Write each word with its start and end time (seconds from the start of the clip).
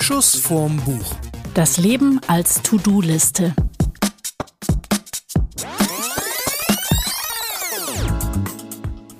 Schuss 0.00 0.36
vorm 0.36 0.76
Buch. 0.78 1.14
Das 1.54 1.76
Leben 1.76 2.20
als 2.26 2.62
To-Do-Liste. 2.62 3.54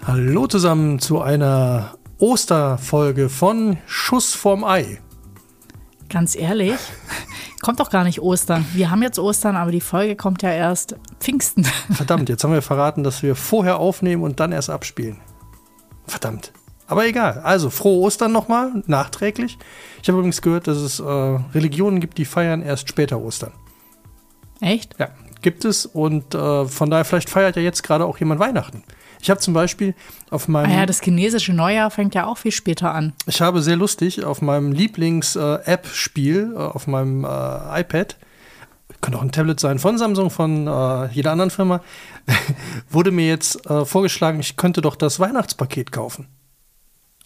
Hallo 0.06 0.46
zusammen 0.46 0.98
zu 0.98 1.20
einer 1.20 1.94
Osterfolge 2.18 3.28
von 3.28 3.78
Schuss 3.86 4.34
vorm 4.34 4.64
Ei. 4.64 5.00
Ganz 6.08 6.34
ehrlich, 6.36 6.78
kommt 7.60 7.80
doch 7.80 7.90
gar 7.90 8.04
nicht 8.04 8.20
Ostern. 8.20 8.66
Wir 8.72 8.90
haben 8.90 9.02
jetzt 9.02 9.18
Ostern, 9.18 9.56
aber 9.56 9.70
die 9.70 9.80
Folge 9.80 10.16
kommt 10.16 10.42
ja 10.42 10.50
erst 10.50 10.96
Pfingsten. 11.18 11.64
Verdammt, 11.92 12.28
jetzt 12.28 12.42
haben 12.42 12.52
wir 12.52 12.62
verraten, 12.62 13.04
dass 13.04 13.22
wir 13.22 13.36
vorher 13.36 13.78
aufnehmen 13.78 14.22
und 14.22 14.40
dann 14.40 14.52
erst 14.52 14.70
abspielen. 14.70 15.18
Verdammt. 16.06 16.52
Aber 16.90 17.06
egal. 17.06 17.40
Also, 17.44 17.70
frohe 17.70 18.00
Ostern 18.00 18.32
nochmal, 18.32 18.82
nachträglich. 18.86 19.58
Ich 20.02 20.08
habe 20.08 20.18
übrigens 20.18 20.42
gehört, 20.42 20.66
dass 20.66 20.78
es 20.78 20.98
äh, 20.98 21.04
Religionen 21.04 22.00
gibt, 22.00 22.18
die 22.18 22.24
feiern 22.24 22.62
erst 22.62 22.88
später 22.88 23.20
Ostern. 23.20 23.52
Echt? 24.60 24.96
Ja, 24.98 25.10
gibt 25.40 25.64
es. 25.64 25.86
Und 25.86 26.34
äh, 26.34 26.66
von 26.66 26.90
daher, 26.90 27.04
vielleicht 27.04 27.30
feiert 27.30 27.54
ja 27.54 27.62
jetzt 27.62 27.84
gerade 27.84 28.04
auch 28.04 28.18
jemand 28.18 28.40
Weihnachten. 28.40 28.82
Ich 29.22 29.30
habe 29.30 29.38
zum 29.38 29.54
Beispiel 29.54 29.94
auf 30.30 30.48
meinem. 30.48 30.68
Ah 30.68 30.80
ja, 30.80 30.86
das 30.86 31.00
chinesische 31.00 31.52
Neujahr 31.52 31.92
fängt 31.92 32.16
ja 32.16 32.26
auch 32.26 32.38
viel 32.38 32.50
später 32.50 32.92
an. 32.92 33.12
Ich 33.26 33.40
habe 33.40 33.62
sehr 33.62 33.76
lustig 33.76 34.24
auf 34.24 34.42
meinem 34.42 34.72
Lieblings-App-Spiel 34.72 36.54
äh, 36.56 36.58
auf 36.58 36.88
meinem 36.88 37.24
äh, 37.24 37.80
iPad, 37.82 38.16
könnte 39.00 39.16
auch 39.16 39.22
ein 39.22 39.30
Tablet 39.30 39.60
sein 39.60 39.78
von 39.78 39.96
Samsung, 39.96 40.30
von 40.30 40.66
äh, 40.66 41.06
jeder 41.12 41.30
anderen 41.30 41.52
Firma, 41.52 41.82
wurde 42.90 43.12
mir 43.12 43.28
jetzt 43.28 43.64
äh, 43.70 43.84
vorgeschlagen, 43.84 44.40
ich 44.40 44.56
könnte 44.56 44.80
doch 44.80 44.96
das 44.96 45.20
Weihnachtspaket 45.20 45.92
kaufen. 45.92 46.26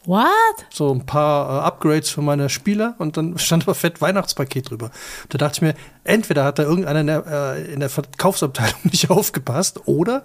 What? 0.06 0.66
So 0.70 0.92
ein 0.92 1.06
paar 1.06 1.48
äh, 1.48 1.66
Upgrades 1.66 2.10
für 2.10 2.20
meine 2.20 2.48
Spieler 2.48 2.95
und 2.98 3.16
dann 3.16 3.38
stand 3.38 3.65
aber 3.65 3.74
fett 3.74 4.01
Weihnachtspaket 4.01 4.70
drüber. 4.70 4.90
Da 5.29 5.38
dachte 5.38 5.56
ich 5.56 5.62
mir, 5.62 5.74
entweder 6.04 6.45
hat 6.45 6.59
da 6.59 6.65
irgendeiner 6.65 7.01
in 7.01 7.06
der, 7.06 7.26
äh, 7.26 7.73
in 7.73 7.80
der 7.80 7.90
Verkaufsabteilung 7.90 8.79
nicht 8.84 9.10
aufgepasst 9.10 9.87
oder 9.87 10.24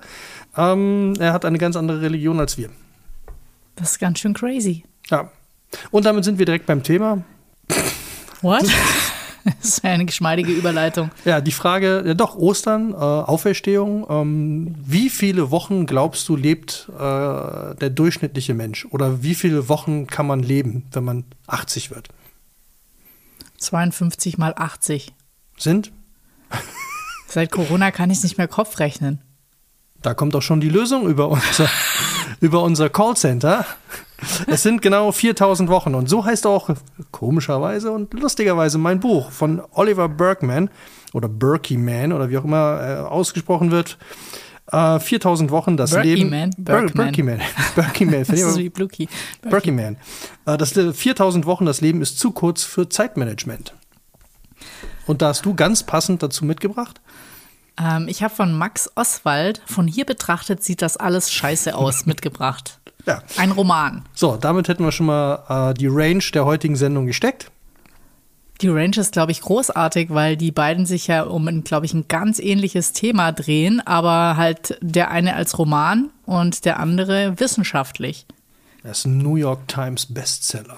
ähm, 0.57 1.13
er 1.19 1.33
hat 1.33 1.45
eine 1.45 1.57
ganz 1.57 1.75
andere 1.75 2.01
Religion 2.01 2.39
als 2.39 2.57
wir. 2.57 2.69
Das 3.75 3.91
ist 3.91 3.99
ganz 3.99 4.19
schön 4.19 4.33
crazy. 4.33 4.83
Ja. 5.09 5.31
Und 5.91 6.05
damit 6.05 6.25
sind 6.25 6.39
wir 6.39 6.45
direkt 6.45 6.65
beim 6.65 6.83
Thema. 6.83 7.23
What? 8.41 8.65
das 9.61 9.69
ist 9.69 9.85
eine 9.85 10.05
geschmeidige 10.05 10.51
Überleitung. 10.51 11.11
Ja, 11.25 11.41
die 11.41 11.51
Frage, 11.51 12.03
ja 12.05 12.13
doch, 12.13 12.35
Ostern, 12.35 12.91
äh, 12.93 12.95
Auferstehung. 12.95 14.05
Ähm, 14.09 14.75
wie 14.85 15.09
viele 15.09 15.51
Wochen 15.51 15.85
glaubst 15.85 16.27
du, 16.29 16.35
lebt 16.35 16.89
äh, 16.89 17.75
der 17.75 17.89
durchschnittliche 17.89 18.53
Mensch? 18.53 18.85
Oder 18.91 19.23
wie 19.23 19.35
viele 19.35 19.69
Wochen 19.69 20.07
kann 20.07 20.27
man 20.27 20.41
leben, 20.41 20.85
wenn 20.91 21.03
man 21.03 21.23
80 21.47 21.91
wird? 21.91 22.09
52 23.57 24.37
mal 24.37 24.53
80. 24.55 25.13
Sind? 25.57 25.91
Seit 27.27 27.51
Corona 27.51 27.91
kann 27.91 28.09
ich 28.09 28.23
nicht 28.23 28.37
mehr 28.37 28.47
Kopf 28.47 28.79
rechnen. 28.79 29.21
Da 30.01 30.13
kommt 30.13 30.35
auch 30.35 30.41
schon 30.41 30.61
die 30.61 30.69
Lösung 30.69 31.07
über 31.07 31.29
unser, 31.29 31.69
über 32.39 32.63
unser 32.63 32.89
Callcenter. 32.89 33.65
Es 34.47 34.63
sind 34.63 34.81
genau 34.81 35.11
4000 35.11 35.69
Wochen 35.69 35.95
und 35.95 36.09
so 36.09 36.25
heißt 36.25 36.45
auch 36.45 36.69
komischerweise 37.11 37.91
und 37.91 38.13
lustigerweise 38.13 38.77
mein 38.77 38.99
Buch 38.99 39.31
von 39.31 39.61
Oliver 39.71 40.09
Berkman 40.09 40.69
oder 41.13 41.27
Berkeyman 41.27 42.13
oder 42.13 42.29
wie 42.29 42.37
auch 42.37 42.43
immer 42.43 42.81
äh, 42.81 42.95
ausgesprochen 43.07 43.71
wird. 43.71 43.97
Äh, 44.71 44.99
4000 44.99 45.49
Wochen, 45.51 45.77
das 45.77 45.91
Leben. 45.93 46.29
Man, 46.29 46.51
Berkman. 46.57 47.05
Berkeyman. 47.05 47.41
Berkeyman. 47.75 48.19
Das 48.27 48.39
ist 48.39 48.57
wie 48.57 48.69
Bluki. 48.69 49.09
Berkeyman. 49.41 49.97
Äh, 50.45 50.57
das 50.57 50.73
4000 50.73 51.45
Wochen, 51.45 51.65
das 51.65 51.81
Leben 51.81 52.01
ist 52.01 52.19
zu 52.19 52.31
kurz 52.31 52.63
für 52.63 52.87
Zeitmanagement. 52.87 53.73
Und 55.07 55.21
da 55.21 55.29
hast 55.29 55.45
du 55.45 55.55
ganz 55.55 55.83
passend 55.83 56.21
dazu 56.21 56.45
mitgebracht. 56.45 57.01
Ähm, 57.81 58.07
ich 58.07 58.21
habe 58.21 58.33
von 58.33 58.53
Max 58.55 58.91
Oswald, 58.95 59.61
von 59.65 59.87
hier 59.87 60.05
betrachtet 60.05 60.63
sieht 60.63 60.81
das 60.81 60.97
alles 60.97 61.31
scheiße 61.31 61.75
aus, 61.75 62.05
mitgebracht. 62.05 62.78
Ja. 63.05 63.21
Ein 63.37 63.51
Roman. 63.51 64.03
So, 64.13 64.37
damit 64.37 64.67
hätten 64.67 64.83
wir 64.83 64.91
schon 64.91 65.07
mal 65.07 65.71
äh, 65.71 65.73
die 65.73 65.87
Range 65.87 66.23
der 66.33 66.45
heutigen 66.45 66.75
Sendung 66.75 67.05
gesteckt. 67.05 67.51
Die 68.61 68.67
Range 68.67 68.97
ist, 68.97 69.13
glaube 69.13 69.31
ich, 69.31 69.39
großartig, 69.39 70.09
weil 70.09 70.35
die 70.35 70.51
beiden 70.51 70.85
sich 70.85 71.07
ja 71.07 71.23
um, 71.23 71.47
ein, 71.47 71.63
glaube 71.63 71.85
ich, 71.85 71.93
ein 71.93 72.09
ganz 72.09 72.39
ähnliches 72.39 72.91
Thema 72.91 73.31
drehen, 73.31 73.79
aber 73.85 74.35
halt 74.35 74.77
der 74.81 75.11
eine 75.11 75.35
als 75.35 75.57
Roman 75.57 76.09
und 76.25 76.65
der 76.65 76.79
andere 76.79 77.39
wissenschaftlich. 77.39 78.25
Das 78.83 78.99
ist 78.99 79.05
ein 79.05 79.19
New 79.19 79.35
York 79.35 79.67
Times 79.67 80.05
Bestseller. 80.07 80.77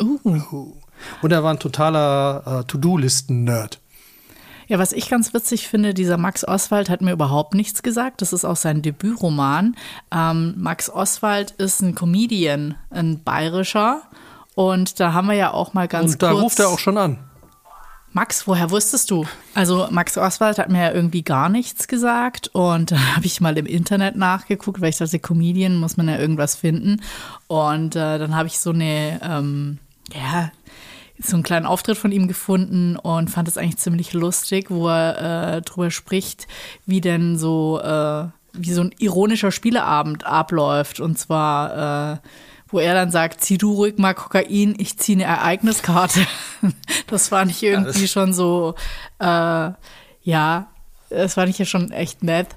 Uh. 0.00 0.72
Und 1.20 1.32
er 1.32 1.42
war 1.42 1.52
ein 1.52 1.58
totaler 1.58 2.60
äh, 2.60 2.64
To-Do-Listen-Nerd. 2.64 3.80
Ja, 4.70 4.78
was 4.78 4.92
ich 4.92 5.10
ganz 5.10 5.34
witzig 5.34 5.66
finde, 5.66 5.94
dieser 5.94 6.16
Max 6.16 6.46
Oswald 6.46 6.90
hat 6.90 7.00
mir 7.00 7.10
überhaupt 7.10 7.54
nichts 7.54 7.82
gesagt. 7.82 8.22
Das 8.22 8.32
ist 8.32 8.44
auch 8.44 8.54
sein 8.54 8.82
Debütroman. 8.82 9.74
Ähm, 10.14 10.54
Max 10.58 10.88
Oswald 10.88 11.50
ist 11.58 11.82
ein 11.82 11.96
Comedian, 11.96 12.76
ein 12.88 13.20
bayerischer. 13.24 14.02
Und 14.54 15.00
da 15.00 15.12
haben 15.12 15.26
wir 15.26 15.34
ja 15.34 15.52
auch 15.52 15.74
mal 15.74 15.88
ganz 15.88 16.12
Und 16.12 16.22
da 16.22 16.30
kurz. 16.30 16.42
ruft 16.44 16.60
er 16.60 16.68
auch 16.68 16.78
schon 16.78 16.98
an. 16.98 17.18
Max, 18.12 18.46
woher 18.46 18.70
wusstest 18.70 19.10
du? 19.10 19.26
Also 19.56 19.88
Max 19.90 20.16
Oswald 20.16 20.60
hat 20.60 20.68
mir 20.68 20.82
ja 20.84 20.92
irgendwie 20.92 21.22
gar 21.22 21.48
nichts 21.48 21.88
gesagt 21.88 22.46
und 22.52 22.92
da 22.92 23.16
habe 23.16 23.26
ich 23.26 23.40
mal 23.40 23.58
im 23.58 23.66
Internet 23.66 24.14
nachgeguckt, 24.14 24.80
weil 24.80 24.90
ich 24.90 24.98
dachte, 24.98 25.18
Comedian 25.18 25.78
muss 25.78 25.96
man 25.96 26.06
ja 26.06 26.16
irgendwas 26.16 26.54
finden. 26.54 27.02
Und 27.48 27.96
äh, 27.96 28.20
dann 28.20 28.36
habe 28.36 28.46
ich 28.46 28.60
so 28.60 28.70
eine, 28.70 29.18
ähm, 29.20 29.78
ja, 30.14 30.52
so 31.22 31.36
einen 31.36 31.42
kleinen 31.42 31.66
Auftritt 31.66 31.98
von 31.98 32.12
ihm 32.12 32.28
gefunden 32.28 32.96
und 32.96 33.30
fand 33.30 33.48
es 33.48 33.58
eigentlich 33.58 33.78
ziemlich 33.78 34.12
lustig, 34.12 34.70
wo 34.70 34.88
er 34.88 35.56
äh, 35.56 35.62
drüber 35.62 35.90
spricht, 35.90 36.46
wie 36.86 37.00
denn 37.00 37.38
so, 37.38 37.80
äh, 37.80 38.24
wie 38.52 38.72
so 38.72 38.82
ein 38.82 38.94
ironischer 38.98 39.52
Spieleabend 39.52 40.26
abläuft. 40.26 41.00
Und 41.00 41.18
zwar, 41.18 42.14
äh, 42.14 42.18
wo 42.68 42.78
er 42.78 42.94
dann 42.94 43.10
sagt, 43.10 43.42
zieh 43.42 43.58
du 43.58 43.72
ruhig 43.72 43.98
mal 43.98 44.14
Kokain, 44.14 44.74
ich 44.78 44.98
ziehe 44.98 45.18
eine 45.18 45.24
Ereigniskarte. 45.24 46.20
das 47.06 47.28
fand 47.28 47.50
ich 47.50 47.62
irgendwie 47.62 48.08
schon 48.08 48.32
so, 48.32 48.74
äh, 49.18 49.70
ja, 50.22 50.68
das 51.10 51.34
fand 51.34 51.50
ich 51.50 51.58
ja 51.58 51.64
schon 51.64 51.90
echt 51.92 52.22
nett. 52.22 52.48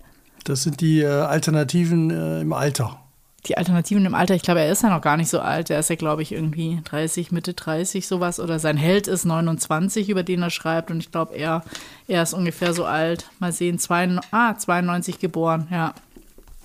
Das 0.43 0.63
sind 0.63 0.81
die 0.81 1.01
äh, 1.01 1.07
Alternativen 1.07 2.11
äh, 2.11 2.41
im 2.41 2.53
Alter. 2.53 3.02
Die 3.45 3.57
Alternativen 3.57 4.05
im 4.05 4.15
Alter, 4.15 4.35
ich 4.35 4.41
glaube, 4.41 4.61
er 4.61 4.71
ist 4.71 4.83
ja 4.83 4.89
noch 4.89 5.01
gar 5.01 5.17
nicht 5.17 5.29
so 5.29 5.41
alt. 5.41 5.69
Er 5.69 5.79
ist 5.79 5.89
ja, 5.89 5.97
glaube 5.97 6.21
ich, 6.21 6.31
irgendwie 6.31 6.79
30, 6.85 7.31
Mitte 7.33 7.53
30, 7.53 8.07
sowas. 8.07 8.39
Oder 8.39 8.57
sein 8.59 8.77
Held 8.77 9.07
ist 9.07 9.25
29, 9.25 10.07
über 10.09 10.23
den 10.23 10.41
er 10.41 10.49
schreibt. 10.49 10.91
Und 10.91 10.99
ich 10.99 11.11
glaube, 11.11 11.35
er, 11.35 11.63
er 12.07 12.23
ist 12.23 12.33
ungefähr 12.33 12.73
so 12.73 12.85
alt. 12.85 13.29
Mal 13.39 13.51
sehen, 13.51 13.79
zwei, 13.79 14.17
ah, 14.31 14.57
92 14.57 15.19
geboren, 15.19 15.67
ja. 15.71 15.93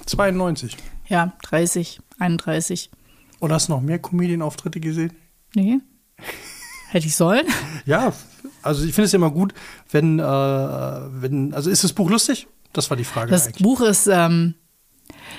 92. 0.06 0.76
Ja, 1.08 1.32
30, 1.42 2.00
31. 2.20 2.90
Und 3.40 3.52
hast 3.52 3.68
du 3.68 3.72
noch 3.72 3.80
mehr 3.80 3.98
Comedian-Auftritte 3.98 4.78
gesehen? 4.78 5.12
Nee. 5.54 5.78
Hätte 6.90 7.06
ich 7.06 7.16
sollen? 7.16 7.46
Ja, 7.86 8.12
also 8.62 8.84
ich 8.84 8.94
finde 8.94 9.06
es 9.06 9.14
immer 9.14 9.30
gut, 9.30 9.54
wenn, 9.90 10.18
äh, 10.18 10.22
wenn, 10.22 11.54
also 11.54 11.70
ist 11.70 11.84
das 11.84 11.92
Buch 11.92 12.10
lustig? 12.10 12.48
Das 12.72 12.90
war 12.90 12.96
die 12.96 13.04
Frage 13.04 13.30
Das 13.30 13.46
eigentlich. 13.46 13.62
Buch 13.62 13.80
ist, 13.80 14.06
ähm, 14.06 14.54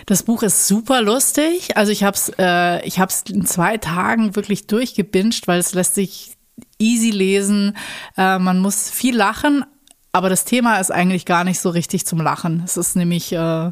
das 0.06 0.24
Buch 0.24 0.44
ist 0.44 0.68
super 0.68 1.02
lustig. 1.02 1.78
Also 1.78 1.92
ich 1.92 2.04
habe 2.04 2.16
es 2.16 2.32
äh, 2.38 2.86
ich 2.86 3.00
hab's 3.00 3.24
in 3.30 3.46
zwei 3.46 3.78
Tagen 3.78 4.36
wirklich 4.36 4.68
durchgebinged, 4.68 5.48
weil 5.48 5.60
es 5.60 5.74
lässt 5.74 5.96
sich 5.96 6.36
easy 6.78 7.12
lesen. 7.12 7.78
Äh, 8.18 8.40
man 8.40 8.60
muss 8.60 8.90
viel 8.90 9.16
lachen, 9.16 9.66
aber 10.12 10.30
das 10.30 10.46
Thema 10.46 10.78
ist 10.78 10.92
eigentlich 10.92 11.26
gar 11.26 11.44
nicht 11.44 11.60
so 11.60 11.70
richtig 11.70 12.06
zum 12.06 12.22
Lachen. 12.22 12.62
Es 12.66 12.78
ist 12.78 12.96
nämlich 12.96 13.34
äh, 13.34 13.72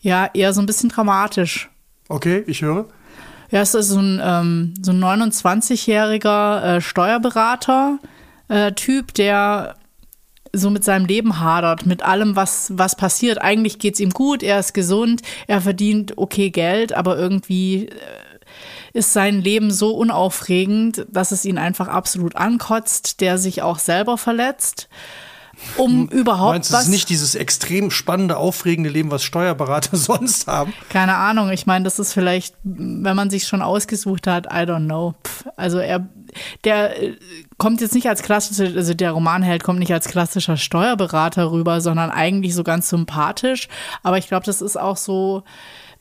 ja 0.00 0.30
eher 0.32 0.52
so 0.52 0.60
ein 0.60 0.66
bisschen 0.66 0.90
dramatisch. 0.90 1.70
Okay, 2.08 2.44
ich 2.46 2.62
höre. 2.62 2.86
Ja, 3.50 3.62
es 3.62 3.74
ist 3.74 3.88
so 3.88 3.98
ein, 3.98 4.20
ähm, 4.22 4.74
so 4.80 4.92
ein 4.92 5.02
29-jähriger 5.02 6.76
äh, 6.76 6.80
Steuerberater-Typ, 6.80 9.12
der 9.14 9.74
so 10.52 10.70
mit 10.70 10.84
seinem 10.84 11.06
Leben 11.06 11.40
hadert, 11.40 11.86
mit 11.86 12.02
allem, 12.02 12.36
was, 12.36 12.72
was 12.74 12.96
passiert. 12.96 13.40
Eigentlich 13.40 13.78
geht 13.78 13.94
es 13.94 14.00
ihm 14.00 14.10
gut, 14.10 14.42
er 14.42 14.58
ist 14.58 14.74
gesund, 14.74 15.22
er 15.46 15.60
verdient 15.60 16.18
okay 16.18 16.50
Geld, 16.50 16.92
aber 16.92 17.16
irgendwie 17.16 17.86
äh, 17.86 17.94
ist 18.92 19.12
sein 19.12 19.40
Leben 19.40 19.70
so 19.70 19.94
unaufregend, 19.96 21.06
dass 21.10 21.32
es 21.32 21.44
ihn 21.44 21.58
einfach 21.58 21.88
absolut 21.88 22.36
ankotzt, 22.36 23.20
der 23.20 23.38
sich 23.38 23.62
auch 23.62 23.78
selber 23.78 24.18
verletzt. 24.18 24.88
Um 25.76 26.08
überhaupt 26.08 26.52
Meinst 26.52 26.70
du, 26.70 26.74
was. 26.74 26.80
es 26.82 26.86
ist 26.86 26.92
nicht 26.92 27.08
dieses 27.10 27.34
extrem 27.34 27.90
spannende, 27.90 28.36
aufregende 28.38 28.88
Leben, 28.88 29.10
was 29.10 29.22
Steuerberater 29.22 29.96
sonst 29.96 30.46
haben? 30.46 30.72
Keine 30.88 31.16
Ahnung, 31.16 31.50
ich 31.50 31.66
meine, 31.66 31.84
das 31.84 31.98
ist 31.98 32.12
vielleicht, 32.12 32.54
wenn 32.62 33.16
man 33.16 33.30
sich 33.30 33.46
schon 33.46 33.62
ausgesucht 33.62 34.26
hat, 34.26 34.46
I 34.46 34.64
don't 34.64 34.86
know. 34.86 35.14
Pff, 35.22 35.44
also 35.56 35.78
er, 35.78 36.08
der 36.64 37.02
äh, 37.02 37.16
kommt 37.58 37.80
jetzt 37.80 37.94
nicht 37.94 38.08
als 38.08 38.22
klassischer, 38.22 38.76
also 38.76 38.94
der 38.94 39.12
Romanheld 39.12 39.62
kommt 39.62 39.78
nicht 39.78 39.92
als 39.92 40.08
klassischer 40.08 40.56
Steuerberater 40.56 41.50
rüber, 41.50 41.80
sondern 41.80 42.10
eigentlich 42.10 42.54
so 42.54 42.64
ganz 42.64 42.88
sympathisch. 42.88 43.68
Aber 44.02 44.18
ich 44.18 44.28
glaube, 44.28 44.46
das 44.46 44.62
ist 44.62 44.76
auch 44.76 44.96
so, 44.96 45.42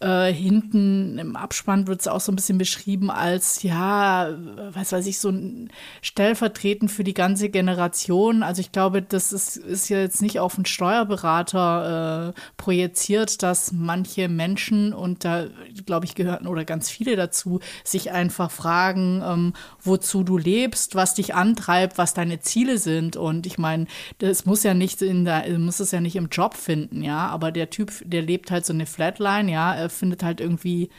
Äh, 0.02 0.32
hinten 0.32 1.18
im 1.18 1.36
Abspann 1.36 1.88
wird 1.88 2.00
es 2.00 2.08
auch 2.08 2.22
so 2.22 2.32
ein 2.32 2.38
bisschen 2.38 2.58
beschrieben 2.58 3.12
als, 3.12 3.64
ja, 3.64 4.30
was 4.72 4.94
weiß 4.94 5.06
ich, 5.08 5.20
so 5.20 5.28
ein 5.28 5.70
stellvertretend 6.02 6.90
für 6.90 7.04
die 7.04 7.14
ganze 7.14 7.50
Generation. 7.50 8.42
Also 8.42 8.62
ich 8.62 8.72
glaube, 8.72 9.02
das 9.02 9.34
ist, 9.34 9.58
ist 9.58 9.90
ja 9.90 10.00
jetzt 10.00 10.22
nicht 10.22 10.40
auf 10.40 10.56
einen 10.56 10.66
Steuerberater 10.66 12.34
äh, 12.34 12.40
projiziert, 12.56 13.44
dass 13.44 13.74
manche 13.74 14.30
Menschen, 14.30 14.94
und 14.94 15.26
da 15.26 15.48
glaube 15.86 16.06
ich 16.06 16.16
gehören 16.16 16.48
oder 16.48 16.64
ganz 16.64 16.90
viele 16.90 17.18
dazu, 17.18 17.60
sich 17.84 18.12
einfach 18.12 18.52
fragen, 18.52 19.22
ähm, 19.26 19.54
wozu 19.82 20.24
du 20.24 20.38
lebst, 20.38 20.96
was 20.96 21.14
dich 21.16 21.36
antreibt, 21.36 21.98
was 21.98 22.14
deine 22.14 22.40
Ziele 22.40 22.78
sind. 22.78 23.18
Und 23.18 23.46
ich 23.46 23.58
meine, 23.58 23.86
das 24.20 24.46
muss 24.46 24.64
ja 24.64 24.74
nicht 24.74 25.02
in 25.02 25.26
der, 25.26 25.46
muss 25.60 25.82
es 25.82 25.92
ja 25.92 26.00
nicht 26.00 26.16
im 26.16 26.30
Job 26.32 26.54
finden, 26.56 27.04
ja. 27.04 27.28
Aber 27.28 27.52
der 27.52 27.70
Typ, 27.70 27.92
der 28.06 28.22
lebt 28.22 28.50
halt 28.50 28.66
so 28.66 28.72
eine 28.72 28.86
Flatline, 28.86 29.52
ja, 29.52 29.76
er 29.76 29.89
findet 29.90 30.24
halt 30.24 30.40
irgendwie 30.42 30.90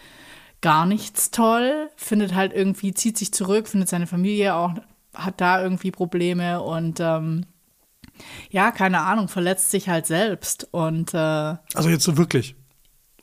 gar 0.61 0.85
nichts 0.87 1.31
toll, 1.31 1.89
findet 1.97 2.35
halt 2.35 2.53
irgendwie, 2.53 2.93
zieht 2.93 3.17
sich 3.17 3.33
zurück, 3.33 3.67
findet 3.69 3.89
seine 3.89 4.07
Familie 4.07 4.55
auch, 4.55 4.75
hat 5.15 5.41
da 5.41 5.63
irgendwie 5.63 5.91
Probleme 5.91 6.61
und 6.63 7.01
ähm, 7.01 7.47
ja, 8.51 8.71
keine 8.71 9.01
Ahnung, 9.01 9.29
verletzt 9.29 9.71
sich 9.71 9.89
halt 9.89 10.07
selbst 10.07 10.69
und 10.73 11.15
äh, 11.15 11.17
Also 11.75 11.89
jetzt 11.89 12.05
so 12.05 12.17
wirklich. 12.19 12.55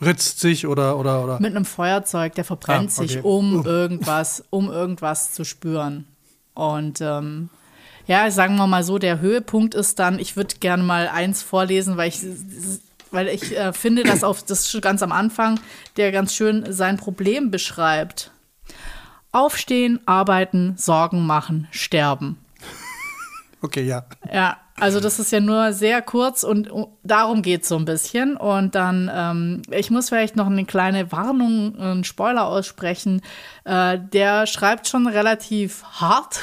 Ritzt 0.02 0.40
sich 0.40 0.68
oder 0.68 0.98
oder 1.00 1.24
oder. 1.24 1.40
mit 1.40 1.56
einem 1.56 1.66
Feuerzeug, 1.66 2.36
der 2.36 2.44
verbrennt 2.46 2.92
Ah, 2.92 3.02
okay. 3.02 3.08
sich, 3.08 3.24
um 3.24 3.60
Uh. 3.60 3.64
irgendwas, 3.66 4.44
um 4.52 4.70
irgendwas 4.70 5.34
zu 5.34 5.44
spüren. 5.44 6.06
Und 6.54 7.02
ähm, 7.02 7.50
ja, 8.06 8.30
sagen 8.32 8.56
wir 8.58 8.68
mal 8.68 8.84
so, 8.84 9.00
der 9.00 9.20
Höhepunkt 9.20 9.74
ist 9.76 9.98
dann, 10.00 10.20
ich 10.20 10.36
würde 10.36 10.56
gerne 10.60 10.84
mal 10.84 11.08
eins 11.08 11.42
vorlesen, 11.42 11.98
weil 11.98 12.10
ich, 12.10 12.20
weil 13.12 13.28
ich 13.28 13.58
äh, 13.58 13.74
finde, 13.74 14.04
dass 14.04 14.24
auf 14.24 14.44
das 14.44 14.78
ganz 14.82 15.02
am 15.04 15.12
Anfang, 15.12 15.60
der 15.98 16.12
ganz 16.12 16.34
schön 16.34 16.72
sein 16.72 16.98
Problem 16.98 17.52
beschreibt. 17.52 18.32
Aufstehen, 19.32 20.00
arbeiten, 20.06 20.74
Sorgen 20.78 21.26
machen, 21.26 21.68
sterben. 21.72 22.38
Okay, 23.62 23.84
ja. 23.84 24.06
Ja, 24.32 24.58
also 24.80 25.00
das 25.00 25.18
ist 25.18 25.32
ja 25.32 25.40
nur 25.40 25.74
sehr 25.74 26.04
kurz 26.04 26.44
und 26.44 26.72
uh, 26.72 26.90
darum 27.04 27.42
geht 27.42 27.64
es 27.64 27.70
so 27.70 27.76
ein 27.78 27.86
bisschen. 27.86 28.38
Und 28.38 28.76
dann, 28.76 29.10
ähm, 29.12 29.62
ich 29.72 29.90
muss 29.90 30.10
vielleicht 30.10 30.36
noch 30.36 30.46
eine 30.46 30.66
kleine 30.66 31.12
Warnung, 31.12 31.76
einen 31.80 32.04
Spoiler 32.04 32.46
aussprechen. 32.46 33.22
Äh, 33.64 33.98
der 34.14 34.46
schreibt 34.46 34.88
schon 34.88 35.08
relativ 35.08 35.84
hart. 35.84 36.42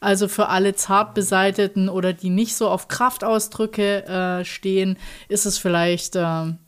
Also 0.00 0.26
für 0.26 0.48
alle 0.48 0.74
zart 0.74 1.14
beseiteten 1.14 1.88
oder 1.88 2.12
die 2.12 2.30
nicht 2.30 2.56
so 2.56 2.68
auf 2.68 2.88
Kraftausdrücke 2.88 4.06
äh, 4.06 4.44
stehen, 4.44 4.98
ist 5.28 5.46
es 5.46 5.58
vielleicht, 5.58 6.16
ähm, 6.16 6.58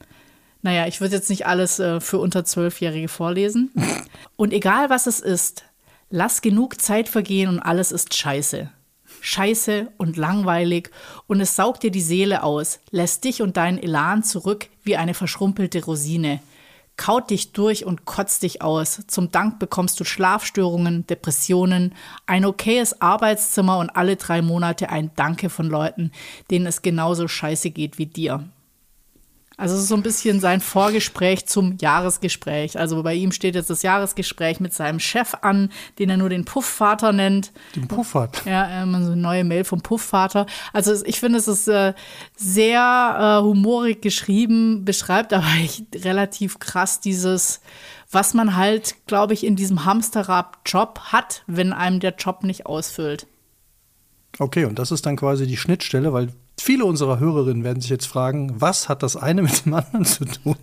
naja, 0.62 0.86
ich 0.86 1.00
würde 1.00 1.16
jetzt 1.16 1.30
nicht 1.30 1.46
alles 1.46 1.80
äh, 1.80 2.00
für 2.00 2.18
unter 2.18 2.44
Zwölfjährige 2.44 3.08
vorlesen. 3.08 3.72
Und 4.36 4.52
egal 4.52 4.90
was 4.90 5.08
es 5.08 5.18
ist, 5.18 5.64
lass 6.10 6.42
genug 6.42 6.80
Zeit 6.80 7.08
vergehen 7.08 7.48
und 7.48 7.60
alles 7.60 7.92
ist 7.92 8.14
scheiße. 8.14 8.70
Scheiße 9.20 9.92
und 9.96 10.16
langweilig 10.16 10.90
und 11.26 11.40
es 11.40 11.56
saugt 11.56 11.82
dir 11.82 11.90
die 11.90 12.00
Seele 12.00 12.42
aus, 12.42 12.80
lässt 12.90 13.24
dich 13.24 13.42
und 13.42 13.56
deinen 13.56 13.78
Elan 13.78 14.22
zurück 14.22 14.68
wie 14.82 14.96
eine 14.96 15.14
verschrumpelte 15.14 15.84
Rosine. 15.84 16.40
Kaut 16.96 17.30
dich 17.30 17.52
durch 17.52 17.86
und 17.86 18.04
kotzt 18.04 18.42
dich 18.42 18.60
aus. 18.60 19.02
Zum 19.06 19.32
Dank 19.32 19.58
bekommst 19.58 19.98
du 20.00 20.04
Schlafstörungen, 20.04 21.06
Depressionen, 21.06 21.94
ein 22.26 22.44
okayes 22.44 23.00
Arbeitszimmer 23.00 23.78
und 23.78 23.88
alle 23.90 24.16
drei 24.16 24.42
Monate 24.42 24.90
ein 24.90 25.10
Danke 25.16 25.48
von 25.48 25.66
Leuten, 25.66 26.12
denen 26.50 26.66
es 26.66 26.82
genauso 26.82 27.26
scheiße 27.26 27.70
geht 27.70 27.96
wie 27.96 28.06
dir. 28.06 28.50
Also 29.60 29.74
es 29.74 29.82
ist 29.82 29.88
so 29.88 29.94
ein 29.94 30.02
bisschen 30.02 30.40
sein 30.40 30.62
Vorgespräch 30.62 31.44
zum 31.44 31.76
Jahresgespräch. 31.78 32.78
Also 32.78 33.02
bei 33.02 33.14
ihm 33.14 33.30
steht 33.30 33.54
jetzt 33.54 33.68
das 33.68 33.82
Jahresgespräch 33.82 34.58
mit 34.58 34.72
seinem 34.72 34.98
Chef 35.00 35.34
an, 35.42 35.70
den 35.98 36.08
er 36.08 36.16
nur 36.16 36.30
den 36.30 36.46
Puffvater 36.46 37.12
nennt. 37.12 37.52
Den 37.76 37.86
Puffert. 37.86 38.42
Ja, 38.46 38.66
ähm, 38.70 38.92
so 39.04 39.12
eine 39.12 39.20
neue 39.20 39.44
Mail 39.44 39.64
vom 39.64 39.82
Puffvater. 39.82 40.46
Also 40.72 41.04
ich 41.04 41.20
finde, 41.20 41.38
es 41.38 41.46
ist 41.46 41.68
äh, 41.68 41.92
sehr 42.34 43.40
äh, 43.40 43.44
humorig 43.44 44.00
geschrieben, 44.00 44.86
beschreibt 44.86 45.34
aber 45.34 45.46
relativ 45.94 46.58
krass 46.58 47.00
dieses, 47.00 47.60
was 48.10 48.32
man 48.32 48.56
halt, 48.56 48.94
glaube 49.06 49.34
ich, 49.34 49.44
in 49.44 49.56
diesem 49.56 49.84
Hamsterrad-Job 49.84 51.00
hat, 51.12 51.42
wenn 51.46 51.74
einem 51.74 52.00
der 52.00 52.14
Job 52.14 52.44
nicht 52.44 52.64
ausfüllt. 52.64 53.26
Okay, 54.38 54.64
und 54.64 54.78
das 54.78 54.90
ist 54.90 55.04
dann 55.04 55.16
quasi 55.16 55.46
die 55.46 55.58
Schnittstelle, 55.58 56.14
weil 56.14 56.30
viele 56.62 56.84
unserer 56.84 57.18
Hörerinnen 57.18 57.64
werden 57.64 57.80
sich 57.80 57.90
jetzt 57.90 58.06
fragen, 58.06 58.60
was 58.60 58.88
hat 58.88 59.02
das 59.02 59.16
eine 59.16 59.42
mit 59.42 59.64
dem 59.64 59.74
anderen 59.74 60.04
zu 60.04 60.24
tun? 60.24 60.56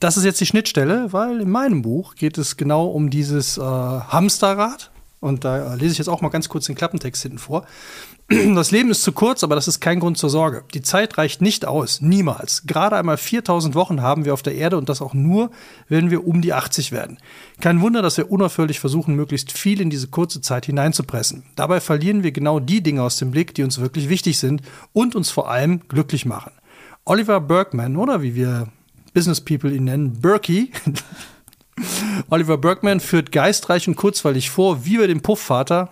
Das 0.00 0.16
ist 0.16 0.24
jetzt 0.24 0.40
die 0.40 0.46
Schnittstelle, 0.46 1.12
weil 1.12 1.40
in 1.40 1.50
meinem 1.50 1.82
Buch 1.82 2.14
geht 2.14 2.36
es 2.36 2.56
genau 2.56 2.86
um 2.86 3.10
dieses 3.10 3.56
äh, 3.56 3.62
Hamsterrad. 3.62 4.90
Und 5.20 5.44
da 5.44 5.74
lese 5.74 5.92
ich 5.92 5.98
jetzt 5.98 6.08
auch 6.08 6.20
mal 6.20 6.28
ganz 6.28 6.50
kurz 6.50 6.66
den 6.66 6.74
Klappentext 6.74 7.22
hinten 7.22 7.38
vor. 7.38 7.66
Das 8.54 8.70
Leben 8.70 8.90
ist 8.90 9.02
zu 9.02 9.12
kurz, 9.12 9.44
aber 9.44 9.54
das 9.54 9.68
ist 9.68 9.80
kein 9.80 10.00
Grund 10.00 10.16
zur 10.18 10.30
Sorge. 10.30 10.64
Die 10.72 10.82
Zeit 10.82 11.18
reicht 11.18 11.42
nicht 11.42 11.66
aus, 11.66 12.00
niemals. 12.00 12.62
Gerade 12.66 12.96
einmal 12.96 13.16
4000 13.16 13.74
Wochen 13.74 14.02
haben 14.02 14.24
wir 14.24 14.32
auf 14.34 14.42
der 14.42 14.54
Erde 14.54 14.78
und 14.78 14.88
das 14.88 15.02
auch 15.02 15.14
nur, 15.14 15.50
wenn 15.88 16.10
wir 16.10 16.26
um 16.26 16.40
die 16.40 16.52
80 16.52 16.92
werden. 16.92 17.18
Kein 17.60 17.80
Wunder, 17.80 18.02
dass 18.02 18.16
wir 18.16 18.30
unaufhörlich 18.30 18.80
versuchen, 18.80 19.14
möglichst 19.14 19.52
viel 19.52 19.80
in 19.80 19.90
diese 19.90 20.08
kurze 20.08 20.40
Zeit 20.40 20.66
hineinzupressen. 20.66 21.44
Dabei 21.56 21.80
verlieren 21.80 22.22
wir 22.22 22.32
genau 22.32 22.60
die 22.60 22.82
Dinge 22.82 23.02
aus 23.02 23.18
dem 23.18 23.30
Blick, 23.30 23.54
die 23.54 23.62
uns 23.62 23.80
wirklich 23.80 24.08
wichtig 24.08 24.38
sind 24.38 24.62
und 24.92 25.14
uns 25.14 25.30
vor 25.30 25.50
allem 25.50 25.80
glücklich 25.88 26.24
machen. 26.24 26.52
Oliver 27.04 27.40
Bergman, 27.40 27.96
oder 27.96 28.22
wie 28.22 28.34
wir 28.34 28.68
Business 29.12 29.42
People 29.42 29.70
ihn 29.70 29.84
nennen, 29.84 30.20
Berkey, 30.20 30.72
Oliver 32.30 32.56
Bergman 32.56 33.00
führt 33.00 33.32
geistreich 33.32 33.88
und 33.88 33.96
kurzweilig 33.96 34.48
vor, 34.48 34.84
wie 34.84 34.98
wir 34.98 35.08
dem 35.08 35.20
Puffvater, 35.20 35.90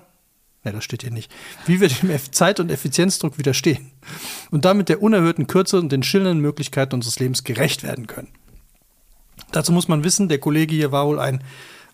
ne, 0.64 0.72
das 0.72 0.84
steht 0.84 1.02
hier 1.02 1.10
nicht, 1.10 1.30
wie 1.66 1.80
wir 1.80 1.88
dem 1.88 2.10
Zeit- 2.32 2.60
und 2.60 2.70
Effizienzdruck 2.70 3.38
widerstehen 3.38 3.90
und 4.50 4.64
damit 4.64 4.88
der 4.88 5.02
unerhörten 5.02 5.46
Kürze 5.46 5.78
und 5.78 5.90
den 5.90 6.02
schillernden 6.02 6.40
Möglichkeiten 6.40 6.94
unseres 6.94 7.18
Lebens 7.18 7.44
gerecht 7.44 7.82
werden 7.82 8.06
können. 8.06 8.28
Dazu 9.50 9.72
muss 9.72 9.88
man 9.88 10.04
wissen, 10.04 10.28
der 10.28 10.38
Kollege 10.38 10.74
hier 10.74 10.92
war 10.92 11.06
wohl 11.06 11.18
ein 11.18 11.42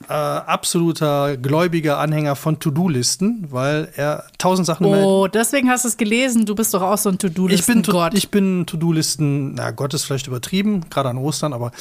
äh, 0.08 0.12
absoluter 0.12 1.36
gläubiger 1.36 1.98
Anhänger 1.98 2.36
von 2.36 2.60
To-Do-Listen, 2.60 3.48
weil 3.50 3.92
er 3.96 4.24
tausend 4.38 4.66
Sachen 4.66 4.86
Oh, 4.86 5.26
deswegen 5.26 5.68
hast 5.68 5.84
du 5.84 5.88
es 5.88 5.96
gelesen. 5.96 6.46
Du 6.46 6.54
bist 6.54 6.72
doch 6.72 6.82
auch 6.82 6.98
so 6.98 7.08
ein 7.08 7.18
ich 7.50 7.66
bin, 7.66 7.82
ich 8.12 8.30
bin 8.30 8.66
To-Do-Listen, 8.66 9.54
na 9.54 9.72
Gott 9.72 9.94
ist 9.94 10.04
vielleicht 10.04 10.28
übertrieben, 10.28 10.88
gerade 10.88 11.08
an 11.08 11.18
Ostern, 11.18 11.52
aber 11.52 11.72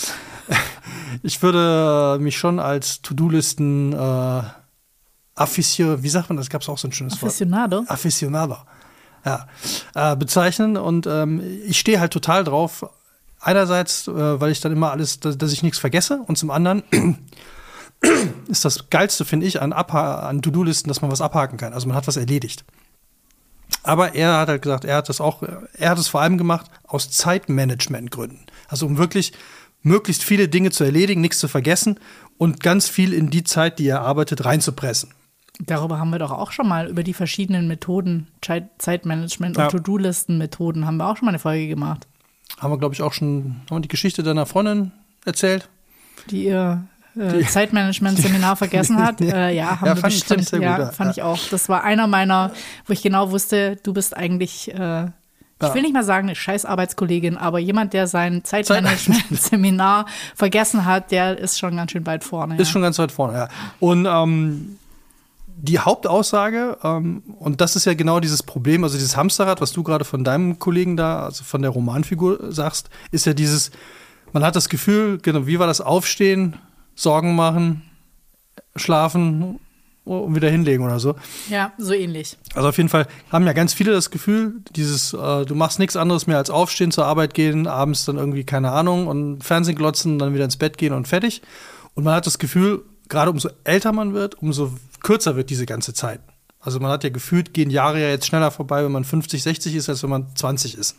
ich 1.24 1.42
würde 1.44 2.18
mich 2.22 2.38
schon 2.38 2.60
als 2.60 3.02
To-Do-Listen 3.04 3.94
äh, 3.94 4.42
Afficio, 5.38 6.02
wie 6.02 6.10
sagt 6.10 6.30
man 6.30 6.38
das? 6.38 6.50
Gab 6.50 6.62
es 6.62 6.70
auch 6.70 6.78
so 6.78 6.88
ein 6.88 6.92
schönes 6.92 7.14
Wort? 7.22 7.32
Aficionado? 7.32 7.84
Aficionado. 7.88 8.58
Ja, 9.26 9.48
äh, 9.94 10.16
bezeichnen 10.16 10.78
und 10.78 11.06
ähm, 11.06 11.42
ich 11.66 11.80
stehe 11.80 12.00
halt 12.00 12.14
total 12.14 12.44
drauf. 12.44 12.90
Einerseits, 13.40 14.08
äh, 14.08 14.40
weil 14.40 14.52
ich 14.52 14.62
dann 14.62 14.72
immer 14.72 14.92
alles, 14.92 15.20
dass, 15.20 15.38
dass 15.38 15.52
ich 15.52 15.64
nichts 15.64 15.80
vergesse 15.80 16.22
und 16.26 16.38
zum 16.38 16.50
anderen 16.50 16.84
ist 18.48 18.66
das 18.66 18.90
Geilste, 18.90 19.26
finde 19.26 19.46
ich, 19.46 19.62
an, 19.62 19.74
Abha 19.74 20.28
an 20.28 20.42
To-Do-Listen, 20.42 20.88
dass 20.88 21.02
man 21.02 21.12
was 21.12 21.22
abhaken 21.22 21.58
kann. 21.58 21.74
Also 21.74 21.88
man 21.88 21.96
hat 21.96 22.08
was 22.08 22.18
erledigt. 22.18 22.64
Aber 23.84 24.16
er 24.16 24.38
hat 24.38 24.50
halt 24.50 24.62
gesagt, 24.62 24.86
er 24.86 24.98
hat 24.98 25.10
das 25.10 25.22
auch, 25.22 25.44
er 25.44 25.90
hat 25.90 25.98
es 25.98 26.08
vor 26.08 26.22
allem 26.22 26.38
gemacht 26.38 26.70
aus 26.84 27.12
Zeitmanagementgründen. 27.12 28.46
Also 28.68 28.86
um 28.86 28.98
wirklich 28.98 29.34
möglichst 29.82 30.24
viele 30.24 30.48
Dinge 30.48 30.72
zu 30.72 30.84
erledigen, 30.84 31.22
nichts 31.22 31.40
zu 31.40 31.48
vergessen 31.48 32.00
und 32.38 32.62
ganz 32.62 32.88
viel 32.88 33.14
in 33.14 33.30
die 33.30 33.44
Zeit, 33.44 33.80
die 33.80 33.88
er 33.88 34.02
arbeitet, 34.02 34.46
reinzupressen. 34.46 35.14
Darüber 35.60 35.98
haben 36.00 36.12
wir 36.12 36.20
doch 36.20 36.32
auch 36.32 36.52
schon 36.52 36.68
mal 36.68 36.88
über 36.88 37.02
die 37.04 37.14
verschiedenen 37.14 37.68
Methoden, 37.68 38.28
Zeit- 38.42 38.70
Zeitmanagement 38.78 39.58
Ja. 39.58 39.64
und 39.66 39.72
To-Do-Listen-Methoden 39.72 40.86
haben 40.86 40.98
wir 40.98 41.08
auch 41.10 41.18
schon 41.18 41.26
mal 41.26 41.32
eine 41.32 41.40
Folge 41.40 41.68
gemacht, 41.68 42.06
Haben 42.60 42.72
wir, 42.74 42.78
glaube 42.78 42.94
ich, 42.94 43.02
auch 43.02 43.14
schon 43.14 43.56
haben 43.70 43.78
wir 43.78 43.82
die 43.82 43.88
Geschichte 43.88 44.22
deiner 44.24 44.46
Freundin 44.46 44.92
erzählt. 45.26 45.68
die 46.30 46.46
ihr 46.46 46.84
äh, 47.20 47.44
Zeitmanagement-Seminar 47.44 48.56
vergessen 48.58 48.98
hat. 49.04 49.20
Äh, 49.22 49.52
ja, 49.56 49.80
haben 49.82 49.88
Ja, 49.88 49.96
wir 49.96 50.02
fand 50.02 50.14
ich- 50.14 50.20
bestimmt. 50.26 50.50
fand 50.50 50.62
ja, 50.64 50.78
gut, 50.78 50.86
ja. 50.86 50.92
fand 50.92 51.12
ich 51.18 51.24
auch. 51.24 51.40
Das 51.50 51.68
war 51.70 51.84
einer 51.84 52.06
meiner, 52.06 52.52
wo 52.86 52.94
ich 52.94 53.02
genau 53.02 53.32
wusste, 53.32 53.78
du 53.82 53.94
bist 53.94 54.16
eigentlich, 54.16 54.72
äh, 54.74 55.06
ich 55.06 55.12
Ja. 55.68 55.74
will 55.74 55.82
nicht 55.82 55.94
mal 55.96 56.04
sagen, 56.04 56.28
eine 56.28 56.36
scheiß 56.36 56.66
Arbeitskollegin, 56.66 57.36
aber 57.36 57.58
jemand, 57.58 57.94
der 57.94 58.06
sein 58.06 58.44
Zeitmanagement-Seminar 58.44 60.06
vergessen 60.36 60.86
hat, 60.86 61.12
der 61.12 61.38
ist 61.40 61.58
schon 61.58 61.76
ganz 61.76 61.92
schön 61.92 62.06
weit 62.06 62.24
vorne. 62.24 62.54
Ist 62.58 62.68
ja. 62.68 62.74
schon 62.74 62.82
ganz 62.84 63.00
weit 63.00 63.12
vorne, 63.12 63.38
ja. 63.38 63.48
Und 63.80 64.06
ähm, 64.06 64.78
die 65.60 65.80
Hauptaussage, 65.80 66.78
ähm, 66.84 67.24
und 67.40 67.62
das 67.62 67.76
ist 67.76 67.86
ja 67.86 67.94
genau 67.96 68.20
dieses 68.20 68.44
Problem, 68.44 68.84
also 68.84 68.96
dieses 68.98 69.18
Hamsterrad, 69.18 69.60
was 69.60 69.72
du 69.72 69.84
gerade 69.84 70.06
von 70.06 70.24
deinem 70.24 70.60
Kollegen 70.60 70.96
da, 70.98 71.24
also 71.24 71.44
von 71.44 71.62
der 71.62 71.72
Romanfigur 71.72 72.52
sagst, 72.52 72.90
ist 73.12 73.26
ja 73.26 73.34
dieses, 73.34 73.72
man 74.34 74.44
hat 74.44 74.56
das 74.56 74.70
Gefühl, 74.70 75.18
genau, 75.20 75.48
wie 75.48 75.60
war 75.60 75.68
das 75.68 75.82
Aufstehen, 75.82 76.58
Sorgen 76.96 77.36
machen, 77.36 77.82
schlafen, 78.76 79.60
und 80.08 80.36
wieder 80.36 80.50
hinlegen 80.50 80.86
oder 80.86 81.00
so. 81.00 81.16
Ja, 81.50 81.74
so 81.78 81.94
ähnlich. 81.94 82.38
Also 82.56 82.70
auf 82.70 82.78
jeden 82.78 82.90
Fall 82.90 83.08
haben 83.30 83.46
ja 83.46 83.54
ganz 83.54 83.74
viele 83.74 83.92
das 83.92 84.10
Gefühl, 84.10 84.62
dieses, 84.76 85.14
äh, 85.14 85.46
du 85.46 85.54
machst 85.54 85.80
nichts 85.80 85.96
anderes 85.96 86.28
mehr 86.28 86.38
als 86.38 86.50
aufstehen, 86.50 86.92
zur 86.92 87.06
Arbeit 87.06 87.34
gehen, 87.34 87.68
abends 87.68 88.06
dann 88.06 88.18
irgendwie, 88.18 88.46
keine 88.46 88.72
Ahnung, 88.72 89.08
und 89.08 89.44
Fernsehen 89.44 89.76
glotzen, 89.76 90.18
dann 90.18 90.34
wieder 90.34 90.46
ins 90.46 90.58
Bett 90.58 90.78
gehen 90.78 90.94
und 90.94 91.08
fertig. 91.08 91.42
Und 91.94 92.06
man 92.06 92.14
hat 92.14 92.26
das 92.26 92.40
Gefühl, 92.40 92.84
gerade 93.10 93.32
umso 93.32 93.50
älter 93.64 93.92
man 93.92 94.14
wird, 94.14 94.42
umso 94.42 94.72
kürzer 95.02 95.36
wird 95.36 95.50
diese 95.50 95.66
ganze 95.66 95.94
Zeit. 95.94 96.22
Also 96.60 96.80
man 96.80 96.92
hat 96.92 97.04
ja 97.04 97.10
gefühlt, 97.10 97.54
gehen 97.54 97.70
Jahre 97.70 98.02
ja 98.02 98.10
jetzt 98.10 98.28
schneller 98.28 98.52
vorbei, 98.52 98.84
wenn 98.84 98.92
man 98.92 99.04
50, 99.04 99.42
60 99.42 99.76
ist, 99.76 99.90
als 99.90 100.04
wenn 100.04 100.10
man 100.10 100.36
20 100.36 100.78
ist. 100.78 100.96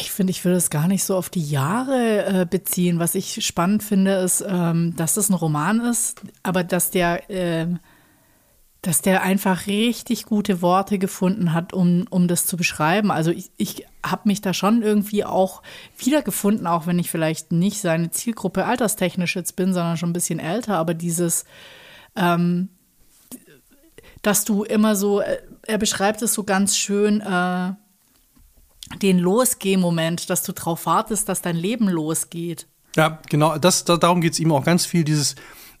Ich 0.00 0.10
finde, 0.10 0.30
ich 0.32 0.44
würde 0.44 0.58
es 0.58 0.68
gar 0.68 0.86
nicht 0.86 1.02
so 1.02 1.16
auf 1.16 1.30
die 1.30 1.46
Jahre 1.46 2.42
äh, 2.42 2.46
beziehen. 2.48 2.98
Was 2.98 3.14
ich 3.14 3.44
spannend 3.44 3.82
finde, 3.82 4.16
ist, 4.16 4.44
ähm, 4.46 4.94
dass 4.96 5.14
das 5.14 5.30
ein 5.30 5.34
Roman 5.34 5.80
ist, 5.80 6.20
aber 6.42 6.62
dass 6.62 6.90
der, 6.90 7.30
äh, 7.30 7.66
dass 8.88 9.02
der 9.02 9.20
einfach 9.20 9.66
richtig 9.66 10.24
gute 10.24 10.62
Worte 10.62 10.98
gefunden 10.98 11.52
hat, 11.52 11.74
um, 11.74 12.06
um 12.08 12.26
das 12.26 12.46
zu 12.46 12.56
beschreiben. 12.56 13.10
Also 13.10 13.30
ich, 13.30 13.50
ich 13.58 13.84
habe 14.02 14.22
mich 14.24 14.40
da 14.40 14.54
schon 14.54 14.80
irgendwie 14.80 15.26
auch 15.26 15.62
wiedergefunden, 15.98 16.66
auch 16.66 16.86
wenn 16.86 16.98
ich 16.98 17.10
vielleicht 17.10 17.52
nicht 17.52 17.82
seine 17.82 18.10
Zielgruppe 18.10 18.64
alterstechnisch 18.64 19.36
jetzt 19.36 19.56
bin, 19.56 19.74
sondern 19.74 19.98
schon 19.98 20.08
ein 20.08 20.14
bisschen 20.14 20.38
älter. 20.38 20.78
Aber 20.78 20.94
dieses, 20.94 21.44
ähm, 22.16 22.70
dass 24.22 24.46
du 24.46 24.64
immer 24.64 24.96
so, 24.96 25.20
äh, 25.20 25.36
er 25.66 25.76
beschreibt 25.76 26.22
es 26.22 26.32
so 26.32 26.44
ganz 26.44 26.74
schön, 26.74 27.20
äh, 27.20 27.74
den 29.02 29.18
Losgeh-Moment, 29.18 30.30
dass 30.30 30.44
du 30.44 30.54
drauf 30.54 30.86
wartest, 30.86 31.28
dass 31.28 31.42
dein 31.42 31.56
Leben 31.56 31.90
losgeht. 31.90 32.66
Ja, 32.96 33.20
genau, 33.28 33.58
das, 33.58 33.84
da, 33.84 33.98
darum 33.98 34.22
geht 34.22 34.32
es 34.32 34.40
ihm 34.40 34.50
auch 34.50 34.64
ganz 34.64 34.86
viel, 34.86 35.04
dieses, 35.04 35.34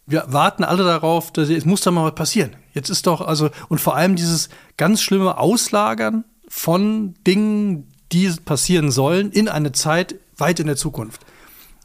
wir 0.08 0.24
warten 0.28 0.64
alle 0.64 0.84
darauf, 0.84 1.30
dass, 1.32 1.50
es 1.50 1.66
muss 1.66 1.82
doch 1.82 1.92
mal 1.92 2.04
was 2.04 2.14
passieren. 2.14 2.56
Jetzt 2.72 2.88
ist 2.88 3.06
doch, 3.06 3.20
also, 3.20 3.50
und 3.68 3.78
vor 3.78 3.94
allem 3.94 4.16
dieses 4.16 4.48
ganz 4.78 5.02
schlimme 5.02 5.36
Auslagern 5.36 6.24
von 6.48 7.14
Dingen, 7.26 7.86
die 8.10 8.30
passieren 8.42 8.90
sollen, 8.90 9.30
in 9.30 9.48
eine 9.48 9.72
Zeit 9.72 10.14
weit 10.38 10.60
in 10.60 10.66
der 10.66 10.76
Zukunft. 10.76 11.20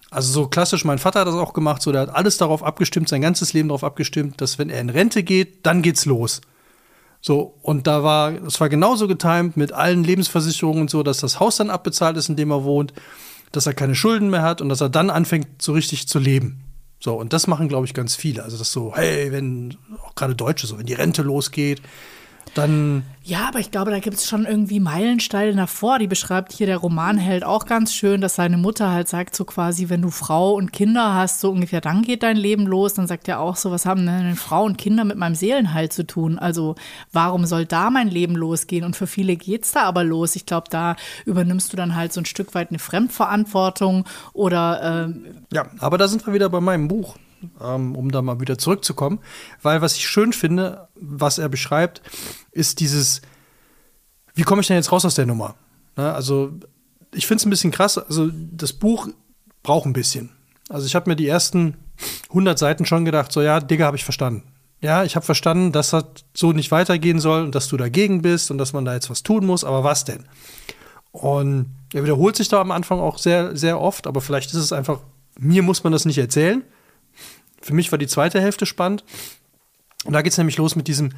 Also 0.10 0.32
so 0.32 0.48
klassisch, 0.48 0.86
mein 0.86 1.00
Vater 1.00 1.22
hat 1.22 1.28
das 1.28 1.36
auch 1.36 1.54
gemacht, 1.54 1.82
so 1.82 1.92
der 1.92 2.02
hat 2.02 2.16
alles 2.16 2.38
darauf 2.38 2.64
abgestimmt, 2.64 3.10
sein 3.10 3.22
ganzes 3.22 3.52
Leben 3.52 3.68
darauf 3.68 3.84
abgestimmt, 3.84 4.40
dass 4.40 4.58
wenn 4.58 4.70
er 4.70 4.80
in 4.80 4.90
Rente 4.90 5.24
geht, 5.24 5.66
dann 5.66 5.82
geht's 5.82 6.06
los. 6.06 6.40
So, 7.20 7.56
und 7.62 7.88
da 7.88 8.04
war, 8.04 8.32
es 8.46 8.62
war 8.62 8.70
genauso 8.70 9.08
getimt 9.08 9.58
mit 9.58 9.74
allen 9.74 10.04
Lebensversicherungen 10.04 10.82
und 10.82 10.90
so, 10.90 11.04
dass 11.04 11.18
das 11.18 11.40
Haus 11.40 11.58
dann 11.58 11.70
abbezahlt 11.70 12.16
ist, 12.16 12.30
in 12.30 12.36
dem 12.36 12.52
er 12.52 12.64
wohnt, 12.64 12.94
dass 13.52 13.66
er 13.66 13.74
keine 13.74 13.96
Schulden 13.96 14.30
mehr 14.30 14.44
hat 14.44 14.62
und 14.62 14.70
dass 14.70 14.82
er 14.82 14.90
dann 14.90 15.10
anfängt, 15.10 15.62
so 15.62 15.74
richtig 15.74 16.08
zu 16.08 16.20
leben. 16.20 16.64
So, 17.04 17.16
und 17.16 17.34
das 17.34 17.48
machen, 17.48 17.68
glaube 17.68 17.86
ich, 17.86 17.94
ganz 17.94 18.16
viele. 18.16 18.44
Also 18.44 18.58
das 18.58 18.72
so, 18.72 18.96
hey, 18.96 19.30
wenn, 19.34 19.76
auch 20.06 20.16
gerade 20.16 20.36
Deutsche 20.36 20.68
so, 20.68 20.78
wenn 20.78 20.86
die 20.86 20.94
Rente 20.94 21.22
losgeht, 21.22 21.82
dann. 22.54 23.04
Ja, 23.26 23.48
aber 23.48 23.60
ich 23.60 23.72
glaube, 23.72 23.92
da 23.92 24.00
gibt 24.00 24.18
es 24.18 24.28
schon 24.28 24.46
irgendwie 24.46 24.82
Meilensteine 24.82 25.56
davor. 25.56 25.98
Die 25.98 26.08
beschreibt 26.08 26.52
hier 26.52 26.68
der 26.68 26.78
Romanheld 26.78 27.46
auch 27.46 27.66
ganz 27.66 27.94
schön, 27.94 28.20
dass 28.20 28.36
seine 28.36 28.58
Mutter 28.58 28.92
halt 28.92 29.08
sagt, 29.08 29.36
so 29.36 29.46
quasi, 29.46 29.88
wenn 29.88 30.02
du 30.02 30.10
Frau 30.10 30.54
und 30.54 30.74
Kinder 30.74 31.14
hast, 31.14 31.40
so 31.40 31.50
ungefähr, 31.50 31.80
dann 31.80 32.02
geht 32.02 32.22
dein 32.22 32.36
Leben 32.36 32.68
los. 32.68 32.96
Dann 32.96 33.08
sagt 33.08 33.28
er 33.30 33.40
auch 33.40 33.56
so, 33.56 33.72
was 33.72 33.86
haben 33.86 34.06
denn 34.06 34.36
Frau 34.36 34.66
und 34.66 34.78
Kinder 34.78 35.06
mit 35.06 35.18
meinem 35.18 35.36
Seelenheil 35.36 35.90
zu 35.90 36.06
tun? 36.06 36.38
Also, 36.38 36.76
warum 37.14 37.46
soll 37.46 37.66
da 37.66 37.90
mein 37.90 38.10
Leben 38.10 38.36
losgehen? 38.36 38.84
Und 38.84 38.96
für 38.96 39.08
viele 39.08 39.38
geht 39.38 39.64
es 39.64 39.72
da 39.72 39.84
aber 39.84 40.04
los. 40.04 40.36
Ich 40.36 40.46
glaube, 40.46 40.68
da 40.70 40.98
übernimmst 41.26 41.72
du 41.72 41.78
dann 41.78 41.96
halt 41.96 42.12
so 42.12 42.20
ein 42.20 42.26
Stück 42.26 42.54
weit 42.56 42.70
eine 42.70 42.80
Fremdverantwortung 42.80 44.06
oder. 44.34 45.08
Äh 45.10 45.56
ja, 45.56 45.66
aber 45.80 45.98
da 45.98 46.08
sind 46.08 46.26
wir 46.28 46.34
wieder 46.34 46.50
bei 46.50 46.60
meinem 46.60 46.90
Buch 46.90 47.16
ähm, 47.62 47.96
um 47.96 48.12
da 48.12 48.22
mal 48.22 48.40
wieder 48.40 48.58
zurückzukommen. 48.58 49.20
Weil 49.62 49.82
was 49.82 49.96
ich 49.96 50.08
schön 50.08 50.34
finde, 50.34 50.88
was 50.96 51.38
er 51.38 51.50
beschreibt, 51.50 52.02
ist 52.52 52.80
dieses, 52.80 53.22
wie 54.34 54.44
komme 54.44 54.62
ich 54.62 54.68
denn 54.68 54.78
jetzt 54.78 54.92
raus 54.92 55.06
aus 55.06 55.16
der 55.16 55.26
Nummer? 55.26 55.56
Ne, 55.96 56.14
also 56.14 56.52
ich 57.14 57.28
finde 57.28 57.42
es 57.42 57.46
ein 57.46 57.50
bisschen 57.50 57.72
krass, 57.72 57.98
also 57.98 58.30
das 58.32 58.74
Buch 58.74 59.08
braucht 59.62 59.86
ein 59.86 59.94
bisschen. 59.94 60.32
Also 60.70 60.88
ich 60.88 60.96
habe 60.96 61.10
mir 61.10 61.16
die 61.16 61.28
ersten 61.28 61.76
100 62.30 62.58
Seiten 62.58 62.86
schon 62.86 63.06
gedacht, 63.06 63.32
so 63.32 63.42
ja, 63.42 63.60
Digga, 63.60 63.86
habe 63.86 63.98
ich 63.98 64.04
verstanden. 64.04 64.44
Ja, 64.82 65.04
ich 65.04 65.16
habe 65.16 65.26
verstanden, 65.26 65.72
dass 65.72 65.92
das 65.92 66.06
so 66.34 66.52
nicht 66.52 66.72
weitergehen 66.72 67.20
soll 67.20 67.44
und 67.44 67.56
dass 67.56 67.70
du 67.70 67.78
dagegen 67.78 68.22
bist 68.22 68.52
und 68.52 68.58
dass 68.58 68.74
man 68.74 68.84
da 68.84 68.94
jetzt 68.94 69.10
was 69.10 69.24
tun 69.24 69.46
muss, 69.46 69.64
aber 69.64 69.84
was 69.84 70.04
denn? 70.04 70.26
Und 71.12 71.68
er 71.94 72.04
wiederholt 72.04 72.36
sich 72.36 72.50
da 72.50 72.60
am 72.60 72.72
Anfang 72.72 73.00
auch 73.00 73.18
sehr, 73.18 73.56
sehr 73.56 73.80
oft, 73.80 74.08
aber 74.08 74.20
vielleicht 74.20 74.50
ist 74.50 74.58
es 74.58 74.74
einfach, 74.74 75.00
mir 75.40 75.64
muss 75.64 75.84
man 75.84 75.94
das 75.94 76.06
nicht 76.06 76.18
erzählen. 76.18 76.64
Für 77.64 77.74
mich 77.74 77.92
war 77.92 77.98
die 77.98 78.08
zweite 78.08 78.42
Hälfte 78.42 78.66
spannend. 78.66 79.06
Und 80.04 80.12
da 80.14 80.22
geht 80.22 80.34
es 80.34 80.38
nämlich 80.38 80.58
los 80.58 80.76
mit 80.76 80.88
diesem 80.90 81.14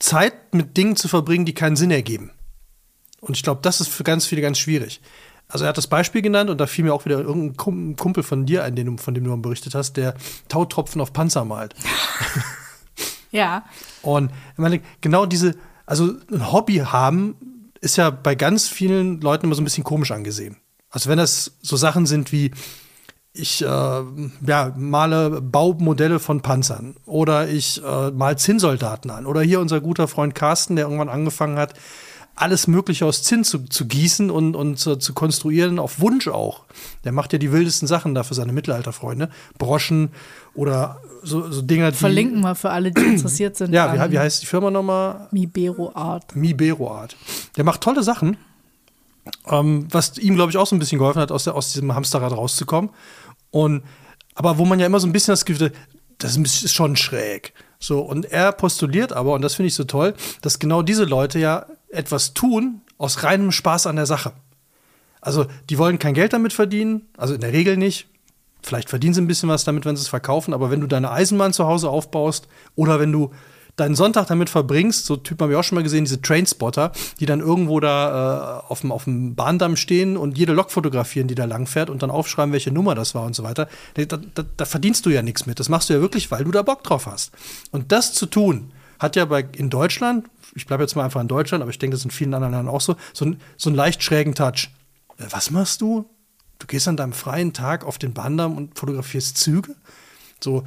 Zeit 0.00 0.52
mit 0.52 0.76
Dingen 0.76 0.96
zu 0.96 1.06
verbringen, 1.06 1.44
die 1.44 1.54
keinen 1.54 1.76
Sinn 1.76 1.92
ergeben. 1.92 2.32
Und 3.20 3.36
ich 3.36 3.44
glaube, 3.44 3.60
das 3.62 3.80
ist 3.80 3.88
für 3.88 4.02
ganz 4.02 4.26
viele 4.26 4.42
ganz 4.42 4.58
schwierig. 4.58 5.00
Also 5.46 5.64
er 5.64 5.68
hat 5.68 5.78
das 5.78 5.86
Beispiel 5.86 6.22
genannt 6.22 6.50
und 6.50 6.58
da 6.58 6.66
fiel 6.66 6.84
mir 6.84 6.92
auch 6.92 7.04
wieder 7.04 7.20
irgendein 7.20 7.96
Kumpel 7.96 8.22
von 8.22 8.46
dir 8.46 8.64
ein, 8.64 8.74
den, 8.74 8.98
von 8.98 9.14
dem 9.14 9.24
du 9.24 9.30
mal 9.30 9.36
berichtet 9.36 9.74
hast, 9.74 9.96
der 9.96 10.14
Tautropfen 10.48 11.00
auf 11.00 11.12
Panzer 11.12 11.44
malt. 11.44 11.74
ja. 13.30 13.64
Und 14.02 14.32
ich 14.52 14.58
meine, 14.58 14.80
genau 15.00 15.26
diese, 15.26 15.54
also 15.86 16.14
ein 16.32 16.50
Hobby 16.50 16.76
haben, 16.78 17.36
ist 17.80 17.96
ja 17.96 18.10
bei 18.10 18.34
ganz 18.34 18.68
vielen 18.68 19.20
Leuten 19.20 19.46
immer 19.46 19.54
so 19.54 19.60
ein 19.60 19.64
bisschen 19.64 19.84
komisch 19.84 20.10
angesehen. 20.10 20.56
Also 20.88 21.08
wenn 21.10 21.18
das 21.18 21.52
so 21.62 21.76
Sachen 21.76 22.06
sind 22.06 22.32
wie, 22.32 22.52
ich 23.32 23.62
äh, 23.62 23.66
ja, 23.66 24.74
male 24.76 25.40
Baumodelle 25.40 26.18
von 26.18 26.40
Panzern 26.40 26.96
oder 27.06 27.48
ich 27.48 27.82
äh, 27.84 28.10
mal 28.10 28.36
Zinnsoldaten 28.36 29.10
an 29.10 29.26
oder 29.26 29.40
hier 29.42 29.60
unser 29.60 29.80
guter 29.80 30.08
Freund 30.08 30.34
Carsten, 30.34 30.76
der 30.76 30.86
irgendwann 30.86 31.08
angefangen 31.08 31.56
hat, 31.56 31.74
alles 32.34 32.66
Mögliche 32.66 33.04
aus 33.04 33.22
Zinn 33.22 33.44
zu, 33.44 33.66
zu 33.66 33.86
gießen 33.86 34.30
und, 34.30 34.56
und 34.56 34.78
zu, 34.78 34.96
zu, 34.96 35.12
konstruieren, 35.12 35.78
auf 35.78 36.00
Wunsch 36.00 36.26
auch. 36.26 36.64
Der 37.04 37.12
macht 37.12 37.32
ja 37.32 37.38
die 37.38 37.52
wildesten 37.52 37.86
Sachen 37.86 38.14
da 38.14 38.22
für 38.22 38.34
seine 38.34 38.52
Mittelalterfreunde. 38.52 39.28
Broschen 39.58 40.10
oder 40.54 41.00
so, 41.22 41.50
so 41.50 41.60
Dinger, 41.60 41.90
die. 41.90 41.98
Verlinken 41.98 42.40
wir 42.40 42.54
für 42.54 42.70
alle, 42.70 42.92
die 42.92 43.02
interessiert 43.02 43.56
sind. 43.56 43.74
Ja, 43.74 43.92
wie, 43.92 44.12
wie 44.12 44.18
heißt 44.18 44.42
die 44.42 44.46
Firma 44.46 44.70
nochmal? 44.70 45.28
Mibero 45.32 45.92
Art. 45.94 46.34
Mibero 46.34 46.90
Art. 46.90 47.14
Der 47.56 47.64
macht 47.64 47.82
tolle 47.82 48.02
Sachen. 48.02 48.38
Ähm, 49.46 49.86
was 49.90 50.18
ihm, 50.18 50.34
glaube 50.34 50.50
ich, 50.50 50.56
auch 50.56 50.66
so 50.66 50.74
ein 50.74 50.78
bisschen 50.78 50.98
geholfen 50.98 51.20
hat, 51.20 51.32
aus, 51.32 51.44
der, 51.44 51.54
aus 51.54 51.72
diesem 51.72 51.94
Hamsterrad 51.94 52.32
rauszukommen. 52.32 52.90
Und, 53.50 53.82
aber 54.34 54.58
wo 54.58 54.64
man 54.64 54.80
ja 54.80 54.86
immer 54.86 55.00
so 55.00 55.06
ein 55.06 55.12
bisschen 55.12 55.32
das 55.32 55.44
Gefühl 55.44 55.66
hat, 55.66 55.72
das 56.18 56.36
ist 56.36 56.72
schon 56.72 56.96
schräg. 56.96 57.54
So, 57.78 58.00
und 58.00 58.26
er 58.26 58.52
postuliert 58.52 59.12
aber, 59.12 59.32
und 59.32 59.42
das 59.42 59.54
finde 59.54 59.68
ich 59.68 59.74
so 59.74 59.84
toll, 59.84 60.14
dass 60.42 60.58
genau 60.58 60.82
diese 60.82 61.04
Leute 61.04 61.38
ja 61.38 61.66
etwas 61.88 62.34
tun 62.34 62.82
aus 62.98 63.22
reinem 63.22 63.52
Spaß 63.52 63.86
an 63.86 63.96
der 63.96 64.06
Sache. 64.06 64.32
Also, 65.22 65.46
die 65.68 65.78
wollen 65.78 65.98
kein 65.98 66.14
Geld 66.14 66.32
damit 66.32 66.52
verdienen, 66.52 67.08
also 67.16 67.34
in 67.34 67.40
der 67.40 67.52
Regel 67.52 67.76
nicht. 67.76 68.06
Vielleicht 68.62 68.90
verdienen 68.90 69.14
sie 69.14 69.22
ein 69.22 69.26
bisschen 69.26 69.48
was 69.48 69.64
damit, 69.64 69.86
wenn 69.86 69.96
sie 69.96 70.02
es 70.02 70.08
verkaufen, 70.08 70.52
aber 70.52 70.70
wenn 70.70 70.80
du 70.80 70.86
deine 70.86 71.10
Eisenbahn 71.10 71.54
zu 71.54 71.66
Hause 71.66 71.88
aufbaust 71.88 72.48
oder 72.74 73.00
wenn 73.00 73.12
du 73.12 73.30
deinen 73.76 73.94
Sonntag 73.94 74.26
damit 74.26 74.50
verbringst, 74.50 75.06
so 75.06 75.16
Typen 75.16 75.42
habe 75.42 75.52
ich 75.52 75.58
auch 75.58 75.64
schon 75.64 75.76
mal 75.76 75.82
gesehen, 75.82 76.04
diese 76.04 76.20
Trainspotter, 76.20 76.92
die 77.18 77.26
dann 77.26 77.40
irgendwo 77.40 77.80
da 77.80 78.64
äh, 78.68 78.72
auf, 78.72 79.04
dem, 79.04 79.34
Bahndamm 79.34 79.76
stehen 79.76 80.16
und 80.16 80.36
jede 80.36 80.52
Lok 80.52 80.70
fotografieren, 80.70 81.28
die 81.28 81.34
da 81.34 81.44
langfährt 81.44 81.90
und 81.90 82.02
dann 82.02 82.10
aufschreiben, 82.10 82.52
welche 82.52 82.70
Nummer 82.70 82.94
das 82.94 83.14
war 83.14 83.24
und 83.24 83.34
so 83.34 83.42
weiter. 83.42 83.68
Da, 83.94 84.04
da, 84.04 84.44
da 84.56 84.64
verdienst 84.64 85.06
du 85.06 85.10
ja 85.10 85.22
nichts 85.22 85.46
mit. 85.46 85.60
Das 85.60 85.68
machst 85.68 85.88
du 85.88 85.94
ja 85.94 86.00
wirklich, 86.00 86.30
weil 86.30 86.44
du 86.44 86.50
da 86.50 86.62
Bock 86.62 86.84
drauf 86.84 87.06
hast. 87.06 87.32
Und 87.70 87.92
das 87.92 88.12
zu 88.12 88.26
tun, 88.26 88.72
hat 88.98 89.16
ja 89.16 89.24
bei, 89.24 89.46
in 89.56 89.70
Deutschland, 89.70 90.28
ich 90.54 90.66
bleibe 90.66 90.82
jetzt 90.82 90.94
mal 90.94 91.04
einfach 91.04 91.20
in 91.20 91.28
Deutschland, 91.28 91.62
aber 91.62 91.70
ich 91.70 91.78
denke, 91.78 91.94
das 91.94 92.00
ist 92.00 92.06
in 92.06 92.10
vielen 92.10 92.34
anderen 92.34 92.52
Ländern 92.52 92.74
auch 92.74 92.80
so, 92.80 92.96
so, 93.12 93.32
so 93.56 93.70
einen 93.70 93.76
leicht 93.76 94.02
schrägen 94.02 94.34
Touch. 94.34 94.70
Äh, 95.18 95.24
was 95.30 95.50
machst 95.50 95.80
du? 95.80 96.08
Du 96.58 96.66
gehst 96.66 96.86
an 96.86 96.98
deinem 96.98 97.14
freien 97.14 97.52
Tag 97.52 97.84
auf 97.84 97.98
den 97.98 98.12
Bahndamm 98.12 98.56
und 98.56 98.78
fotografierst 98.78 99.38
Züge? 99.38 99.74
So, 100.40 100.64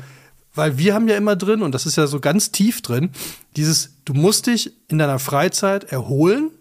weil 0.56 0.78
wir 0.78 0.94
haben 0.94 1.08
ja 1.08 1.18
immer 1.18 1.36
drin, 1.36 1.62
und 1.62 1.74
das 1.74 1.86
ist 1.86 1.96
ja 1.96 2.08
so 2.08 2.20
ganz 2.20 2.52
tief 2.52 2.82
drin, 2.82 3.12
dieses, 3.56 3.96
du 4.06 4.14
musst 4.14 4.48
dich 4.48 4.74
in 4.88 4.98
deiner 4.98 5.20
Freizeit 5.20 5.86
erholen, 5.86 6.52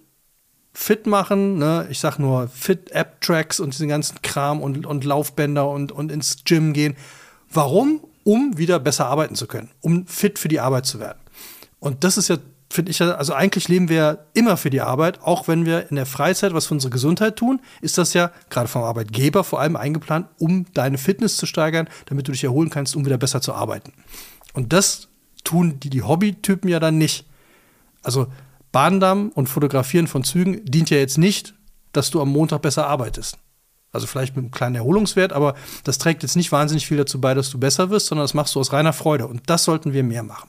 fit 0.72 1.06
machen, 1.06 1.58
ne? 1.58 1.86
ich 1.90 2.00
sag 2.00 2.18
nur 2.18 2.48
Fit-App-Tracks 2.48 3.60
und 3.60 3.74
diesen 3.74 3.88
ganzen 3.88 4.22
Kram 4.22 4.62
und, 4.62 4.86
und 4.86 5.04
Laufbänder 5.04 5.68
und, 5.68 5.92
und 5.92 6.10
ins 6.10 6.44
Gym 6.44 6.72
gehen. 6.72 6.96
Warum? 7.52 8.00
Um 8.24 8.56
wieder 8.56 8.78
besser 8.78 9.06
arbeiten 9.06 9.34
zu 9.34 9.46
können, 9.46 9.70
um 9.80 10.06
fit 10.06 10.38
für 10.38 10.48
die 10.48 10.60
Arbeit 10.60 10.86
zu 10.86 11.00
werden. 11.00 11.18
Und 11.80 12.04
das 12.04 12.16
ist 12.16 12.28
ja 12.28 12.38
finde 12.72 12.90
ich 12.90 13.00
also 13.00 13.34
eigentlich 13.34 13.68
leben 13.68 13.88
wir 13.88 14.26
immer 14.34 14.56
für 14.56 14.70
die 14.70 14.80
Arbeit, 14.80 15.22
auch 15.22 15.46
wenn 15.48 15.66
wir 15.66 15.90
in 15.90 15.96
der 15.96 16.06
Freizeit 16.06 16.54
was 16.54 16.66
für 16.66 16.74
unsere 16.74 16.90
Gesundheit 16.90 17.36
tun, 17.36 17.60
ist 17.80 17.98
das 17.98 18.14
ja 18.14 18.30
gerade 18.50 18.68
vom 18.68 18.82
Arbeitgeber 18.82 19.44
vor 19.44 19.60
allem 19.60 19.76
eingeplant, 19.76 20.26
um 20.38 20.66
deine 20.72 20.98
Fitness 20.98 21.36
zu 21.36 21.46
steigern, 21.46 21.88
damit 22.06 22.28
du 22.28 22.32
dich 22.32 22.44
erholen 22.44 22.70
kannst, 22.70 22.96
um 22.96 23.04
wieder 23.04 23.18
besser 23.18 23.40
zu 23.40 23.52
arbeiten. 23.52 23.92
Und 24.54 24.72
das 24.72 25.08
tun 25.44 25.80
die, 25.80 25.90
die 25.90 26.02
Hobbytypen 26.02 26.68
ja 26.68 26.80
dann 26.80 26.98
nicht. 26.98 27.26
Also 28.02 28.26
Bahndamm 28.72 29.30
und 29.34 29.48
Fotografieren 29.48 30.06
von 30.06 30.24
Zügen 30.24 30.64
dient 30.64 30.90
ja 30.90 30.96
jetzt 30.96 31.18
nicht, 31.18 31.54
dass 31.92 32.10
du 32.10 32.20
am 32.20 32.30
Montag 32.30 32.62
besser 32.62 32.86
arbeitest. 32.86 33.38
Also 33.92 34.06
vielleicht 34.06 34.34
mit 34.34 34.44
einem 34.44 34.50
kleinen 34.50 34.76
Erholungswert, 34.76 35.34
aber 35.34 35.54
das 35.84 35.98
trägt 35.98 36.22
jetzt 36.22 36.36
nicht 36.36 36.50
wahnsinnig 36.50 36.86
viel 36.86 36.96
dazu 36.96 37.20
bei, 37.20 37.34
dass 37.34 37.50
du 37.50 37.58
besser 37.58 37.90
wirst, 37.90 38.06
sondern 38.06 38.24
das 38.24 38.32
machst 38.32 38.54
du 38.54 38.60
aus 38.60 38.72
reiner 38.72 38.94
Freude. 38.94 39.26
Und 39.26 39.42
das 39.50 39.64
sollten 39.64 39.92
wir 39.92 40.02
mehr 40.02 40.22
machen. 40.22 40.48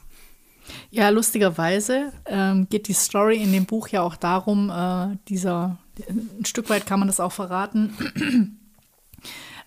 Ja, 0.92 1.10
lustigerweise 1.10 2.14
ähm, 2.26 2.68
geht 2.70 2.88
die 2.88 2.94
Story 2.94 3.42
in 3.42 3.52
dem 3.52 3.66
Buch 3.66 3.88
ja 3.88 4.02
auch 4.02 4.16
darum, 4.16 4.70
äh, 4.70 5.18
dieser, 5.28 5.78
ein 6.10 6.46
Stück 6.46 6.70
weit 6.70 6.86
kann 6.86 7.00
man 7.00 7.08
das 7.08 7.20
auch 7.20 7.32
verraten. 7.32 7.94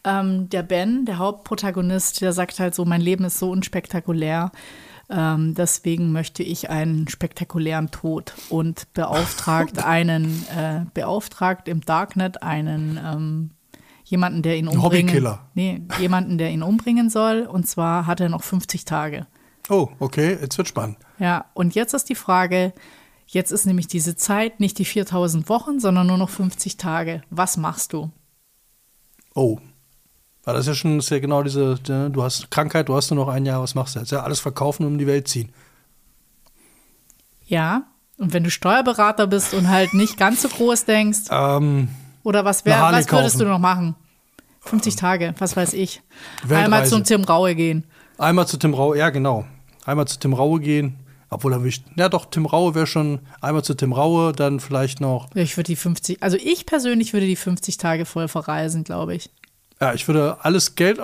ähm, 0.04 0.48
der 0.48 0.62
Ben, 0.62 1.04
der 1.04 1.18
Hauptprotagonist, 1.18 2.20
der 2.20 2.32
sagt 2.32 2.58
halt 2.60 2.74
so, 2.74 2.84
mein 2.84 3.00
Leben 3.00 3.24
ist 3.24 3.38
so 3.38 3.50
unspektakulär. 3.50 4.52
Ähm, 5.08 5.54
deswegen 5.54 6.10
möchte 6.10 6.42
ich 6.42 6.68
einen 6.68 7.06
spektakulären 7.08 7.90
Tod 7.90 8.34
und 8.48 8.92
beauftragt 8.92 9.78
einen, 9.84 10.44
äh, 10.56 10.84
beauftragt 10.94 11.68
im 11.68 11.80
Darknet 11.82 12.42
einen 12.42 12.98
ähm, 13.04 13.50
jemanden, 14.04 14.42
der 14.42 14.56
ihn 14.56 14.68
umbringen, 14.68 15.08
Hobbykiller. 15.08 15.46
nee, 15.54 15.82
jemanden, 15.98 16.38
der 16.38 16.50
ihn 16.50 16.62
umbringen 16.62 17.10
soll. 17.10 17.42
Und 17.42 17.66
zwar 17.66 18.06
hat 18.06 18.20
er 18.20 18.28
noch 18.28 18.42
50 18.42 18.84
Tage. 18.84 19.26
Oh, 19.68 19.88
okay, 19.98 20.38
jetzt 20.40 20.56
wird 20.58 20.68
spannend. 20.68 20.96
Ja, 21.18 21.46
und 21.54 21.74
jetzt 21.74 21.92
ist 21.94 22.08
die 22.08 22.14
Frage, 22.14 22.72
jetzt 23.26 23.50
ist 23.50 23.66
nämlich 23.66 23.88
diese 23.88 24.14
Zeit 24.16 24.60
nicht 24.60 24.78
die 24.78 24.84
4000 24.84 25.48
Wochen, 25.48 25.80
sondern 25.80 26.06
nur 26.06 26.18
noch 26.18 26.30
50 26.30 26.76
Tage. 26.76 27.22
Was 27.30 27.56
machst 27.56 27.92
du? 27.92 28.10
Oh. 29.34 29.58
Weil 30.44 30.54
das 30.54 30.62
ist 30.62 30.68
ja 30.68 30.74
schon 30.74 30.98
ist 31.00 31.10
ja 31.10 31.18
genau 31.18 31.42
diese, 31.42 31.74
du 31.80 32.22
hast 32.22 32.50
Krankheit, 32.52 32.88
du 32.88 32.94
hast 32.94 33.10
nur 33.10 33.24
noch 33.24 33.32
ein 33.32 33.44
Jahr, 33.44 33.60
was 33.60 33.74
machst 33.74 33.96
du 33.96 33.98
jetzt? 33.98 34.12
Ja, 34.12 34.22
alles 34.22 34.38
verkaufen 34.38 34.84
und 34.84 34.92
um 34.92 34.98
die 34.98 35.06
Welt 35.08 35.26
ziehen. 35.26 35.50
Ja, 37.46 37.82
und 38.18 38.32
wenn 38.32 38.44
du 38.44 38.50
Steuerberater 38.50 39.26
bist 39.26 39.54
und 39.54 39.68
halt 39.68 39.94
nicht 39.94 40.16
ganz 40.16 40.42
so 40.42 40.48
groß 40.48 40.84
denkst, 40.84 41.22
Ähm, 41.30 41.88
oder 42.22 42.44
was, 42.44 42.64
wär, 42.64 42.80
was 42.80 42.92
würdest 42.92 43.08
kaufen. 43.10 43.38
du 43.40 43.44
noch 43.46 43.58
machen? 43.58 43.94
50 44.60 44.96
Tage, 44.96 45.34
was 45.38 45.56
weiß 45.56 45.74
ich. 45.74 46.02
Weltreise. 46.42 46.64
Einmal 46.64 46.86
zum 46.86 47.04
Tim 47.04 47.24
Raue 47.24 47.54
gehen. 47.54 47.84
einmal 48.18 48.46
zu 48.48 48.56
Tim 48.56 48.74
Raue, 48.74 48.98
ja 48.98 49.10
genau. 49.10 49.46
Einmal 49.86 50.06
zu 50.06 50.18
Tim 50.18 50.34
Raue 50.34 50.60
gehen, 50.60 50.96
obwohl 51.30 51.52
er 51.52 51.64
wischt. 51.64 51.84
Ja 51.96 52.08
doch, 52.08 52.26
Tim 52.26 52.44
Raue 52.44 52.74
wäre 52.74 52.86
schon 52.86 53.20
einmal 53.40 53.64
zu 53.64 53.74
Tim 53.74 53.92
Raue, 53.92 54.32
dann 54.32 54.60
vielleicht 54.60 55.00
noch, 55.00 55.34
Ich 55.34 55.56
würde 55.56 55.68
die 55.68 55.76
50, 55.76 56.22
also 56.22 56.36
ich 56.36 56.66
persönlich 56.66 57.12
würde 57.12 57.26
die 57.26 57.36
50 57.36 57.78
Tage 57.78 58.04
voll 58.04 58.28
verreisen, 58.28 58.84
glaube 58.84 59.14
ich. 59.14 59.30
ja, 59.80 59.94
ich 59.94 60.06
würde 60.08 60.38
alles 60.44 60.74
Geld 60.74 61.00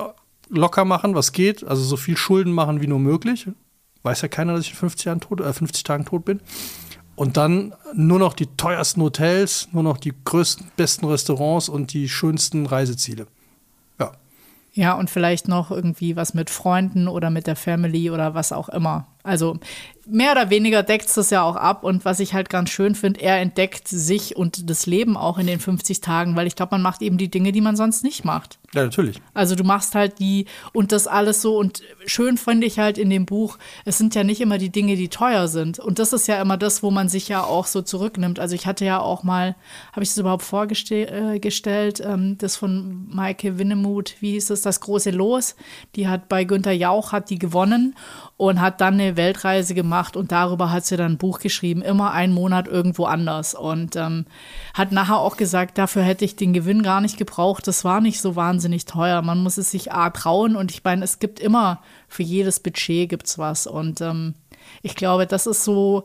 locker 0.48 0.84
machen, 0.84 1.14
was 1.14 1.32
geht, 1.32 1.64
also 1.64 1.82
so 1.82 1.96
viel 1.96 2.16
Schulden 2.16 2.52
machen 2.52 2.82
wie 2.82 2.86
nur 2.86 2.98
möglich. 2.98 3.46
Weiß 4.02 4.20
ja 4.20 4.28
keiner, 4.28 4.54
dass 4.54 4.64
ich 4.64 4.72
in 4.72 4.76
50, 4.76 5.06
Jahren 5.06 5.20
tot, 5.20 5.40
äh, 5.40 5.52
50 5.52 5.84
Tagen 5.84 6.04
tot 6.04 6.24
bin. 6.24 6.40
Und 7.14 7.36
dann 7.36 7.74
nur 7.94 8.18
noch 8.18 8.32
die 8.32 8.46
teuersten 8.56 9.00
Hotels, 9.02 9.68
nur 9.72 9.82
noch 9.82 9.96
die 9.98 10.12
größten, 10.24 10.72
besten 10.76 11.06
Restaurants 11.06 11.68
und 11.68 11.92
die 11.92 12.08
schönsten 12.08 12.66
Reiseziele. 12.66 13.26
Ja. 14.72 14.94
Und 14.94 15.10
vielleicht 15.10 15.48
noch 15.48 15.70
irgendwie 15.70 16.16
was 16.16 16.34
mit 16.34 16.50
Freunden 16.50 17.08
oder 17.08 17.30
mit 17.30 17.46
der 17.46 17.56
Family 17.56 18.10
oder 18.10 18.34
was 18.34 18.52
auch 18.52 18.68
immer. 18.68 19.06
Also 19.22 19.58
mehr 20.06 20.32
oder 20.32 20.50
weniger 20.50 20.82
deckt 20.82 21.06
es 21.06 21.14
das 21.14 21.30
ja 21.30 21.42
auch 21.42 21.56
ab. 21.56 21.84
Und 21.84 22.04
was 22.04 22.20
ich 22.20 22.34
halt 22.34 22.50
ganz 22.50 22.70
schön 22.70 22.94
finde, 22.94 23.20
er 23.20 23.40
entdeckt 23.40 23.88
sich 23.88 24.36
und 24.36 24.68
das 24.68 24.86
Leben 24.86 25.16
auch 25.16 25.38
in 25.38 25.46
den 25.46 25.60
50 25.60 26.00
Tagen, 26.00 26.36
weil 26.36 26.46
ich 26.46 26.56
glaube, 26.56 26.72
man 26.72 26.82
macht 26.82 27.02
eben 27.02 27.18
die 27.18 27.30
Dinge, 27.30 27.52
die 27.52 27.60
man 27.60 27.76
sonst 27.76 28.02
nicht 28.02 28.24
macht. 28.24 28.58
Ja, 28.74 28.84
natürlich. 28.84 29.20
Also 29.34 29.54
du 29.54 29.64
machst 29.64 29.94
halt 29.94 30.18
die 30.18 30.46
und 30.72 30.92
das 30.92 31.06
alles 31.06 31.42
so 31.42 31.58
und 31.58 31.82
schön 32.06 32.38
finde 32.38 32.66
ich 32.66 32.78
halt 32.78 32.96
in 32.96 33.10
dem 33.10 33.26
Buch, 33.26 33.58
es 33.84 33.98
sind 33.98 34.14
ja 34.14 34.24
nicht 34.24 34.40
immer 34.40 34.58
die 34.58 34.70
Dinge, 34.70 34.96
die 34.96 35.08
teuer 35.08 35.46
sind. 35.46 35.78
Und 35.78 35.98
das 35.98 36.12
ist 36.12 36.26
ja 36.26 36.40
immer 36.40 36.56
das, 36.56 36.82
wo 36.82 36.90
man 36.90 37.08
sich 37.08 37.28
ja 37.28 37.44
auch 37.44 37.66
so 37.66 37.82
zurücknimmt. 37.82 38.38
Also 38.38 38.54
ich 38.54 38.66
hatte 38.66 38.84
ja 38.84 38.98
auch 38.98 39.22
mal, 39.22 39.56
habe 39.92 40.02
ich 40.02 40.08
das 40.08 40.18
überhaupt 40.18 40.42
vorgestellt, 40.42 41.10
äh, 41.10 42.12
ähm, 42.12 42.38
das 42.38 42.56
von 42.56 43.06
Maike 43.08 43.58
Winnemuth, 43.58 44.14
wie 44.20 44.32
hieß 44.32 44.50
es, 44.50 44.62
das 44.62 44.80
große 44.80 45.10
Los. 45.10 45.54
Die 45.94 46.08
hat 46.08 46.28
bei 46.28 46.44
Günter 46.44 46.72
Jauch, 46.72 47.12
hat 47.12 47.30
die 47.30 47.38
gewonnen 47.38 47.94
und 48.42 48.60
hat 48.60 48.80
dann 48.80 48.94
eine 48.94 49.16
Weltreise 49.16 49.72
gemacht 49.72 50.16
und 50.16 50.32
darüber 50.32 50.72
hat 50.72 50.84
sie 50.84 50.96
dann 50.96 51.12
ein 51.12 51.16
Buch 51.16 51.38
geschrieben, 51.38 51.80
immer 51.80 52.10
einen 52.10 52.32
Monat 52.32 52.66
irgendwo 52.66 53.04
anders. 53.04 53.54
Und 53.54 53.94
ähm, 53.94 54.26
hat 54.74 54.90
nachher 54.90 55.18
auch 55.18 55.36
gesagt, 55.36 55.78
dafür 55.78 56.02
hätte 56.02 56.24
ich 56.24 56.34
den 56.34 56.52
Gewinn 56.52 56.82
gar 56.82 57.00
nicht 57.00 57.18
gebraucht. 57.18 57.68
Das 57.68 57.84
war 57.84 58.00
nicht 58.00 58.20
so 58.20 58.34
wahnsinnig 58.34 58.84
teuer. 58.84 59.22
Man 59.22 59.44
muss 59.44 59.58
es 59.58 59.70
sich 59.70 59.92
A 59.92 60.10
trauen 60.10 60.56
und 60.56 60.72
ich 60.72 60.82
meine, 60.82 61.04
es 61.04 61.20
gibt 61.20 61.38
immer, 61.38 61.82
für 62.08 62.24
jedes 62.24 62.58
Budget 62.58 63.08
gibt's 63.08 63.38
was. 63.38 63.68
Und 63.68 64.00
ähm, 64.00 64.34
ich 64.82 64.96
glaube, 64.96 65.28
das 65.28 65.46
ist 65.46 65.62
so, 65.62 66.02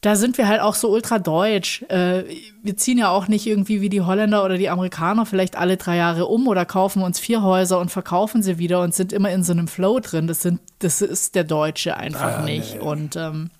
da 0.00 0.14
sind 0.14 0.38
wir 0.38 0.46
halt 0.46 0.60
auch 0.60 0.74
so 0.76 0.90
ultra 0.90 1.18
deutsch. 1.18 1.82
Äh, 1.88 2.22
wir 2.62 2.76
ziehen 2.76 2.98
ja 2.98 3.08
auch 3.10 3.26
nicht 3.26 3.46
irgendwie 3.46 3.80
wie 3.80 3.88
die 3.88 4.02
Holländer 4.02 4.44
oder 4.44 4.56
die 4.56 4.68
Amerikaner 4.70 5.26
vielleicht 5.26 5.56
alle 5.56 5.76
drei 5.76 5.96
Jahre 5.96 6.26
um 6.26 6.46
oder 6.46 6.64
kaufen 6.64 7.02
uns 7.02 7.18
vier 7.18 7.42
Häuser 7.42 7.80
und 7.80 7.90
verkaufen 7.90 8.42
sie 8.42 8.58
wieder 8.58 8.80
und 8.82 8.94
sind 8.94 9.12
immer 9.12 9.30
in 9.32 9.42
so 9.42 9.52
einem 9.52 9.66
Flow 9.66 9.98
drin. 9.98 10.28
Das, 10.28 10.42
sind, 10.42 10.60
das 10.78 11.02
ist 11.02 11.34
der 11.34 11.44
Deutsche 11.44 11.96
einfach 11.96 12.38
Ah, 12.38 12.42
nicht. 12.42 12.74
nee. 12.74 12.80
Und 12.80 13.16
ähm, 13.16 13.50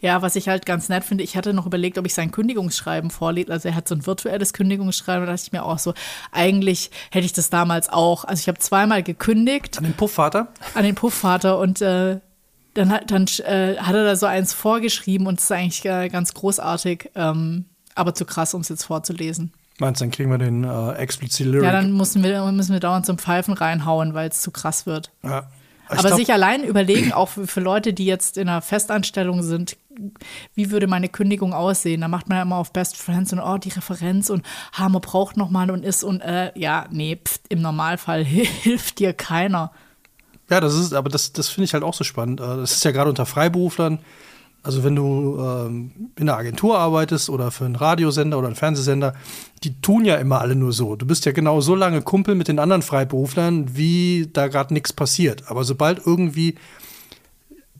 ja, 0.00 0.22
was 0.22 0.36
ich 0.36 0.48
halt 0.48 0.64
ganz 0.64 0.88
nett 0.88 1.02
finde, 1.04 1.24
ich 1.24 1.36
hatte 1.36 1.52
noch 1.52 1.66
überlegt, 1.66 1.98
ob 1.98 2.06
ich 2.06 2.14
sein 2.14 2.30
Kündigungsschreiben 2.30 3.10
vorlese. 3.10 3.50
Also 3.52 3.68
er 3.68 3.74
hat 3.74 3.88
so 3.88 3.96
ein 3.96 4.06
virtuelles 4.06 4.52
Kündigungsschreiben, 4.52 5.26
da 5.26 5.32
dachte 5.32 5.42
ich 5.46 5.52
mir 5.52 5.64
auch 5.64 5.78
so, 5.78 5.92
eigentlich 6.32 6.90
hätte 7.10 7.26
ich 7.26 7.32
das 7.32 7.50
damals 7.50 7.88
auch. 7.88 8.24
Also 8.24 8.40
ich 8.40 8.48
habe 8.48 8.60
zweimal 8.60 9.02
gekündigt 9.02 9.76
An 9.78 9.84
den 9.84 9.94
Puffvater? 9.94 10.48
an 10.74 10.84
den 10.84 10.94
Puffvater 10.94 11.58
und 11.58 11.82
äh, 11.82 12.20
dann, 12.78 12.90
hat- 12.90 13.10
dann 13.10 13.26
äh, 13.44 13.76
hat 13.76 13.94
er 13.94 14.04
da 14.04 14.16
so 14.16 14.26
eins 14.26 14.52
vorgeschrieben 14.52 15.26
und 15.26 15.38
es 15.38 15.44
ist 15.44 15.52
eigentlich 15.52 15.84
äh, 15.84 16.08
ganz 16.08 16.34
großartig, 16.34 17.10
ähm, 17.14 17.66
aber 17.94 18.14
zu 18.14 18.24
krass, 18.24 18.54
um 18.54 18.60
es 18.60 18.68
jetzt 18.68 18.84
vorzulesen. 18.84 19.52
Meinst 19.80 20.00
du, 20.00 20.04
dann 20.06 20.10
kriegen 20.10 20.30
wir 20.30 20.38
den 20.38 20.64
äh, 20.64 20.92
explizit 20.94 21.46
Lyric? 21.46 21.64
Ja, 21.64 21.72
dann 21.72 21.96
müssen 21.96 22.22
wir, 22.24 22.44
müssen 22.50 22.72
wir 22.72 22.80
dauernd 22.80 23.06
zum 23.06 23.18
Pfeifen 23.18 23.54
reinhauen, 23.54 24.14
weil 24.14 24.28
es 24.28 24.40
zu 24.40 24.50
krass 24.50 24.86
wird. 24.86 25.10
Ja. 25.22 25.48
Aber 25.88 26.02
glaub, 26.02 26.18
sich 26.18 26.32
allein 26.32 26.64
überlegen, 26.64 27.12
auch 27.12 27.28
für, 27.30 27.60
Leute, 27.60 27.92
die 27.94 28.04
jetzt 28.04 28.36
in 28.36 28.48
einer 28.48 28.60
Festanstellung 28.60 29.42
sind, 29.42 29.76
wie 30.54 30.70
würde 30.70 30.86
meine 30.86 31.08
Kündigung 31.08 31.54
aussehen? 31.54 32.02
Da 32.02 32.08
macht 32.08 32.28
man 32.28 32.36
ja 32.36 32.42
immer 32.42 32.56
auf 32.56 32.72
Best 32.72 32.96
Friends 32.96 33.32
und 33.32 33.40
oh, 33.40 33.56
die 33.56 33.70
Referenz 33.70 34.30
und 34.30 34.44
ha, 34.72 34.88
man 34.88 35.00
braucht 35.00 35.36
noch 35.36 35.48
mal 35.50 35.70
und 35.70 35.84
ist 35.84 36.04
und 36.04 36.20
äh, 36.20 36.52
ja, 36.58 36.86
nee, 36.90 37.16
pft, 37.24 37.42
im 37.48 37.62
Normalfall 37.62 38.24
hilft 38.24 38.98
dir 38.98 39.12
keiner. 39.12 39.72
Ja, 40.50 40.60
das 40.60 40.74
ist, 40.74 40.94
aber 40.94 41.08
das, 41.10 41.32
das 41.32 41.48
finde 41.48 41.66
ich 41.66 41.74
halt 41.74 41.82
auch 41.84 41.94
so 41.94 42.04
spannend. 42.04 42.40
Äh, 42.40 42.44
Das 42.56 42.72
ist 42.72 42.84
ja 42.84 42.90
gerade 42.90 43.10
unter 43.10 43.26
Freiberuflern. 43.26 43.98
Also 44.62 44.82
wenn 44.82 44.96
du 44.96 45.38
ähm, 45.40 45.92
in 46.16 46.28
einer 46.28 46.36
Agentur 46.36 46.78
arbeitest 46.78 47.30
oder 47.30 47.50
für 47.50 47.64
einen 47.64 47.76
Radiosender 47.76 48.38
oder 48.38 48.48
einen 48.48 48.56
Fernsehsender, 48.56 49.14
die 49.62 49.80
tun 49.80 50.04
ja 50.04 50.16
immer 50.16 50.40
alle 50.40 50.56
nur 50.56 50.72
so. 50.72 50.96
Du 50.96 51.06
bist 51.06 51.24
ja 51.26 51.32
genau 51.32 51.60
so 51.60 51.74
lange 51.74 52.02
Kumpel 52.02 52.34
mit 52.34 52.48
den 52.48 52.58
anderen 52.58 52.82
Freiberuflern, 52.82 53.76
wie 53.76 54.28
da 54.32 54.48
gerade 54.48 54.74
nichts 54.74 54.92
passiert. 54.92 55.44
Aber 55.48 55.64
sobald 55.64 56.04
irgendwie 56.06 56.56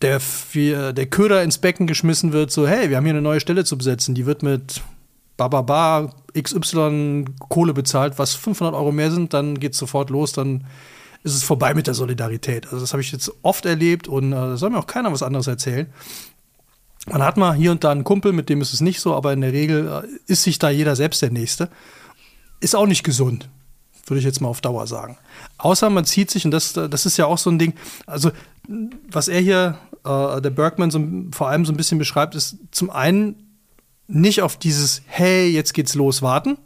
der, 0.00 0.20
wir- 0.52 0.92
der 0.92 1.06
Köder 1.06 1.42
ins 1.42 1.58
Becken 1.58 1.86
geschmissen 1.88 2.32
wird, 2.32 2.50
so, 2.52 2.68
hey, 2.68 2.88
wir 2.90 2.96
haben 2.96 3.04
hier 3.04 3.12
eine 3.14 3.22
neue 3.22 3.40
Stelle 3.40 3.64
zu 3.64 3.76
besetzen, 3.76 4.14
die 4.14 4.24
wird 4.26 4.42
mit 4.44 4.80
Bababa 5.36 6.12
XY 6.40 7.24
Kohle 7.48 7.74
bezahlt, 7.74 8.18
was 8.18 8.34
500 8.34 8.74
Euro 8.74 8.92
mehr 8.92 9.10
sind, 9.10 9.34
dann 9.34 9.58
geht's 9.58 9.78
sofort 9.78 10.10
los, 10.10 10.32
dann 10.32 10.64
ist 11.22 11.34
es 11.34 11.42
vorbei 11.42 11.74
mit 11.74 11.86
der 11.86 11.94
Solidarität. 11.94 12.66
Also 12.66 12.80
das 12.80 12.92
habe 12.92 13.02
ich 13.02 13.12
jetzt 13.12 13.32
oft 13.42 13.66
erlebt 13.66 14.08
und 14.08 14.32
äh, 14.32 14.36
da 14.36 14.56
soll 14.56 14.70
mir 14.70 14.78
auch 14.78 14.86
keiner 14.86 15.12
was 15.12 15.22
anderes 15.22 15.46
erzählen. 15.46 15.86
Man 17.06 17.22
hat 17.22 17.36
mal 17.36 17.54
hier 17.54 17.70
und 17.70 17.84
da 17.84 17.90
einen 17.90 18.04
Kumpel, 18.04 18.32
mit 18.32 18.48
dem 18.48 18.60
ist 18.60 18.72
es 18.72 18.80
nicht 18.80 19.00
so, 19.00 19.14
aber 19.14 19.32
in 19.32 19.40
der 19.40 19.52
Regel 19.52 20.04
äh, 20.04 20.32
ist 20.32 20.42
sich 20.42 20.58
da 20.58 20.70
jeder 20.70 20.96
selbst 20.96 21.22
der 21.22 21.30
Nächste. 21.30 21.70
Ist 22.60 22.76
auch 22.76 22.86
nicht 22.86 23.04
gesund, 23.04 23.48
würde 24.06 24.18
ich 24.18 24.24
jetzt 24.24 24.40
mal 24.40 24.48
auf 24.48 24.60
Dauer 24.60 24.86
sagen. 24.86 25.16
Außer 25.58 25.90
man 25.90 26.04
zieht 26.04 26.30
sich, 26.30 26.44
und 26.44 26.50
das, 26.50 26.72
das 26.72 27.06
ist 27.06 27.16
ja 27.16 27.26
auch 27.26 27.38
so 27.38 27.50
ein 27.50 27.58
Ding, 27.58 27.74
also 28.06 28.30
was 29.10 29.28
er 29.28 29.40
hier, 29.40 29.78
äh, 30.04 30.40
der 30.40 30.50
Bergman, 30.50 30.90
so, 30.90 31.04
vor 31.32 31.48
allem 31.48 31.64
so 31.64 31.72
ein 31.72 31.76
bisschen 31.76 31.98
beschreibt, 31.98 32.34
ist 32.34 32.56
zum 32.70 32.90
einen 32.90 33.36
nicht 34.06 34.42
auf 34.42 34.56
dieses 34.56 35.02
Hey, 35.06 35.48
jetzt 35.48 35.74
geht's 35.74 35.94
los, 35.94 36.22
warten. 36.22 36.58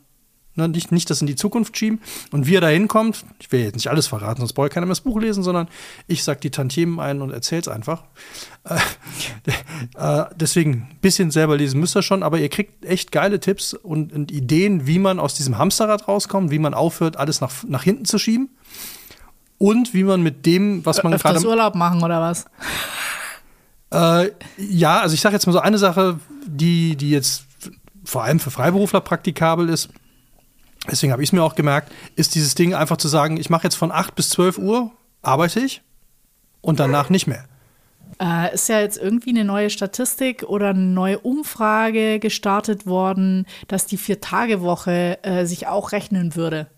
Ne, 0.55 0.69
nicht, 0.69 0.93
nicht 0.93 1.09
das 1.09 1.23
in 1.23 1.27
die 1.27 1.35
Zukunft 1.35 1.79
schieben. 1.79 2.01
Und 2.31 2.47
wie 2.47 2.57
er 2.57 2.61
da 2.61 2.69
hinkommt, 2.69 3.25
ich 3.41 3.51
will 3.53 3.61
jetzt 3.61 3.75
nicht 3.75 3.89
alles 3.89 4.07
verraten, 4.07 4.41
sonst 4.41 4.53
brauche 4.53 4.67
ich 4.67 4.73
keiner 4.73 4.85
mehr 4.85 4.93
das 4.93 5.01
Buch 5.01 5.19
lesen, 5.19 5.43
sondern 5.43 5.67
ich 6.07 6.25
sag 6.25 6.43
die 6.43 6.51
Tantiemen 6.51 7.01
ein 7.01 7.23
und 7.23 7.31
erzähl's 7.31 7.69
einfach. 7.69 8.03
Äh, 8.65 8.79
äh, 9.97 10.27
deswegen 10.37 10.89
ein 10.91 10.99
bisschen 11.01 11.31
selber 11.31 11.57
lesen 11.57 11.81
müsst 11.81 11.97
ihr 11.97 12.03
schon, 12.03 12.23
aber 12.23 12.39
ihr 12.39 12.51
kriegt 12.51 12.85
echt 12.85 13.13
geile 13.13 13.41
Tipps 13.41 13.73
und, 13.73 14.13
und 14.13 14.31
Ideen, 14.31 14.87
wie 14.87 14.99
man 14.99 15.21
aus 15.21 15.35
diesem 15.35 15.57
Hamsterrad 15.57 16.07
rauskommt, 16.07 16.51
wie 16.51 16.59
man 16.59 16.75
aufhört, 16.75 17.17
alles 17.17 17.41
nach, 17.41 17.65
nach 17.67 17.83
hinten 17.83 18.05
zu 18.05 18.19
schieben. 18.19 18.51
Und 19.57 19.95
wie 19.95 20.05
man 20.05 20.23
mit 20.23 20.45
dem, 20.45 20.85
was 20.85 21.03
man 21.03 21.17
gerade 21.17 21.47
Urlaub 21.47 21.77
machen 21.77 22.03
oder 22.03 22.21
was? 22.21 22.45
äh, 23.91 24.33
ja, 24.59 25.01
also 25.01 25.15
ich 25.15 25.21
sage 25.21 25.35
jetzt 25.35 25.47
mal 25.47 25.53
so 25.53 25.61
eine 25.61 25.79
Sache, 25.79 26.19
die, 26.47 26.97
die 26.97 27.11
jetzt 27.11 27.45
vor 28.05 28.25
allem 28.25 28.41
für 28.41 28.51
Freiberufler 28.51 29.01
praktikabel 29.01 29.69
ist. 29.69 29.89
Deswegen 30.91 31.13
habe 31.13 31.23
ich 31.23 31.29
es 31.29 31.33
mir 31.33 31.43
auch 31.43 31.55
gemerkt, 31.55 31.93
ist 32.17 32.35
dieses 32.35 32.55
Ding 32.55 32.75
einfach 32.75 32.97
zu 32.97 33.09
sagen, 33.09 33.37
ich 33.37 33.51
mache 33.51 33.65
jetzt 33.65 33.77
von 33.77 33.93
8 33.93 34.15
bis 34.15 34.31
12 34.31 34.59
Uhr, 34.59 34.91
arbeite 35.23 35.61
ich 35.61 35.83
und 36.61 36.81
danach 36.81 37.09
nicht 37.09 37.27
mehr. 37.27 37.45
äh, 38.21 38.55
ist 38.55 38.69
ja 38.69 38.81
jetzt 38.81 38.99
irgendwie 38.99 39.31
eine 39.31 39.45
neue 39.45 39.71
Statistik 39.71 40.43
oder 40.45 40.71
eine 40.71 40.81
neue 40.81 41.19
Umfrage 41.19 42.19
gestartet 42.19 42.87
worden, 42.87 43.47
dass 43.69 43.87
die 43.87 43.97
Vier-Tage-Woche 43.97 45.23
äh, 45.23 45.47
sich 45.47 45.67
auch 45.67 45.93
rechnen 45.93 46.37
würde. 46.37 46.69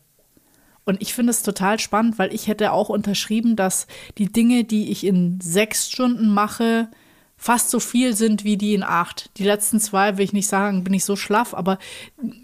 Und 0.84 1.00
ich 1.00 1.14
finde 1.14 1.30
es 1.30 1.42
total 1.42 1.80
spannend, 1.80 2.18
weil 2.18 2.34
ich 2.34 2.46
hätte 2.46 2.72
auch 2.72 2.90
unterschrieben, 2.90 3.56
dass 3.56 3.86
die 4.18 4.30
Dinge, 4.30 4.64
die 4.64 4.90
ich 4.90 5.06
in 5.06 5.40
sechs 5.40 5.90
Stunden 5.90 6.28
mache, 6.28 6.88
fast 7.44 7.68
so 7.68 7.78
viel 7.78 8.16
sind 8.16 8.42
wie 8.42 8.56
die 8.56 8.72
in 8.72 8.82
acht. 8.82 9.28
Die 9.36 9.44
letzten 9.44 9.78
zwei 9.78 10.16
will 10.16 10.24
ich 10.24 10.32
nicht 10.32 10.48
sagen, 10.48 10.82
bin 10.82 10.94
ich 10.94 11.04
so 11.04 11.14
schlaff, 11.14 11.52
aber 11.52 11.78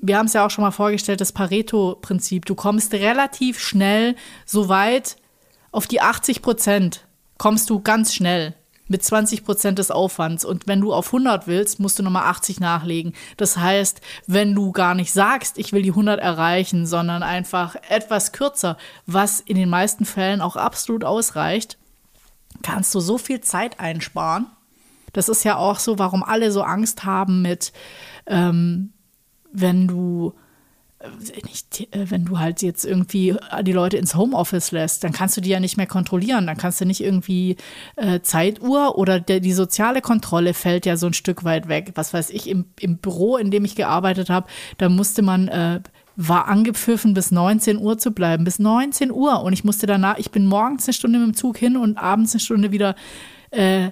wir 0.02 0.18
haben 0.18 0.26
es 0.26 0.34
ja 0.34 0.44
auch 0.44 0.50
schon 0.50 0.62
mal 0.62 0.72
vorgestellt, 0.72 1.22
das 1.22 1.32
Pareto-Prinzip. 1.32 2.44
Du 2.44 2.54
kommst 2.54 2.92
relativ 2.92 3.58
schnell 3.60 4.14
so 4.44 4.68
weit 4.68 5.16
auf 5.72 5.86
die 5.86 6.02
80 6.02 6.42
Prozent, 6.42 7.06
kommst 7.38 7.70
du 7.70 7.80
ganz 7.80 8.12
schnell 8.12 8.54
mit 8.88 9.02
20 9.02 9.42
Prozent 9.42 9.78
des 9.78 9.90
Aufwands. 9.90 10.44
Und 10.44 10.66
wenn 10.66 10.82
du 10.82 10.92
auf 10.92 11.06
100 11.06 11.46
willst, 11.46 11.80
musst 11.80 11.98
du 11.98 12.02
nochmal 12.02 12.26
80 12.26 12.60
nachlegen. 12.60 13.14
Das 13.38 13.56
heißt, 13.56 14.02
wenn 14.26 14.54
du 14.54 14.70
gar 14.70 14.94
nicht 14.94 15.14
sagst, 15.14 15.56
ich 15.56 15.72
will 15.72 15.80
die 15.80 15.92
100 15.92 16.20
erreichen, 16.20 16.84
sondern 16.84 17.22
einfach 17.22 17.74
etwas 17.88 18.32
kürzer, 18.32 18.76
was 19.06 19.40
in 19.40 19.56
den 19.56 19.70
meisten 19.70 20.04
Fällen 20.04 20.42
auch 20.42 20.56
absolut 20.56 21.04
ausreicht, 21.04 21.78
kannst 22.60 22.94
du 22.94 23.00
so 23.00 23.16
viel 23.16 23.40
Zeit 23.40 23.80
einsparen. 23.80 24.48
Das 25.12 25.28
ist 25.28 25.44
ja 25.44 25.56
auch 25.56 25.78
so, 25.78 25.98
warum 25.98 26.22
alle 26.22 26.52
so 26.52 26.62
Angst 26.62 27.04
haben 27.04 27.42
mit, 27.42 27.72
ähm, 28.26 28.92
wenn 29.52 29.88
du 29.88 30.34
äh, 31.00 31.08
nicht, 31.46 31.88
äh, 31.94 32.10
wenn 32.10 32.26
du 32.26 32.38
halt 32.38 32.62
jetzt 32.62 32.84
irgendwie 32.84 33.34
die 33.62 33.72
Leute 33.72 33.96
ins 33.96 34.14
Homeoffice 34.14 34.70
lässt, 34.70 35.02
dann 35.02 35.12
kannst 35.12 35.36
du 35.36 35.40
die 35.40 35.50
ja 35.50 35.60
nicht 35.60 35.76
mehr 35.76 35.86
kontrollieren. 35.86 36.46
Dann 36.46 36.56
kannst 36.56 36.80
du 36.80 36.84
nicht 36.84 37.02
irgendwie 37.02 37.56
äh, 37.96 38.20
Zeituhr 38.20 38.98
oder 38.98 39.18
der, 39.18 39.40
die 39.40 39.52
soziale 39.52 40.02
Kontrolle 40.02 40.54
fällt 40.54 40.86
ja 40.86 40.96
so 40.96 41.06
ein 41.06 41.14
Stück 41.14 41.42
weit 41.44 41.68
weg. 41.68 41.92
Was 41.94 42.12
weiß 42.12 42.30
ich, 42.30 42.48
im, 42.48 42.66
im 42.78 42.98
Büro, 42.98 43.36
in 43.36 43.50
dem 43.50 43.64
ich 43.64 43.76
gearbeitet 43.76 44.28
habe, 44.28 44.48
da 44.78 44.88
musste 44.88 45.22
man, 45.22 45.48
äh, 45.48 45.80
war 46.16 46.48
angepfiffen, 46.48 47.14
bis 47.14 47.30
19 47.30 47.78
Uhr 47.78 47.96
zu 47.96 48.10
bleiben. 48.10 48.44
Bis 48.44 48.58
19 48.58 49.10
Uhr. 49.10 49.42
Und 49.42 49.54
ich 49.54 49.64
musste 49.64 49.86
danach, 49.86 50.18
ich 50.18 50.30
bin 50.30 50.44
morgens 50.44 50.86
eine 50.86 50.92
Stunde 50.92 51.18
mit 51.18 51.28
dem 51.28 51.34
Zug 51.34 51.56
hin 51.56 51.78
und 51.78 51.96
abends 51.96 52.34
eine 52.34 52.40
Stunde 52.40 52.72
wieder. 52.72 52.94
Äh, 53.50 53.90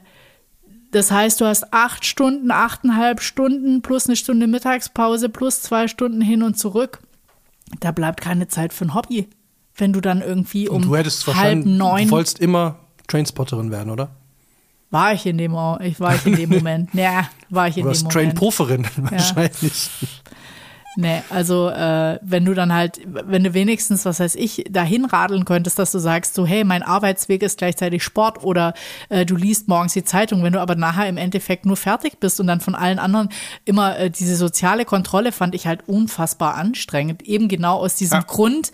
das 0.91 1.11
heißt, 1.11 1.41
du 1.41 1.45
hast 1.45 1.73
acht 1.73 2.05
Stunden, 2.05 2.51
achteinhalb 2.51 3.21
Stunden 3.21 3.83
plus 3.83 4.07
eine 4.07 4.17
Stunde 4.17 4.47
Mittagspause 4.47 5.29
plus 5.29 5.63
zwei 5.63 5.89
Stunden 5.89 6.21
hin 6.21 6.43
und 6.43 6.59
zurück. 6.59 7.01
Da 7.81 7.93
bleibt 7.93 8.21
keine 8.21 8.49
Zeit 8.49 8.73
für 8.73 8.87
ein 8.87 8.95
Hobby. 8.95 9.29
Wenn 9.75 9.93
du 9.93 10.01
dann 10.01 10.23
irgendwie 10.23 10.69
um 10.69 10.77
und 10.77 10.87
du 10.87 10.97
hättest 10.97 11.27
halb 11.27 11.65
neun. 11.65 12.07
Du 12.07 12.11
wolltest 12.11 12.41
immer 12.41 12.81
Trainspotterin 13.07 13.71
werden, 13.71 13.91
oder? 13.91 14.11
War 14.91 15.13
ich 15.13 15.27
in 15.27 15.37
dem, 15.39 15.53
ich 15.81 16.01
war 16.01 16.15
ich 16.15 16.27
in 16.27 16.37
dem 16.37 16.51
Moment. 16.57 16.95
Ja, 16.95 17.29
war 17.51 17.69
ich 17.69 17.77
in 17.77 17.85
du 17.85 17.91
dem 17.91 17.99
Moment. 17.99 18.13
Train-Proferin 18.13 18.87
wahrscheinlich. 18.97 19.91
Nee, 21.01 21.23
also 21.31 21.69
äh, 21.69 22.19
wenn 22.23 22.45
du 22.45 22.55
dann 22.55 22.75
halt, 22.75 22.99
wenn 23.07 23.45
du 23.45 23.55
wenigstens, 23.55 24.05
was 24.05 24.19
weiß 24.19 24.35
ich, 24.35 24.65
dahin 24.69 25.05
radeln 25.05 25.45
könntest, 25.45 25.79
dass 25.79 25.93
du 25.93 26.01
sagst, 26.01 26.35
so, 26.35 26.45
hey, 26.45 26.65
mein 26.65 26.83
Arbeitsweg 26.83 27.45
ist 27.45 27.59
gleichzeitig 27.59 28.03
Sport 28.03 28.43
oder 28.43 28.75
äh, 29.09 29.25
du 29.25 29.37
liest 29.37 29.69
morgens 29.69 29.93
die 29.93 30.03
Zeitung, 30.03 30.43
wenn 30.43 30.55
du 30.55 30.61
aber 30.61 30.75
nachher 30.75 31.09
im 31.09 31.17
Endeffekt 31.17 31.67
nur 31.67 31.77
fertig 31.77 32.19
bist 32.19 32.41
und 32.41 32.49
dann 32.49 32.61
von 32.61 32.75
allen 32.75 32.99
anderen 32.99 33.29
immer 33.65 33.97
äh, 33.97 34.11
diese 34.11 34.35
soziale 34.35 34.85
Kontrolle 34.85 35.31
fand 35.31 35.55
ich 35.55 35.69
halt 35.69 35.87
unfassbar 35.87 36.57
anstrengend. 36.57 37.23
Eben 37.23 37.47
genau 37.47 37.77
aus 37.77 37.95
diesem 37.95 38.19
ja, 38.19 38.25
Grund, 38.27 38.73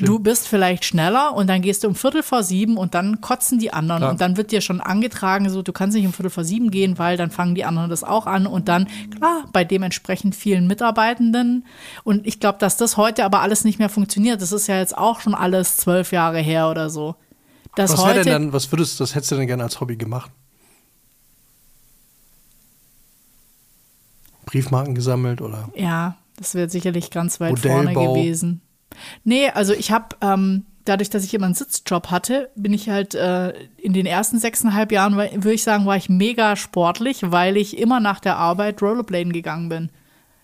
du 0.00 0.20
bist 0.20 0.46
vielleicht 0.46 0.84
schneller 0.84 1.34
und 1.34 1.48
dann 1.48 1.60
gehst 1.60 1.82
du 1.82 1.88
um 1.88 1.96
Viertel 1.96 2.22
vor 2.22 2.44
sieben 2.44 2.76
und 2.76 2.94
dann 2.94 3.20
kotzen 3.20 3.58
die 3.58 3.72
anderen 3.72 4.04
ja. 4.04 4.10
und 4.10 4.20
dann 4.20 4.36
wird 4.36 4.52
dir 4.52 4.60
schon 4.60 4.80
angetragen, 4.80 5.50
so, 5.50 5.62
du 5.62 5.72
kannst 5.72 5.96
nicht 5.96 6.06
um 6.06 6.12
Viertel 6.12 6.30
vor 6.30 6.44
sieben 6.44 6.70
gehen, 6.70 7.00
weil 7.00 7.16
dann 7.16 7.32
fangen 7.32 7.56
die 7.56 7.64
anderen 7.64 7.90
das 7.90 8.04
auch 8.04 8.28
an 8.28 8.46
und 8.46 8.68
dann, 8.68 8.86
klar, 9.16 9.46
bei 9.52 9.64
dementsprechend 9.64 10.36
vielen 10.36 10.68
Mitarbeitenden 10.68 11.63
und 12.04 12.26
ich 12.26 12.40
glaube, 12.40 12.58
dass 12.58 12.76
das 12.76 12.96
heute 12.96 13.24
aber 13.24 13.40
alles 13.40 13.64
nicht 13.64 13.78
mehr 13.78 13.88
funktioniert. 13.88 14.40
Das 14.42 14.52
ist 14.52 14.66
ja 14.66 14.78
jetzt 14.78 14.96
auch 14.96 15.20
schon 15.20 15.34
alles 15.34 15.76
zwölf 15.76 16.12
Jahre 16.12 16.38
her 16.38 16.70
oder 16.70 16.90
so. 16.90 17.16
Dass 17.74 17.92
was 17.92 18.04
wäre 18.04 18.22
denn 18.22 18.32
dann, 18.32 18.52
was 18.52 18.70
würdest, 18.70 19.00
das 19.00 19.14
hättest 19.14 19.32
du 19.32 19.36
denn 19.36 19.46
gerne 19.46 19.64
als 19.64 19.80
Hobby 19.80 19.96
gemacht? 19.96 20.30
Briefmarken 24.46 24.94
gesammelt 24.94 25.40
oder? 25.40 25.68
Ja, 25.74 26.16
das 26.36 26.54
wäre 26.54 26.68
sicherlich 26.68 27.10
ganz 27.10 27.40
weit 27.40 27.50
Modellbau. 27.50 28.04
vorne 28.04 28.14
gewesen. 28.14 28.60
Nee, 29.24 29.48
also 29.48 29.72
ich 29.72 29.90
habe, 29.90 30.16
ähm, 30.20 30.66
dadurch, 30.84 31.10
dass 31.10 31.24
ich 31.24 31.34
immer 31.34 31.46
einen 31.46 31.54
Sitzjob 31.54 32.10
hatte, 32.10 32.50
bin 32.54 32.72
ich 32.72 32.88
halt 32.88 33.14
äh, 33.14 33.52
in 33.78 33.92
den 33.92 34.06
ersten 34.06 34.38
sechseinhalb 34.38 34.92
Jahren, 34.92 35.16
würde 35.16 35.52
ich 35.52 35.64
sagen, 35.64 35.86
war 35.86 35.96
ich 35.96 36.08
mega 36.08 36.56
sportlich, 36.56 37.20
weil 37.24 37.56
ich 37.56 37.78
immer 37.78 38.00
nach 38.00 38.20
der 38.20 38.36
Arbeit 38.36 38.82
Rollerbladen 38.82 39.32
gegangen 39.32 39.68
bin. 39.68 39.90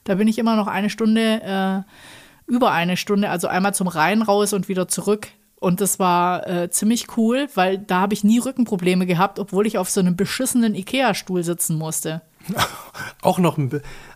Da 0.05 0.15
bin 0.15 0.29
ich 0.29 0.39
immer 0.39 0.57
noch 0.57 0.67
eine 0.67 0.91
Stunde, 0.91 1.85
äh, 1.87 2.51
über 2.51 2.73
eine 2.73 2.97
Stunde, 2.97 3.31
also 3.31 3.49
einmal 3.49 3.75
zum 3.75 3.89
Rhein 3.89 4.23
raus 4.23 4.53
und 4.53 4.69
wieder 4.69 4.89
zurück. 4.89 5.29
Und 5.57 5.83
das 5.83 5.99
war 5.99 6.49
äh, 6.49 6.71
ziemlich 6.71 7.17
cool, 7.19 7.49
weil 7.55 7.79
da 7.79 8.01
habe 8.01 8.15
ich 8.15 8.25
nie 8.25 8.39
Rückenprobleme 8.39 9.05
gehabt, 9.07 9.39
obwohl 9.39 9.67
ich 9.67 9.77
auf 9.77 9.91
so 9.91 10.01
einem 10.01 10.17
beschissenen 10.17 10.75
Ikea-Stuhl 10.75 11.45
sitzen 11.45 11.77
musste. 11.77 12.23
auch 13.23 13.39
noch, 13.39 13.59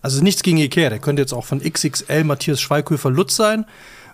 also 0.00 0.22
nichts 0.22 0.42
gegen 0.42 0.56
Ikea, 0.56 0.88
der 0.88 0.98
könnte 0.98 1.20
jetzt 1.20 1.34
auch 1.34 1.44
von 1.44 1.60
XXL 1.60 2.24
Matthias 2.24 2.60
Schweighöfer 2.60 3.10
Lutz 3.10 3.36
sein 3.36 3.66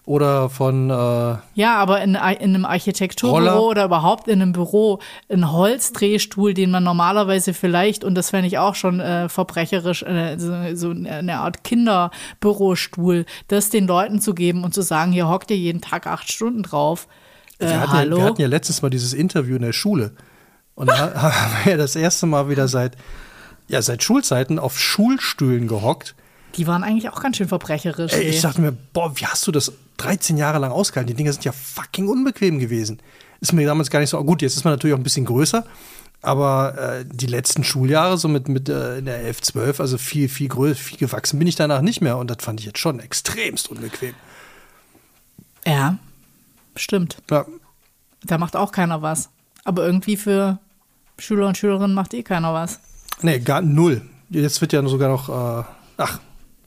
oder 0.04 0.48
von. 0.48 0.90
Äh, 0.90 1.36
ja, 1.54 1.76
aber 1.76 2.00
in, 2.02 2.14
in 2.14 2.16
einem 2.16 2.64
Architekturbüro 2.64 3.38
Roller. 3.38 3.62
oder 3.62 3.84
überhaupt 3.84 4.28
in 4.28 4.42
einem 4.42 4.52
Büro 4.52 5.00
ein 5.28 5.52
Holzdrehstuhl, 5.52 6.54
den 6.54 6.70
man 6.70 6.84
normalerweise 6.84 7.54
vielleicht, 7.54 8.04
und 8.04 8.14
das 8.14 8.30
fände 8.30 8.48
ich 8.48 8.58
auch 8.58 8.74
schon 8.74 9.00
äh, 9.00 9.28
verbrecherisch, 9.28 10.02
äh, 10.02 10.38
so, 10.38 10.54
so, 10.74 10.90
eine 10.90 11.38
Art 11.38 11.64
Kinderbürostuhl, 11.64 13.26
das 13.48 13.70
den 13.70 13.86
Leuten 13.86 14.20
zu 14.20 14.34
geben 14.34 14.64
und 14.64 14.74
zu 14.74 14.82
sagen, 14.82 15.12
hier 15.12 15.28
hockt 15.28 15.50
ihr 15.50 15.58
jeden 15.58 15.80
Tag 15.80 16.06
acht 16.06 16.32
Stunden 16.32 16.62
drauf. 16.62 17.06
Äh, 17.58 17.66
wir, 17.68 17.80
hatten 17.80 17.92
hallo? 17.92 18.16
Ja, 18.16 18.22
wir 18.22 18.28
hatten 18.30 18.40
ja 18.42 18.48
letztes 18.48 18.82
Mal 18.82 18.90
dieses 18.90 19.12
Interview 19.12 19.56
in 19.56 19.62
der 19.62 19.72
Schule. 19.72 20.12
Und 20.74 20.88
da 20.88 21.14
haben 21.14 21.52
wir 21.64 21.72
ja 21.72 21.78
das 21.78 21.94
erste 21.94 22.26
Mal 22.26 22.48
wieder 22.48 22.68
seit, 22.68 22.96
ja, 23.68 23.82
seit 23.82 24.02
Schulzeiten 24.02 24.58
auf 24.58 24.78
Schulstühlen 24.78 25.68
gehockt. 25.68 26.14
Die 26.56 26.66
waren 26.66 26.82
eigentlich 26.82 27.08
auch 27.10 27.20
ganz 27.20 27.36
schön 27.36 27.48
verbrecherisch. 27.48 28.12
Ey, 28.12 28.22
ich 28.22 28.40
dachte 28.40 28.60
mir, 28.60 28.72
boah, 28.72 29.12
wie 29.14 29.26
hast 29.26 29.46
du 29.46 29.52
das 29.52 29.72
13 30.00 30.36
Jahre 30.36 30.58
lang 30.58 30.72
ausgehalten? 30.72 31.08
Die 31.08 31.14
Dinger 31.14 31.32
sind 31.32 31.44
ja 31.44 31.52
fucking 31.52 32.08
unbequem 32.08 32.58
gewesen. 32.58 33.00
Ist 33.40 33.52
mir 33.52 33.66
damals 33.66 33.90
gar 33.90 34.00
nicht 34.00 34.10
so 34.10 34.22
gut. 34.24 34.42
Jetzt 34.42 34.56
ist 34.56 34.64
man 34.64 34.72
natürlich 34.72 34.94
auch 34.94 34.98
ein 34.98 35.04
bisschen 35.04 35.24
größer. 35.24 35.64
Aber 36.22 36.76
äh, 36.78 37.04
die 37.06 37.26
letzten 37.26 37.64
Schuljahre, 37.64 38.18
so 38.18 38.28
mit, 38.28 38.48
mit 38.48 38.68
äh, 38.68 38.98
in 38.98 39.06
der 39.06 39.20
11, 39.20 39.40
12, 39.40 39.80
also 39.80 39.96
viel, 39.96 40.28
viel 40.28 40.48
größer, 40.48 40.78
viel 40.78 40.98
gewachsen 40.98 41.38
bin 41.38 41.48
ich 41.48 41.56
danach 41.56 41.80
nicht 41.80 42.00
mehr. 42.02 42.18
Und 42.18 42.30
das 42.30 42.38
fand 42.40 42.60
ich 42.60 42.66
jetzt 42.66 42.78
schon 42.78 43.00
extremst 43.00 43.70
unbequem. 43.70 44.14
Ja, 45.66 45.98
stimmt. 46.76 47.16
Ja. 47.30 47.46
Da 48.22 48.38
macht 48.38 48.56
auch 48.56 48.72
keiner 48.72 49.00
was. 49.00 49.30
Aber 49.64 49.84
irgendwie 49.84 50.16
für 50.16 50.58
Schüler 51.18 51.46
und 51.46 51.56
Schülerinnen 51.56 51.94
macht 51.94 52.12
eh 52.12 52.22
keiner 52.22 52.52
was. 52.52 52.80
Nee, 53.22 53.38
gar 53.40 53.62
null. 53.62 54.02
Jetzt 54.30 54.60
wird 54.60 54.72
ja 54.72 54.86
sogar 54.86 55.08
noch, 55.08 55.28
äh, 55.28 55.64
ach, 55.96 56.20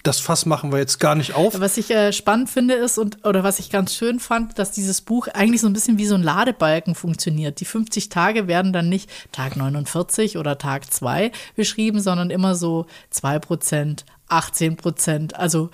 das 0.04 0.20
Fass 0.20 0.46
machen 0.46 0.72
wir 0.72 0.80
jetzt 0.80 1.00
gar 1.00 1.16
nicht 1.16 1.34
auf. 1.34 1.60
Was 1.60 1.78
ich 1.78 1.90
äh, 1.90 2.12
spannend 2.12 2.50
finde 2.50 2.74
ist 2.74 2.98
und 2.98 3.26
oder 3.26 3.44
was 3.44 3.60
ich 3.60 3.70
ganz 3.70 3.96
schön 3.96 4.20
fand, 4.20 4.60
dass 4.60 4.72
dieses 4.72 5.00
Buch 5.02 5.28
eigentlich 5.30 5.62
so 5.62 5.68
ein 5.68 5.74
bisschen 5.74 5.98
wie 5.98 6.06
so 6.06 6.16
ein 6.16 6.24
Ladebalken 6.24 6.94
funktioniert. 6.94 7.62
Die 7.62 7.66
50 7.66 8.10
Tage 8.10 8.48
werden 8.48 8.74
dann 8.74 8.90
nicht 8.90 9.10
Tag 9.32 9.56
49 9.56 10.38
oder 10.38 10.58
Tag 10.58 10.92
2 10.92 11.32
beschrieben, 11.56 12.02
sondern 12.02 12.30
immer 12.30 12.56
so 12.56 12.86
2 13.12 13.40
Prozent, 13.40 14.06
18 14.28 14.76
Prozent. 14.76 15.38
Also 15.38 15.70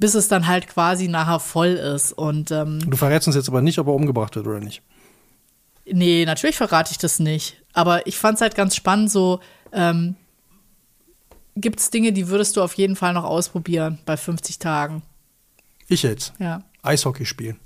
bis 0.00 0.14
es 0.14 0.28
dann 0.28 0.46
halt 0.46 0.66
quasi 0.66 1.08
nachher 1.08 1.40
voll 1.40 1.68
ist. 1.68 2.12
Und, 2.12 2.50
ähm, 2.50 2.80
du 2.90 2.96
verrätst 2.96 3.28
uns 3.28 3.36
jetzt 3.36 3.48
aber 3.48 3.60
nicht, 3.60 3.78
ob 3.78 3.86
er 3.86 3.94
umgebracht 3.94 4.34
wird 4.34 4.46
oder 4.46 4.60
nicht. 4.60 4.82
Nee, 5.84 6.24
natürlich 6.24 6.56
verrate 6.56 6.92
ich 6.92 6.98
das 6.98 7.18
nicht. 7.18 7.62
Aber 7.74 8.06
ich 8.06 8.16
fand 8.16 8.36
es 8.36 8.40
halt 8.40 8.54
ganz 8.54 8.74
spannend, 8.74 9.10
so 9.10 9.40
ähm, 9.72 10.16
gibt 11.56 11.80
es 11.80 11.90
Dinge, 11.90 12.12
die 12.12 12.28
würdest 12.28 12.56
du 12.56 12.62
auf 12.62 12.74
jeden 12.74 12.96
Fall 12.96 13.12
noch 13.12 13.24
ausprobieren 13.24 13.98
bei 14.06 14.16
50 14.16 14.58
Tagen? 14.58 15.02
Ich 15.88 16.02
jetzt? 16.02 16.32
Ja. 16.38 16.62
Eishockey 16.82 17.26
spielen. 17.26 17.58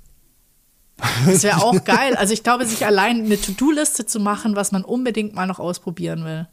Das 1.25 1.43
wäre 1.43 1.61
auch 1.61 1.83
geil. 1.85 2.15
Also 2.15 2.33
ich 2.33 2.43
glaube, 2.43 2.65
sich 2.65 2.85
allein 2.85 3.25
eine 3.25 3.39
To-Do-Liste 3.39 4.05
zu 4.05 4.19
machen, 4.19 4.55
was 4.55 4.71
man 4.71 4.83
unbedingt 4.83 5.35
mal 5.35 5.47
noch 5.47 5.59
ausprobieren 5.59 6.25
will. 6.25 6.47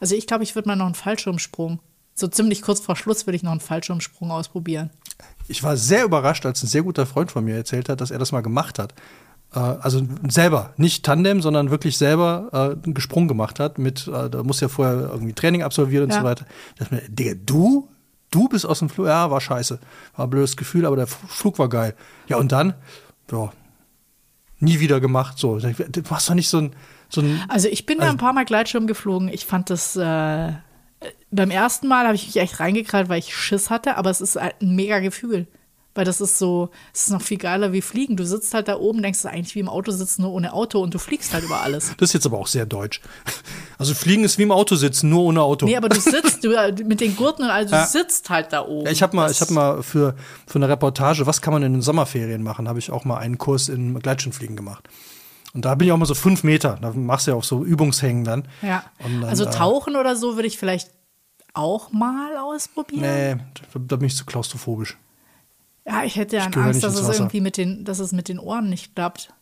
Also 0.00 0.14
ich 0.14 0.26
glaube, 0.26 0.44
ich 0.44 0.54
würde 0.54 0.68
mal 0.68 0.76
noch 0.76 0.86
einen 0.86 0.94
Fallschirmsprung. 0.94 1.80
So 2.14 2.26
ziemlich 2.28 2.62
kurz 2.62 2.80
vor 2.80 2.96
Schluss 2.96 3.26
würde 3.26 3.36
ich 3.36 3.42
noch 3.42 3.50
einen 3.50 3.60
Fallschirmsprung 3.60 4.30
ausprobieren. 4.30 4.90
Ich 5.48 5.62
war 5.62 5.76
sehr 5.76 6.04
überrascht, 6.04 6.46
als 6.46 6.62
ein 6.62 6.66
sehr 6.66 6.82
guter 6.82 7.06
Freund 7.06 7.30
von 7.30 7.44
mir 7.44 7.56
erzählt 7.56 7.88
hat, 7.88 8.00
dass 8.00 8.10
er 8.10 8.18
das 8.18 8.32
mal 8.32 8.40
gemacht 8.40 8.78
hat. 8.78 8.94
Äh, 9.54 9.58
also 9.58 10.02
selber, 10.28 10.72
nicht 10.76 11.04
Tandem, 11.04 11.40
sondern 11.42 11.70
wirklich 11.70 11.96
selber 11.98 12.48
äh, 12.52 12.84
einen 12.84 12.94
Gesprung 12.94 13.28
gemacht 13.28 13.60
hat. 13.60 13.78
Mit, 13.78 14.06
äh, 14.08 14.30
da 14.30 14.42
muss 14.42 14.60
ja 14.60 14.68
vorher 14.68 15.08
irgendwie 15.12 15.32
Training 15.32 15.62
absolvieren 15.62 16.04
und 16.04 16.10
ja. 16.10 16.20
so 16.20 16.24
weiter. 16.24 16.46
Ich 16.74 16.80
dachte 16.80 16.94
mir, 16.94 17.02
Digga, 17.08 17.34
du? 17.44 17.88
Du 18.30 18.48
bist 18.48 18.66
aus 18.66 18.80
dem 18.80 18.88
Flug? 18.88 19.06
Ja, 19.06 19.30
war 19.30 19.40
scheiße. 19.40 19.78
War 20.16 20.26
ein 20.26 20.30
blödes 20.30 20.56
Gefühl, 20.56 20.84
aber 20.84 20.96
der 20.96 21.06
Flug 21.06 21.58
war 21.58 21.68
geil. 21.68 21.94
Ja, 22.26 22.36
und 22.38 22.50
dann? 22.52 22.74
Ja. 23.30 23.52
nie 24.58 24.80
wieder 24.80 25.00
gemacht. 25.00 25.38
So, 25.38 25.58
du 25.58 26.02
machst 26.10 26.28
doch 26.28 26.34
nicht 26.34 26.48
so 26.48 26.58
ein, 26.58 26.72
so 27.08 27.20
ein 27.20 27.40
Also 27.48 27.68
ich 27.68 27.86
bin 27.86 27.98
da 27.98 28.04
Also- 28.04 28.14
ein 28.16 28.18
paar 28.18 28.32
Mal 28.32 28.44
Gleitschirm 28.44 28.86
geflogen. 28.86 29.28
Ich 29.28 29.46
fand 29.46 29.70
das 29.70 29.94
äh, 29.96 30.52
beim 31.30 31.50
ersten 31.50 31.88
Mal 31.88 32.06
habe 32.06 32.14
ich 32.14 32.26
mich 32.26 32.36
echt 32.36 32.60
reingekrallt, 32.60 33.08
weil 33.08 33.18
ich 33.18 33.34
Schiss 33.34 33.70
hatte, 33.70 33.96
aber 33.96 34.10
es 34.10 34.20
ist 34.20 34.36
halt 34.36 34.60
ein 34.60 34.74
mega 34.74 34.98
Gefühl. 35.00 35.46
Weil 35.96 36.04
das 36.04 36.20
ist 36.20 36.38
so, 36.38 36.68
es 36.94 37.06
ist 37.06 37.10
noch 37.10 37.22
viel 37.22 37.38
geiler 37.38 37.72
wie 37.72 37.80
Fliegen. 37.82 38.16
Du 38.16 38.24
sitzt 38.24 38.52
halt 38.54 38.68
da 38.68 38.76
oben, 38.76 39.02
denkst 39.02 39.22
du 39.22 39.28
eigentlich 39.28 39.54
wie 39.54 39.60
im 39.60 39.68
Auto 39.68 39.90
sitzen, 39.90 40.22
nur 40.22 40.32
ohne 40.32 40.52
Auto 40.52 40.80
und 40.80 40.92
du 40.94 40.98
fliegst 40.98 41.32
halt 41.32 41.42
über 41.44 41.62
alles. 41.62 41.92
Das 41.96 42.10
ist 42.10 42.12
jetzt 42.12 42.26
aber 42.26 42.38
auch 42.38 42.46
sehr 42.46 42.66
deutsch. 42.66 43.00
Also 43.78 43.94
Fliegen 43.94 44.22
ist 44.24 44.38
wie 44.38 44.42
im 44.44 44.52
Auto 44.52 44.76
sitzen, 44.76 45.08
nur 45.10 45.22
ohne 45.24 45.40
Auto. 45.42 45.66
Nee, 45.66 45.76
aber 45.76 45.88
du 45.88 45.98
sitzt 46.00 46.44
du, 46.44 46.52
äh, 46.52 46.72
mit 46.84 47.00
den 47.00 47.16
Gurten 47.16 47.42
und 47.44 47.50
also 47.50 47.70
du 47.70 47.76
Ja. 47.76 47.86
sitzt 47.86 48.30
halt 48.30 48.52
da 48.52 48.64
oben. 48.64 48.86
Ja, 48.86 48.92
ich 48.92 49.02
habe 49.02 49.16
mal, 49.16 49.30
ich 49.30 49.40
habe 49.40 49.52
mal 49.52 49.82
für, 49.82 50.14
für 50.46 50.56
eine 50.56 50.68
Reportage, 50.68 51.26
was 51.26 51.40
kann 51.40 51.52
man 51.54 51.62
in 51.62 51.72
den 51.72 51.82
Sommerferien 51.82 52.42
machen, 52.42 52.68
habe 52.68 52.78
ich 52.78 52.90
auch 52.90 53.04
mal 53.04 53.16
einen 53.18 53.38
Kurs 53.38 53.68
in 53.68 53.98
Gleitschirmfliegen 53.98 54.54
gemacht. 54.56 54.88
Und 55.54 55.64
da 55.64 55.74
bin 55.74 55.86
ich 55.88 55.92
auch 55.92 55.96
mal 55.96 56.04
so 56.04 56.14
fünf 56.14 56.44
Meter. 56.44 56.78
Da 56.82 56.92
machst 56.92 57.26
du 57.26 57.30
ja 57.30 57.36
auch 57.38 57.44
so 57.44 57.64
Übungshängen 57.64 58.24
dann. 58.24 58.46
Ja. 58.60 58.84
Dann, 59.02 59.24
also 59.24 59.44
äh, 59.44 59.50
tauchen 59.50 59.96
oder 59.96 60.14
so 60.14 60.36
würde 60.36 60.46
ich 60.48 60.58
vielleicht 60.58 60.90
auch 61.54 61.90
mal 61.92 62.36
ausprobieren. 62.36 63.00
Nee, 63.00 63.36
da, 63.72 63.80
da 63.80 63.96
bin 63.96 64.06
ich 64.08 64.16
zu 64.16 64.26
klaustrophobisch. 64.26 64.98
Ja, 65.86 66.04
ich 66.04 66.16
hätte 66.16 66.36
ja 66.36 66.48
Ich 66.48 66.56
Angst, 66.56 66.82
dass 66.82 66.98
es 66.98 67.18
irgendwie 67.18 67.40
mit 67.40 67.56
den, 67.56 67.84
dass 67.84 68.00
es 68.00 68.12
mit 68.12 68.28
den 68.28 68.38
Ohren 68.38 68.68
nicht 68.68 68.94
klappt. 68.94 69.32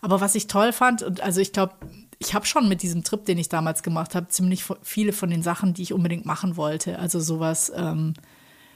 Aber 0.00 0.20
was 0.20 0.34
ich 0.34 0.46
toll 0.46 0.72
fand, 0.72 1.02
und 1.02 1.20
also 1.20 1.40
ich 1.40 1.52
glaube, 1.52 1.74
ich 2.18 2.34
habe 2.34 2.46
schon 2.46 2.68
mit 2.68 2.82
diesem 2.82 3.04
Trip, 3.04 3.24
den 3.24 3.38
ich 3.38 3.48
damals 3.48 3.82
gemacht 3.82 4.14
habe, 4.14 4.28
ziemlich 4.28 4.64
viele 4.82 5.12
von 5.12 5.30
den 5.30 5.42
Sachen, 5.42 5.74
die 5.74 5.82
ich 5.82 5.92
unbedingt 5.92 6.24
machen 6.24 6.56
wollte. 6.56 6.98
Also 6.98 7.20
sowas. 7.20 7.72
Ähm, 7.74 8.14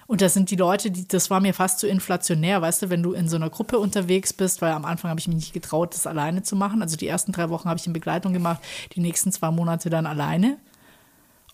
und 0.06 0.22
das 0.22 0.32
sind 0.32 0.50
die 0.50 0.56
Leute, 0.56 0.90
die, 0.90 1.06
das 1.06 1.28
war 1.28 1.40
mir 1.40 1.52
fast 1.52 1.80
zu 1.80 1.86
inflationär, 1.86 2.62
weißt 2.62 2.82
du, 2.82 2.90
wenn 2.90 3.02
du 3.02 3.12
in 3.12 3.28
so 3.28 3.36
einer 3.36 3.50
Gruppe 3.50 3.78
unterwegs 3.78 4.32
bist, 4.32 4.62
weil 4.62 4.72
am 4.72 4.86
Anfang 4.86 5.10
habe 5.10 5.20
ich 5.20 5.28
mich 5.28 5.36
nicht 5.36 5.52
getraut, 5.52 5.92
das 5.92 6.06
alleine 6.06 6.42
zu 6.42 6.56
machen. 6.56 6.80
Also 6.80 6.96
die 6.96 7.06
ersten 7.06 7.32
drei 7.32 7.50
Wochen 7.50 7.68
habe 7.68 7.78
ich 7.78 7.86
in 7.86 7.92
Begleitung 7.92 8.32
gemacht, 8.32 8.62
die 8.94 9.00
nächsten 9.00 9.32
zwei 9.32 9.50
Monate 9.50 9.90
dann 9.90 10.06
alleine. 10.06 10.56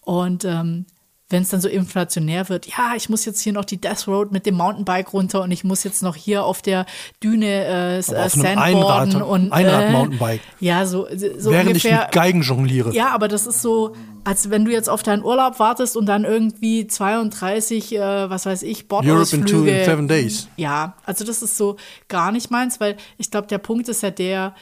Und 0.03 0.45
ähm, 0.45 0.87
wenn 1.35 1.43
es 1.43 1.49
dann 1.49 1.61
so 1.61 1.69
inflationär 1.69 2.49
wird, 2.49 2.67
ja, 2.67 2.93
ich 2.97 3.09
muss 3.09 3.25
jetzt 3.25 3.41
hier 3.41 3.53
noch 3.53 3.65
die 3.65 3.81
Death 3.81 4.07
Road 4.07 4.31
mit 4.31 4.47
dem 4.47 4.55
Mountainbike 4.55 5.13
runter 5.13 5.43
und 5.43 5.51
ich 5.51 5.65
muss 5.65 5.83
jetzt 5.83 6.01
noch 6.01 6.15
hier 6.15 6.45
auf 6.45 6.63
der 6.63 6.87
Düne 7.25 7.65
äh, 7.65 8.03
Aber 8.07 8.19
äh, 8.19 8.25
auf 8.27 8.33
Sandboarden 8.33 9.15
Einrad- 9.17 9.23
und 9.23 9.53
Einrad-Mountainbike. 9.53 10.41
Äh, 10.41 10.65
ja, 10.65 10.87
so, 10.87 11.09
so 11.37 11.51
Während 11.51 11.71
ungefähr. 11.71 11.93
ich 11.93 12.01
mit 12.03 12.13
Geigen 12.13 12.43
jongliere. 12.43 12.95
Ja, 12.95 13.09
aber 13.09 13.27
das 13.27 13.49
ist 13.49 13.63
so, 13.63 13.97
als 14.23 14.51
wenn 14.51 14.65
du 14.65 14.71
jetzt 14.71 14.89
auf 14.89 15.03
deinen 15.03 15.25
Urlaub 15.25 15.59
wartest 15.59 15.97
und 15.97 16.07
dann 16.07 16.23
irgendwie 16.25 16.87
32, 16.87 17.97
äh, 17.97 18.31
was 18.31 18.47
weiß 18.47 18.63
ich, 18.63 18.87
Europe 18.89 19.35
in 19.35 19.45
two 19.45 19.65
Bordausflüge. 19.65 19.71
in 19.71 19.85
seven 19.85 20.07
days. 20.07 20.47
Ja, 20.57 20.95
also 21.05 21.25
das 21.25 21.43
ist 21.43 21.57
so 21.57 21.79
gar 22.07 22.31
nicht 22.31 22.53
meins, 22.53 22.79
weil 22.79 22.97
ich 23.19 23.33
glaube, 23.33 23.49
der 23.49 23.59
Punkt 23.59 23.89
ist 23.89 24.05
ja 24.05 24.13
der, 24.13 24.55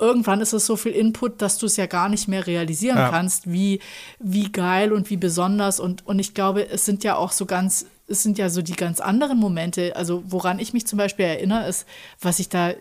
irgendwann 0.00 0.40
ist 0.40 0.52
es 0.52 0.66
so 0.66 0.76
viel 0.76 0.92
Input, 0.92 1.42
dass 1.42 1.58
du 1.58 1.66
es 1.66 1.76
ja 1.76 1.86
gar 1.86 2.08
nicht 2.08 2.26
mehr 2.28 2.46
realisieren 2.46 2.96
Ja. 2.98 3.10
kannst, 3.10 3.52
wie, 3.52 3.80
wie 4.18 4.50
geil 4.50 4.92
und 4.92 5.10
wie 5.10 5.16
besonders. 5.16 5.78
Und, 5.78 6.06
und 6.06 6.18
ich 6.18 6.34
glaube, 6.34 6.68
es 6.68 6.84
sind 6.84 7.04
ja 7.04 7.16
auch 7.16 7.32
so 7.32 7.46
ganz, 7.46 7.86
es 8.08 8.22
sind 8.22 8.38
ja 8.38 8.48
so 8.50 8.62
die 8.62 8.72
ganz 8.72 9.00
anderen 9.00 9.38
Momente. 9.38 9.94
Also 9.96 10.22
woran 10.26 10.58
ich 10.58 10.72
mich 10.72 10.86
zum 10.86 10.96
Beispiel 10.96 11.26
erinnere, 11.26 11.68
ist, 11.68 11.86
was 12.20 12.38
ich 12.38 12.48
da 12.48 12.72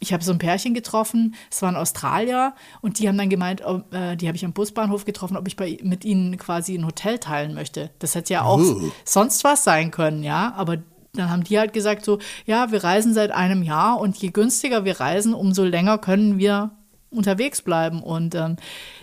ich 0.00 0.12
habe 0.12 0.22
so 0.22 0.30
ein 0.30 0.38
Pärchen 0.38 0.74
getroffen, 0.74 1.34
es 1.50 1.60
waren 1.60 1.74
Australier 1.74 2.54
und 2.82 3.00
die 3.00 3.08
haben 3.08 3.18
dann 3.18 3.30
gemeint, 3.30 3.62
äh, 3.90 4.16
die 4.16 4.28
habe 4.28 4.36
ich 4.36 4.44
am 4.44 4.52
Busbahnhof 4.52 5.04
getroffen, 5.04 5.36
ob 5.36 5.48
ich 5.48 5.56
bei, 5.56 5.76
mit 5.82 6.04
ihnen 6.04 6.36
quasi 6.38 6.76
ein 6.76 6.86
Hotel 6.86 7.18
teilen 7.18 7.52
möchte. 7.52 7.90
Das 7.98 8.14
hätte 8.14 8.32
ja 8.34 8.42
auch 8.44 8.60
Uh. 8.60 8.92
sonst 9.04 9.42
was 9.42 9.64
sein 9.64 9.90
können, 9.90 10.22
ja, 10.22 10.54
aber 10.56 10.76
dann 11.14 11.30
haben 11.30 11.44
die 11.44 11.58
halt 11.58 11.72
gesagt 11.72 12.04
so, 12.04 12.18
ja, 12.46 12.70
wir 12.70 12.84
reisen 12.84 13.14
seit 13.14 13.30
einem 13.30 13.62
Jahr 13.62 13.98
und 14.00 14.16
je 14.18 14.28
günstiger 14.28 14.84
wir 14.84 15.00
reisen, 15.00 15.34
umso 15.34 15.64
länger 15.64 15.98
können 15.98 16.38
wir 16.38 16.70
unterwegs 17.10 17.62
bleiben. 17.62 18.02
Und 18.02 18.34
ähm, 18.34 18.56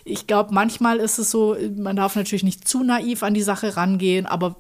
ich 0.04 0.28
glaube, 0.28 0.54
manchmal 0.54 0.98
ist 0.98 1.18
es 1.18 1.32
so, 1.32 1.56
man 1.78 1.96
darf 1.96 2.16
natürlich 2.16 2.44
nicht 2.44 2.68
zu 2.68 2.84
naiv 2.84 3.24
an 3.24 3.34
die 3.34 3.42
Sache 3.42 3.76
rangehen, 3.78 4.26
aber 4.28 4.56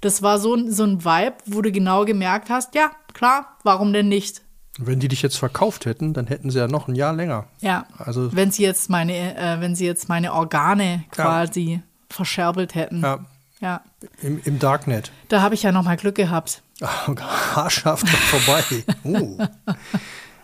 das 0.00 0.22
war 0.22 0.38
so, 0.38 0.54
ein- 0.54 0.70
so 0.72 0.82
ein 0.84 1.04
Vibe, 1.04 1.36
wo 1.46 1.62
du 1.62 1.70
genau 1.70 2.04
gemerkt 2.04 2.50
hast, 2.50 2.74
ja, 2.74 2.90
klar, 3.14 3.56
warum 3.62 3.92
denn 3.92 4.08
nicht? 4.08 4.42
Wenn 4.78 4.98
die 4.98 5.08
dich 5.08 5.22
jetzt 5.22 5.36
verkauft 5.36 5.84
hätten, 5.86 6.14
dann 6.14 6.26
hätten 6.26 6.50
sie 6.50 6.58
ja 6.58 6.66
noch 6.66 6.88
ein 6.88 6.94
Jahr 6.96 7.12
länger. 7.12 7.46
Ja, 7.60 7.86
Also- 7.98 8.34
wenn 8.34 8.50
sie 8.50 8.62
jetzt 8.64 8.90
meine, 8.90 9.36
äh, 9.36 9.60
wenn 9.60 9.74
sie 9.76 9.84
jetzt 9.86 10.08
meine 10.08 10.32
Organe 10.32 11.04
quasi 11.10 11.82
verscherbelt 12.08 12.74
hätten. 12.74 13.02
Ja. 13.02 13.20
Ja, 13.60 13.82
im, 14.22 14.40
im 14.44 14.58
Darknet. 14.58 15.12
Da 15.28 15.42
habe 15.42 15.54
ich 15.54 15.62
ja 15.62 15.72
noch 15.72 15.84
mal 15.84 15.96
Glück 15.96 16.14
gehabt. 16.14 16.62
Haarscharf 16.80 18.02
dran 18.02 18.14
vorbei. 18.14 18.64
Uh. 19.04 19.38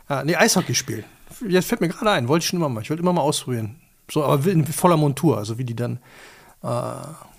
Ah, 0.08 0.22
nee, 0.24 0.36
Eishockey 0.36 0.74
spielen. 0.74 1.04
Jetzt 1.48 1.68
fällt 1.68 1.80
mir 1.80 1.88
gerade 1.88 2.12
ein, 2.12 2.28
wollte 2.28 2.44
ich 2.44 2.48
schon 2.48 2.58
immer 2.58 2.68
mal. 2.68 2.82
Ich 2.82 2.90
wollte 2.90 3.02
immer 3.02 3.12
mal 3.12 3.22
ausprobieren. 3.22 3.76
So, 4.10 4.24
aber 4.24 4.46
in 4.50 4.64
voller 4.66 4.96
Montur, 4.96 5.36
also 5.38 5.58
wie 5.58 5.64
die 5.64 5.74
dann 5.74 5.98
äh, 6.62 6.68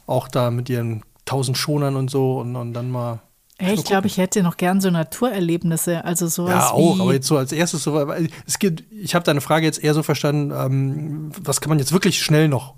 auch 0.05 0.27
da 0.27 0.51
mit 0.51 0.69
ihren 0.69 1.03
tausend 1.25 1.57
Schonern 1.57 1.95
und 1.95 2.09
so 2.09 2.39
und, 2.39 2.55
und 2.55 2.73
dann 2.73 2.91
mal. 2.91 3.19
Ey, 3.59 3.73
ich 3.73 3.85
glaube, 3.85 4.07
ich 4.07 4.17
hätte 4.17 4.43
noch 4.43 4.57
gern 4.57 4.81
so 4.81 4.91
Naturerlebnisse, 4.91 6.05
also 6.05 6.27
sowas 6.27 6.51
Ja, 6.51 6.71
auch, 6.71 6.99
aber 6.99 7.13
jetzt 7.13 7.25
so 7.25 7.37
als 7.37 7.51
erstes 7.51 7.81
so, 7.81 7.99
es 8.45 8.59
gibt, 8.59 8.83
ich 8.91 9.15
habe 9.15 9.25
deine 9.25 9.41
Frage 9.41 9.65
jetzt 9.65 9.83
eher 9.83 9.95
so 9.95 10.03
verstanden, 10.03 10.53
ähm, 10.55 11.31
was 11.41 11.59
kann 11.59 11.69
man 11.69 11.79
jetzt 11.79 11.91
wirklich 11.91 12.21
schnell 12.21 12.49
noch, 12.49 12.75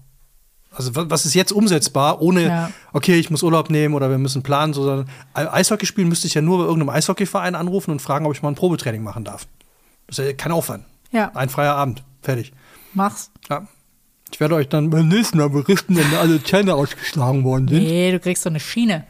also 0.72 0.96
wa- 0.96 1.06
was 1.10 1.26
ist 1.26 1.34
jetzt 1.34 1.52
umsetzbar, 1.52 2.22
ohne, 2.22 2.44
Ja. 2.44 2.72
okay, 2.94 3.16
ich 3.20 3.30
muss 3.30 3.44
Urlaub 3.44 3.70
nehmen 3.70 3.94
oder 3.96 4.10
wir 4.10 4.18
müssen 4.18 4.44
planen, 4.44 4.74
so, 4.74 4.84
sondern 4.84 5.10
Eishockey 5.34 5.86
spielen 5.86 6.08
müsste 6.10 6.28
ich 6.28 6.34
ja 6.36 6.42
nur 6.42 6.60
bei 6.60 6.64
irgendeinem 6.66 6.90
Eishockeyverein 6.90 7.56
anrufen 7.56 7.92
und 7.92 8.02
fragen, 8.02 8.26
ob 8.26 8.34
ich 8.34 8.42
mal 8.42 8.50
ein 8.50 8.56
Probetraining 8.56 9.04
machen 9.04 9.24
darf. 9.24 9.48
Das 10.08 10.20
ist 10.20 10.26
ja 10.26 10.34
kein 10.34 10.52
Aufwand. 10.52 10.86
Ja. 11.12 11.32
Ein 11.36 11.50
freier 11.50 11.76
Abend, 11.76 12.04
fertig. 12.22 12.54
mach's. 12.94 13.32
Ja. 13.50 13.68
Ich 14.32 14.40
werde 14.40 14.54
euch 14.56 14.70
dann 14.70 14.92
beim 14.92 15.08
nächsten 15.08 15.40
Mal 15.40 15.50
berichten, 15.50 15.96
wenn 15.98 16.14
alle 16.14 16.44
Zähne 16.44 16.76
ausgeschlagen 16.76 17.44
worden 17.44 17.68
sind. 17.68 17.84
Nee, 17.84 18.12
du 18.12 18.20
kriegst 18.20 18.44
so 18.44 18.50
eine 18.50 18.60
Schiene. 18.60 19.06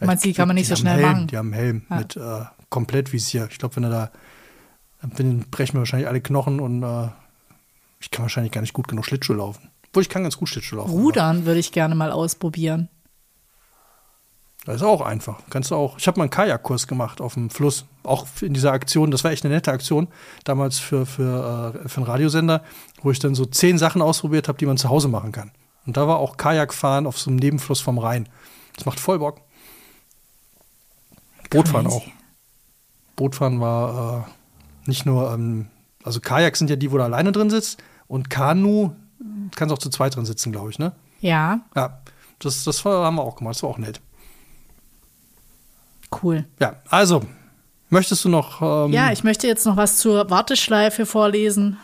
Meinst 0.00 0.24
du, 0.24 0.28
die 0.28 0.34
kann 0.34 0.48
man 0.48 0.54
nicht 0.56 0.68
so 0.68 0.74
schnell 0.76 0.96
Helm, 0.96 1.12
machen? 1.12 1.26
Die 1.28 1.36
haben 1.36 1.52
einen 1.52 1.62
Helm 1.62 1.82
Ja. 1.90 1.96
mit 1.98 2.16
äh, 2.16 2.44
Komplettvisier. 2.70 3.46
Ich 3.50 3.58
glaube, 3.58 3.76
wenn 3.76 3.84
er 3.84 3.90
da, 3.90 4.10
dann 5.02 5.44
brechen 5.50 5.76
mir 5.76 5.80
wahrscheinlich 5.80 6.08
alle 6.08 6.20
Knochen 6.22 6.60
und 6.60 6.82
äh, 6.82 7.08
ich 8.00 8.10
kann 8.10 8.22
wahrscheinlich 8.22 8.52
gar 8.52 8.62
nicht 8.62 8.72
gut 8.72 8.88
genug 8.88 9.04
Schlittschuh 9.04 9.34
laufen. 9.34 9.68
Obwohl 9.92 10.04
ich 10.04 10.08
kann 10.08 10.22
ganz 10.22 10.38
gut 10.38 10.48
Schlittschuh 10.48 10.76
laufen. 10.76 10.90
Rudern 10.90 11.44
würde 11.44 11.60
ich 11.60 11.70
gerne 11.70 11.94
mal 11.94 12.10
ausprobieren. 12.10 12.88
Das 14.64 14.76
ist 14.76 14.82
auch 14.82 15.02
einfach. 15.02 15.40
Kannst 15.50 15.70
du 15.70 15.74
auch. 15.74 15.98
Ich 15.98 16.06
habe 16.06 16.18
mal 16.18 16.24
einen 16.24 16.30
Kajakkurs 16.30 16.86
gemacht 16.86 17.20
auf 17.20 17.34
dem 17.34 17.50
Fluss. 17.50 17.84
Auch 18.02 18.26
in 18.40 18.54
dieser 18.54 18.72
Aktion. 18.72 19.10
Das 19.10 19.22
war 19.22 19.32
echt 19.32 19.44
eine 19.44 19.52
nette 19.52 19.70
Aktion. 19.70 20.08
Damals 20.44 20.78
für, 20.78 21.04
für, 21.04 21.74
äh, 21.84 21.88
für 21.90 21.98
einen 21.98 22.06
Radiosender, 22.06 22.62
wo 23.02 23.10
ich 23.10 23.18
dann 23.18 23.34
so 23.34 23.44
zehn 23.44 23.76
Sachen 23.76 24.00
ausprobiert 24.00 24.48
habe, 24.48 24.56
die 24.56 24.64
man 24.64 24.78
zu 24.78 24.88
Hause 24.88 25.08
machen 25.08 25.30
kann. 25.30 25.50
Und 25.84 25.98
da 25.98 26.08
war 26.08 26.16
auch 26.16 26.38
Kajakfahren 26.38 27.06
auf 27.06 27.18
so 27.18 27.28
einem 27.28 27.38
Nebenfluss 27.38 27.82
vom 27.82 27.98
Rhein. 27.98 28.30
Das 28.76 28.86
macht 28.86 28.98
voll 28.98 29.18
Bock. 29.18 29.42
Bootfahren 31.50 31.86
auch. 31.86 32.06
Bootfahren 33.16 33.60
war 33.60 34.26
äh, 34.26 34.88
nicht 34.88 35.04
nur, 35.04 35.34
ähm, 35.34 35.66
also 36.02 36.20
Kajak 36.20 36.56
sind 36.56 36.70
ja 36.70 36.76
die, 36.76 36.90
wo 36.92 36.96
du 36.96 37.04
alleine 37.04 37.32
drin 37.32 37.50
sitzt. 37.50 37.82
Und 38.06 38.30
Kanu 38.30 38.92
kannst 39.54 39.72
auch 39.72 39.78
zu 39.78 39.90
zweit 39.90 40.16
drin 40.16 40.24
sitzen, 40.24 40.52
glaube 40.52 40.70
ich, 40.70 40.78
ne? 40.78 40.92
Ja, 41.20 41.60
Ja, 41.76 42.00
das, 42.38 42.64
das 42.64 42.84
haben 42.84 43.16
wir 43.16 43.22
auch 43.22 43.36
gemacht. 43.36 43.54
Das 43.56 43.62
war 43.62 43.70
auch 43.70 43.78
nett. 43.78 44.00
cool. 46.22 46.44
Ja, 46.60 46.76
also, 46.90 47.22
möchtest 47.88 48.24
du 48.24 48.28
noch. 48.28 48.60
Ähm, 48.60 48.92
Ja, 48.92 49.12
ich 49.12 49.24
möchte 49.24 49.46
jetzt 49.46 49.64
noch 49.64 49.76
was 49.76 49.98
zur 49.98 50.28
Warteschleife 50.30 51.06
vorlesen. 51.06 51.78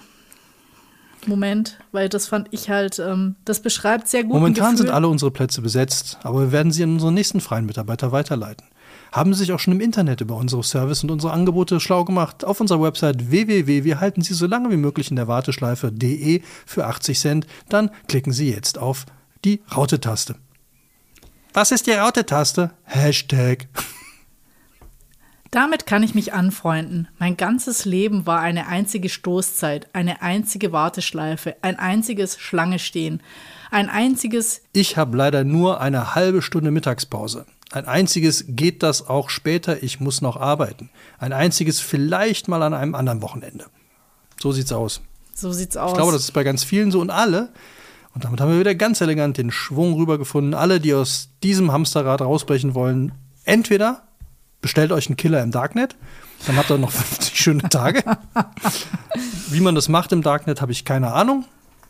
Moment, 1.27 1.79
weil 1.93 2.09
das 2.09 2.27
fand 2.27 2.49
ich 2.53 2.71
halt, 2.71 2.99
ähm, 2.99 3.37
das 3.45 3.61
beschreibt 3.61 4.09
sehr 4.09 4.23
gut. 4.23 4.33
momentan 4.33 4.77
sind 4.77 4.91
alle 4.91 5.09
unsere 5.09 5.31
Plätze 5.31 5.61
besetzt, 5.61 6.19
aber 6.23 6.41
wir 6.41 6.53
werden 6.53 6.73
sie 6.73 6.83
an 6.83 6.93
unsere 6.93 7.13
nächsten 7.13 7.41
freien 7.41 7.67
Mitarbeiter 7.67 8.13
weiterleiten. 8.13 8.67
Haben 9.13 9.33
Sie 9.33 9.41
sich 9.41 9.53
auch 9.53 9.59
schon 9.59 9.75
im 9.75 9.81
Internet 9.81 10.21
über 10.21 10.37
unsere 10.37 10.63
Service 10.63 11.03
und 11.03 11.11
unsere 11.11 11.33
Angebote 11.33 11.81
schlau 11.81 12.05
gemacht? 12.05 12.45
Auf 12.45 12.61
unserer 12.61 12.83
Website 12.83 13.31
www. 13.31 13.85
Wir 13.85 14.01
halten 14.01 14.23
Sie 14.23 14.35
so 14.35 14.47
lange 14.47 14.71
wie 14.71 14.77
möglich 14.77 15.11
in 15.11 15.17
der 15.17 15.29
Warteschleife.de 15.29 16.43
für 16.67 16.87
80 16.87 17.19
Cent. 17.19 17.47
Dann 17.69 17.91
klicken 18.07 18.33
Sie 18.33 18.51
jetzt 18.51 18.79
auf 18.79 19.07
die 19.45 19.63
Raute-Taste. 19.75 20.37
Was 21.55 21.73
ist 21.73 21.87
die 21.87 21.93
Raute-Taste? 21.93 22.73
Hashtag. 22.85 23.69
Damit 25.51 25.87
kann 25.87 26.03
ich 26.03 26.15
mich 26.15 26.35
anfreunden. 26.35 27.09
Mein 27.19 27.39
ganzes 27.39 27.87
Leben 27.87 28.27
war 28.27 28.41
eine 28.41 28.67
einzige 28.67 29.09
Stoßzeit, 29.09 29.89
eine 29.95 30.21
einzige 30.21 30.73
Warteschleife, 30.73 31.57
ein 31.63 31.79
einziges 31.79 32.39
Schlange 32.39 32.79
stehen, 32.79 33.23
ein 33.71 33.89
einziges 33.89 34.61
Ich 34.75 34.99
habe 34.99 35.17
leider 35.17 35.45
nur 35.45 35.81
eine 35.81 36.15
halbe 36.15 36.43
Stunde 36.43 36.71
Mittagspause. 36.71 37.47
Ein 37.71 37.85
einziges 37.87 38.45
geht 38.49 38.83
das 38.83 39.09
auch 39.09 39.29
später, 39.29 39.83
ich 39.83 40.01
muss 40.01 40.23
noch 40.23 40.37
arbeiten. 40.37 40.91
Ein 41.19 41.33
einziges 41.33 41.81
vielleicht 41.81 42.49
mal 42.49 42.63
an 42.63 42.73
einem 42.73 42.95
anderen 42.95 43.21
Wochenende. 43.21 43.67
So 44.41 44.53
sieht's 44.53 44.73
aus. 44.73 45.03
so 45.35 45.53
sieht's 45.53 45.77
aus. 45.77 45.91
Ich 45.91 45.97
glaube, 45.97 46.13
das 46.13 46.23
ist 46.23 46.33
bei 46.33 46.45
ganz 46.45 46.65
vielen 46.65 46.91
so 46.91 47.01
und 47.01 47.11
alle. 47.11 47.51
Und 48.15 48.25
damit 48.25 48.41
haben 48.41 48.51
wir 48.51 48.59
wieder 48.59 48.75
ganz 48.75 49.01
elegant 49.01 49.37
den 49.37 49.51
Schwung 49.51 49.95
rübergefunden. 49.95 50.55
Alle, 50.55 50.81
die 50.81 50.95
aus 50.95 51.29
diesem 51.43 51.71
Hamsterrad 51.71 52.23
rausbrechen 52.23 52.75
wollen, 52.75 53.13
entweder 53.45 54.03
bestellt 54.61 54.91
euch 54.91 55.09
einen 55.09 55.17
Killer 55.17 55.43
im 55.43 55.53
Darknet 55.53 55.95
Dann 56.47 56.57
habt 56.57 56.71
ihr 56.71 56.79
noch 56.79 56.91
50 56.93 57.39
schöne 57.39 57.63
Tage. 57.69 58.03
Wie 59.51 59.61
man 59.61 59.75
das 59.75 59.89
macht 59.89 60.13
im 60.13 60.23
Darknet, 60.23 60.61
habe 60.61 60.73
ich 60.73 60.85
keine 60.85 61.13
Ahnung. 61.13 61.45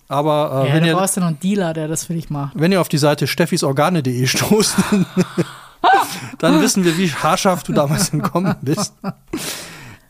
Aber 0.08 0.64
äh, 0.64 0.68
ja, 0.68 0.74
wenn, 0.74 0.82
da 0.82 0.88
ihr, 0.88 0.96
brauchst 0.96 1.16
du 1.16 1.20
noch 1.20 1.28
einen 1.28 1.40
Dealer, 1.40 1.74
der 1.74 1.86
das 1.86 2.04
für 2.06 2.14
dich 2.14 2.30
macht. 2.30 2.58
wenn 2.58 2.72
ihr 2.72 2.80
auf 2.80 2.88
die 2.88 2.98
Seite 2.98 3.26
steffisorgane.de 3.26 4.26
stoßt, 4.26 4.76
dann 6.38 6.60
wissen 6.60 6.84
wir, 6.84 6.96
wie 6.98 7.10
haarscharf 7.10 7.62
du 7.62 7.72
damals 7.72 8.10
entkommen 8.10 8.54
bist. 8.62 8.94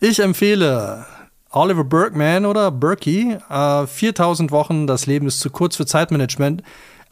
Ich 0.01 0.21
empfehle 0.21 1.07
Oliver 1.51 1.85
Berkman 1.85 2.45
oder 2.47 2.71
Berkey, 2.71 3.37
äh, 3.49 3.87
4000 3.87 4.51
Wochen, 4.51 4.87
das 4.87 5.07
Leben 5.07 5.27
ist 5.27 5.41
zu 5.41 5.51
kurz 5.51 5.77
für 5.77 5.87
Zeitmanagement. 5.87 6.63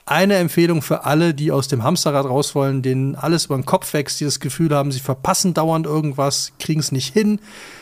Eine 0.04 0.36
Empfehlung 0.36 0.82
für 0.82 1.04
alle, 1.04 1.34
die 1.34 1.50
aus 1.50 1.66
dem 1.66 1.82
Hamsterrad 1.82 2.26
raus 2.26 2.54
wollen, 2.54 2.82
denen 2.82 3.16
alles 3.16 3.46
über 3.46 3.56
den 3.56 3.66
Kopf 3.66 3.92
wächst, 3.92 4.20
die 4.20 4.24
das 4.24 4.38
Gefühl 4.38 4.72
haben, 4.72 4.92
sie 4.92 5.00
verpassen 5.00 5.52
dauernd 5.52 5.84
irgendwas, 5.84 6.52
kriegen 6.60 6.78
es 6.80 6.92
nicht 6.92 7.12
hin. 7.12 7.40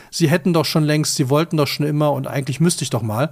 Sie 0.09 0.29
hätten 0.29 0.53
doch 0.53 0.65
schon 0.65 0.85
längst, 0.85 1.15
sie 1.15 1.29
wollten 1.29 1.57
doch 1.57 1.67
schon 1.67 1.85
immer 1.85 2.13
und 2.13 2.25
eigentlich 2.25 2.59
müsste 2.59 2.83
ich 2.83 2.89
doch 2.89 3.03
mal. 3.03 3.31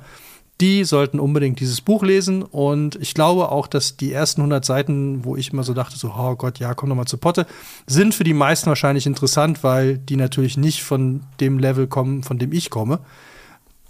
Die 0.61 0.83
sollten 0.83 1.19
unbedingt 1.19 1.59
dieses 1.59 1.81
Buch 1.81 2.03
lesen 2.03 2.43
und 2.43 2.95
ich 2.97 3.13
glaube 3.13 3.49
auch, 3.51 3.67
dass 3.67 3.97
die 3.97 4.13
ersten 4.13 4.41
100 4.41 4.63
Seiten, 4.63 5.25
wo 5.25 5.35
ich 5.35 5.51
immer 5.51 5.63
so 5.63 5.73
dachte, 5.73 5.97
so, 5.97 6.13
oh 6.15 6.35
Gott, 6.35 6.59
ja, 6.59 6.73
komm 6.73 6.89
noch 6.89 6.95
mal 6.95 7.05
zu 7.05 7.17
Potte, 7.17 7.47
sind 7.87 8.13
für 8.13 8.23
die 8.23 8.35
meisten 8.35 8.67
wahrscheinlich 8.67 9.07
interessant, 9.07 9.63
weil 9.63 9.97
die 9.97 10.15
natürlich 10.15 10.55
nicht 10.55 10.83
von 10.83 11.21
dem 11.39 11.57
Level 11.57 11.87
kommen, 11.87 12.23
von 12.23 12.37
dem 12.37 12.51
ich 12.51 12.69
komme, 12.69 12.99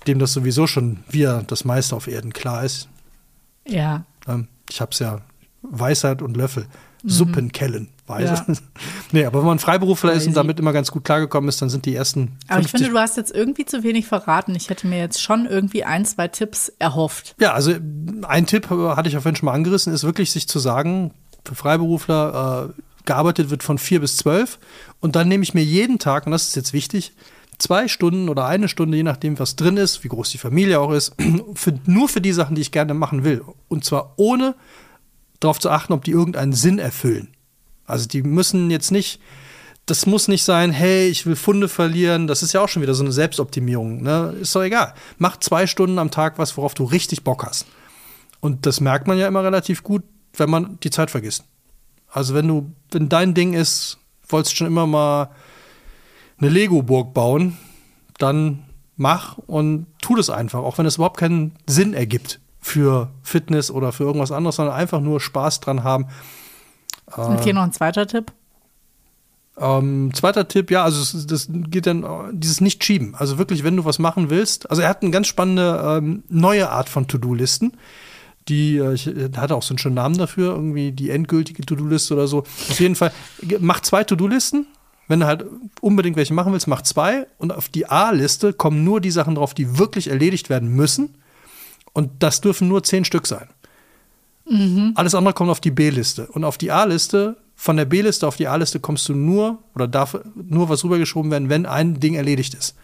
dem 0.07 0.19
das 0.19 0.33
sowieso 0.33 0.65
schon 0.65 0.99
wir 1.09 1.43
das 1.45 1.65
meiste 1.65 1.95
auf 1.95 2.07
Erden 2.07 2.31
klar 2.31 2.63
ist. 2.63 2.87
Ja. 3.67 4.05
Ähm, 4.27 4.47
ich 4.69 4.79
hab's 4.79 4.99
ja 4.99 5.21
Weisheit 5.61 6.21
und 6.21 6.37
Löffel, 6.37 6.67
Suppen 7.05 7.51
kellen, 7.51 7.89
weiß. 8.07 8.43
Ja. 8.47 8.55
nee, 9.11 9.25
aber 9.25 9.39
wenn 9.39 9.47
man 9.47 9.59
Freiberufler 9.59 10.13
ist 10.13 10.23
und 10.25 10.33
Crazy. 10.33 10.35
damit 10.35 10.59
immer 10.59 10.71
ganz 10.71 10.91
gut 10.91 11.03
klargekommen 11.03 11.49
ist, 11.49 11.61
dann 11.61 11.69
sind 11.69 11.85
die 11.85 11.95
ersten 11.95 12.37
Aber 12.47 12.61
ich 12.61 12.67
50 12.67 12.71
finde, 12.71 12.91
du 12.93 12.99
hast 12.99 13.17
jetzt 13.17 13.33
irgendwie 13.33 13.65
zu 13.65 13.83
wenig 13.83 14.07
verraten. 14.07 14.55
Ich 14.55 14.69
hätte 14.69 14.87
mir 14.87 14.99
jetzt 14.99 15.21
schon 15.21 15.45
irgendwie 15.45 15.83
ein, 15.83 16.05
zwei 16.05 16.29
Tipps 16.29 16.71
erhofft. 16.79 17.35
Ja, 17.39 17.53
also 17.53 17.73
ein 18.27 18.45
Tipp 18.45 18.71
äh, 18.71 18.95
hatte 18.95 19.09
ich 19.09 19.13
ja 19.13 19.21
vorhin 19.21 19.35
schon 19.35 19.47
mal 19.47 19.53
angerissen, 19.53 19.93
ist 19.93 20.03
wirklich 20.03 20.31
sich 20.31 20.47
zu 20.47 20.59
sagen, 20.59 21.11
für 21.43 21.55
Freiberufler 21.55 22.69
äh, 22.69 22.81
gearbeitet 23.05 23.49
wird 23.49 23.63
von 23.63 23.77
vier 23.77 23.99
bis 23.99 24.15
zwölf 24.15 24.59
und 25.01 25.17
dann 25.17 25.27
nehme 25.27 25.43
ich 25.43 25.53
mir 25.53 25.63
jeden 25.63 25.99
Tag, 25.99 26.25
und 26.25 26.31
das 26.31 26.43
ist 26.43 26.55
jetzt 26.55 26.71
wichtig, 26.71 27.11
zwei 27.57 27.87
Stunden 27.87 28.29
oder 28.29 28.45
eine 28.45 28.67
Stunde, 28.67 28.97
je 28.97 29.03
nachdem, 29.03 29.39
was 29.39 29.55
drin 29.55 29.77
ist, 29.77 30.03
wie 30.03 30.07
groß 30.07 30.29
die 30.29 30.37
Familie 30.37 30.79
auch 30.79 30.91
ist, 30.91 31.15
für, 31.55 31.73
nur 31.85 32.07
für 32.09 32.21
die 32.21 32.33
Sachen, 32.33 32.55
die 32.55 32.61
ich 32.61 32.71
gerne 32.71 32.93
machen 32.93 33.23
will. 33.23 33.43
Und 33.67 33.83
zwar 33.83 34.13
ohne 34.17 34.55
darauf 35.43 35.59
zu 35.59 35.69
achten, 35.69 35.93
ob 35.93 36.03
die 36.03 36.11
irgendeinen 36.11 36.53
Sinn 36.53 36.79
erfüllen. 36.79 37.29
Also 37.85 38.07
die 38.07 38.23
müssen 38.23 38.71
jetzt 38.71 38.91
nicht, 38.91 39.19
das 39.85 40.05
muss 40.05 40.27
nicht 40.27 40.43
sein, 40.43 40.71
hey, 40.71 41.07
ich 41.07 41.25
will 41.25 41.35
Funde 41.35 41.67
verlieren, 41.67 42.27
das 42.27 42.43
ist 42.43 42.53
ja 42.53 42.61
auch 42.61 42.69
schon 42.69 42.81
wieder 42.81 42.93
so 42.93 43.03
eine 43.03 43.11
Selbstoptimierung. 43.11 44.01
Ne? 44.01 44.35
Ist 44.39 44.55
doch 44.55 44.63
egal. 44.63 44.93
Mach 45.17 45.37
zwei 45.37 45.67
Stunden 45.67 45.99
am 45.99 46.11
Tag 46.11 46.37
was, 46.37 46.55
worauf 46.55 46.73
du 46.73 46.85
richtig 46.85 47.23
Bock 47.23 47.45
hast. 47.45 47.65
Und 48.39 48.65
das 48.65 48.79
merkt 48.79 49.07
man 49.07 49.17
ja 49.17 49.27
immer 49.27 49.43
relativ 49.43 49.83
gut, 49.83 50.03
wenn 50.35 50.49
man 50.49 50.79
die 50.83 50.89
Zeit 50.89 51.11
vergisst. 51.11 51.43
Also 52.09 52.33
wenn 52.33 52.47
du, 52.47 52.71
wenn 52.91 53.09
dein 53.09 53.33
Ding 53.33 53.53
ist, 53.53 53.97
wolltest 54.27 54.55
schon 54.55 54.67
immer 54.67 54.87
mal 54.87 55.29
eine 56.37 56.49
Lego-Burg 56.49 57.13
bauen, 57.13 57.57
dann 58.17 58.63
mach 58.95 59.37
und 59.37 59.87
tu 60.01 60.15
das 60.15 60.29
einfach, 60.29 60.59
auch 60.59 60.77
wenn 60.77 60.85
es 60.85 60.95
überhaupt 60.95 61.17
keinen 61.17 61.53
Sinn 61.65 61.93
ergibt 61.93 62.39
für 62.63 63.11
Fitness 63.21 63.69
oder 63.69 63.91
für 63.91 64.03
irgendwas 64.05 64.31
anderes, 64.31 64.55
sondern 64.55 64.75
einfach 64.75 65.01
nur 65.01 65.19
Spaß 65.19 65.59
dran 65.59 65.83
haben. 65.83 66.07
Und 67.15 67.43
hier 67.43 67.53
noch 67.53 67.63
ein 67.63 67.73
zweiter 67.73 68.07
Tipp. 68.07 68.31
Ähm, 69.57 70.11
zweiter 70.13 70.47
Tipp, 70.47 70.71
ja, 70.71 70.83
also 70.83 71.25
das 71.27 71.47
geht 71.51 71.85
dann 71.85 72.03
äh, 72.03 72.07
dieses 72.31 72.61
nicht 72.61 72.83
schieben. 72.83 73.13
Also 73.15 73.37
wirklich, 73.37 73.63
wenn 73.63 73.75
du 73.75 73.85
was 73.85 73.99
machen 73.99 74.29
willst. 74.29 74.69
Also 74.69 74.81
er 74.81 74.89
hat 74.89 75.03
eine 75.03 75.11
ganz 75.11 75.27
spannende 75.27 75.99
ähm, 75.99 76.23
neue 76.29 76.69
Art 76.69 76.89
von 76.89 77.07
To-Do-Listen. 77.07 77.73
Die, 78.47 78.77
äh, 78.77 78.93
ich 78.93 79.07
äh, 79.07 79.29
hatte 79.35 79.55
auch 79.55 79.61
so 79.61 79.73
einen 79.73 79.77
schönen 79.77 79.95
Namen 79.95 80.17
dafür, 80.17 80.53
irgendwie 80.53 80.91
die 80.91 81.11
endgültige 81.11 81.63
To-Do-Liste 81.65 82.15
oder 82.15 82.27
so. 82.27 82.39
Auf 82.39 82.79
jeden 82.79 82.95
Fall, 82.95 83.11
mach 83.59 83.81
zwei 83.81 84.03
To-Do-Listen. 84.03 84.65
Wenn 85.07 85.19
du 85.19 85.25
halt 85.27 85.45
unbedingt 85.81 86.15
welche 86.15 86.33
machen 86.33 86.53
willst, 86.53 86.67
mach 86.67 86.81
zwei. 86.81 87.27
Und 87.37 87.53
auf 87.53 87.67
die 87.67 87.87
A-Liste 87.87 88.53
kommen 88.53 88.83
nur 88.83 89.01
die 89.01 89.11
Sachen 89.11 89.35
drauf, 89.35 89.53
die 89.53 89.77
wirklich 89.77 90.09
erledigt 90.09 90.49
werden 90.49 90.69
müssen. 90.69 91.15
Und 91.93 92.11
das 92.19 92.41
dürfen 92.41 92.67
nur 92.67 92.83
zehn 92.83 93.05
Stück 93.05 93.27
sein. 93.27 93.47
Alles 94.95 95.15
andere 95.15 95.33
kommt 95.33 95.49
auf 95.49 95.61
die 95.61 95.71
B-Liste. 95.71 96.27
Und 96.27 96.43
auf 96.43 96.57
die 96.57 96.71
A-Liste, 96.71 97.37
von 97.55 97.77
der 97.77 97.85
B-Liste 97.85 98.27
auf 98.27 98.35
die 98.35 98.47
A-Liste 98.47 98.79
kommst 98.79 99.07
du 99.07 99.13
nur 99.13 99.59
oder 99.73 99.87
darf 99.87 100.19
nur 100.35 100.67
was 100.67 100.83
rübergeschoben 100.83 101.31
werden, 101.31 101.49
wenn 101.49 101.65
ein 101.65 101.99
Ding 101.99 102.15
erledigt 102.15 102.53
ist. 102.53 102.75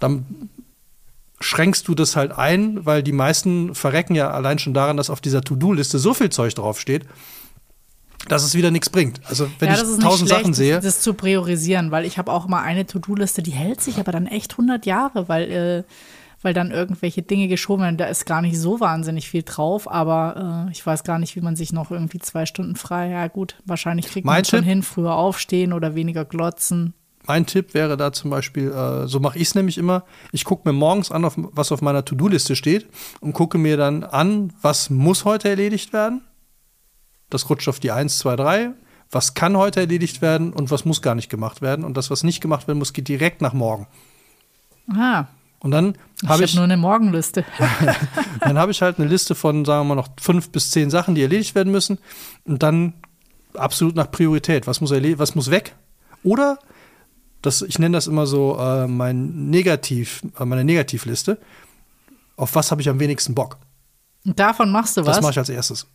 Dann 0.00 0.26
schränkst 1.40 1.86
du 1.86 1.94
das 1.94 2.16
halt 2.16 2.32
ein, 2.32 2.84
weil 2.84 3.02
die 3.02 3.12
meisten 3.12 3.74
verrecken 3.74 4.14
ja 4.14 4.30
allein 4.30 4.58
schon 4.58 4.74
daran, 4.74 4.96
dass 4.96 5.10
auf 5.10 5.20
dieser 5.20 5.42
To-Do-Liste 5.42 5.98
so 5.98 6.14
viel 6.14 6.30
Zeug 6.30 6.54
draufsteht, 6.54 7.04
dass 8.28 8.42
es 8.42 8.54
wieder 8.54 8.70
nichts 8.70 8.90
bringt. 8.90 9.20
Also 9.28 9.48
wenn 9.58 9.68
ja, 9.68 9.74
ich 9.74 9.80
das 9.80 9.98
tausend 9.98 10.28
schlecht, 10.28 10.42
Sachen 10.42 10.54
sehe, 10.54 10.80
das 10.80 11.00
zu 11.00 11.14
priorisieren, 11.14 11.90
weil 11.90 12.06
ich 12.06 12.18
habe 12.18 12.32
auch 12.32 12.48
mal 12.48 12.62
eine 12.62 12.86
To-Do-Liste, 12.86 13.42
die 13.42 13.52
hält 13.52 13.80
sich 13.80 13.98
aber 13.98 14.10
dann 14.10 14.26
echt 14.26 14.52
100 14.52 14.86
Jahre, 14.86 15.28
weil, 15.28 15.50
äh, 15.50 15.82
weil 16.44 16.52
dann 16.54 16.70
irgendwelche 16.70 17.22
Dinge 17.22 17.48
geschoben 17.48 17.82
werden. 17.82 17.96
Da 17.96 18.04
ist 18.04 18.26
gar 18.26 18.42
nicht 18.42 18.58
so 18.60 18.78
wahnsinnig 18.78 19.28
viel 19.28 19.42
drauf, 19.42 19.90
aber 19.90 20.66
äh, 20.68 20.72
ich 20.72 20.84
weiß 20.84 21.02
gar 21.02 21.18
nicht, 21.18 21.34
wie 21.36 21.40
man 21.40 21.56
sich 21.56 21.72
noch 21.72 21.90
irgendwie 21.90 22.18
zwei 22.18 22.44
Stunden 22.46 22.76
frei. 22.76 23.08
Ja, 23.10 23.26
gut, 23.28 23.56
wahrscheinlich 23.64 24.06
kriegt 24.06 24.26
man 24.26 24.34
Mein 24.36 24.44
schon 24.44 24.60
Tipp? 24.60 24.68
hin, 24.68 24.82
früher 24.82 25.14
aufstehen 25.14 25.72
oder 25.72 25.94
weniger 25.94 26.24
glotzen. 26.24 26.92
Mein 27.26 27.46
Tipp 27.46 27.72
wäre 27.72 27.96
da 27.96 28.12
zum 28.12 28.30
Beispiel, 28.30 28.70
äh, 28.70 29.08
so 29.08 29.18
mache 29.20 29.38
ich 29.38 29.48
es 29.48 29.54
nämlich 29.54 29.78
immer, 29.78 30.04
ich 30.30 30.44
gucke 30.44 30.68
mir 30.68 30.74
morgens 30.74 31.10
an, 31.10 31.24
auf, 31.24 31.32
was 31.36 31.72
auf 31.72 31.80
meiner 31.80 32.04
To-Do-Liste 32.04 32.54
steht 32.54 32.86
und 33.20 33.32
gucke 33.32 33.56
mir 33.56 33.78
dann 33.78 34.04
an, 34.04 34.52
was 34.60 34.90
muss 34.90 35.24
heute 35.24 35.48
erledigt 35.48 35.94
werden. 35.94 36.20
Das 37.30 37.48
rutscht 37.48 37.68
auf 37.68 37.80
die 37.80 37.90
1, 37.90 38.18
2, 38.18 38.36
3. 38.36 38.70
Was 39.10 39.32
kann 39.32 39.56
heute 39.56 39.80
erledigt 39.80 40.20
werden 40.20 40.52
und 40.52 40.70
was 40.70 40.84
muss 40.84 41.00
gar 41.00 41.14
nicht 41.14 41.30
gemacht 41.30 41.62
werden. 41.62 41.84
Und 41.84 41.96
das, 41.96 42.10
was 42.10 42.22
nicht 42.24 42.40
gemacht 42.42 42.68
werden 42.68 42.78
muss, 42.78 42.92
geht 42.92 43.08
direkt 43.08 43.40
nach 43.40 43.54
morgen. 43.54 43.86
Aha, 44.92 45.28
Und 45.64 45.70
dann 45.70 45.94
ich 46.16 46.24
habe 46.24 46.34
habe 46.34 46.44
ich, 46.44 46.54
nur 46.54 46.64
eine 46.64 46.76
Morgenliste. 46.76 47.42
dann 48.40 48.58
habe 48.58 48.70
ich 48.70 48.82
halt 48.82 48.98
eine 48.98 49.08
Liste 49.08 49.34
von, 49.34 49.64
sagen 49.64 49.80
wir 49.88 49.94
mal, 49.94 50.02
noch 50.02 50.10
fünf 50.20 50.50
bis 50.50 50.70
zehn 50.70 50.90
Sachen, 50.90 51.14
die 51.14 51.22
erledigt 51.22 51.54
werden 51.54 51.72
müssen. 51.72 51.98
Und 52.44 52.62
dann 52.62 52.92
absolut 53.54 53.96
nach 53.96 54.10
Priorität. 54.10 54.66
Was 54.66 54.82
muss, 54.82 54.90
was 54.90 55.34
muss 55.34 55.50
weg? 55.50 55.74
Oder, 56.22 56.58
das, 57.40 57.62
ich 57.62 57.78
nenne 57.78 57.96
das 57.96 58.08
immer 58.08 58.26
so 58.26 58.58
äh, 58.58 58.86
mein 58.86 59.48
Negativ, 59.48 60.20
äh, 60.38 60.44
meine 60.44 60.64
Negativliste. 60.64 61.38
Auf 62.36 62.54
was 62.54 62.70
habe 62.70 62.82
ich 62.82 62.90
am 62.90 63.00
wenigsten 63.00 63.34
Bock? 63.34 63.56
Und 64.26 64.38
davon 64.38 64.70
machst 64.70 64.98
du 64.98 65.00
Das 65.00 65.16
was? 65.16 65.22
mache 65.22 65.32
ich 65.32 65.38
als 65.38 65.48
erstes. 65.48 65.86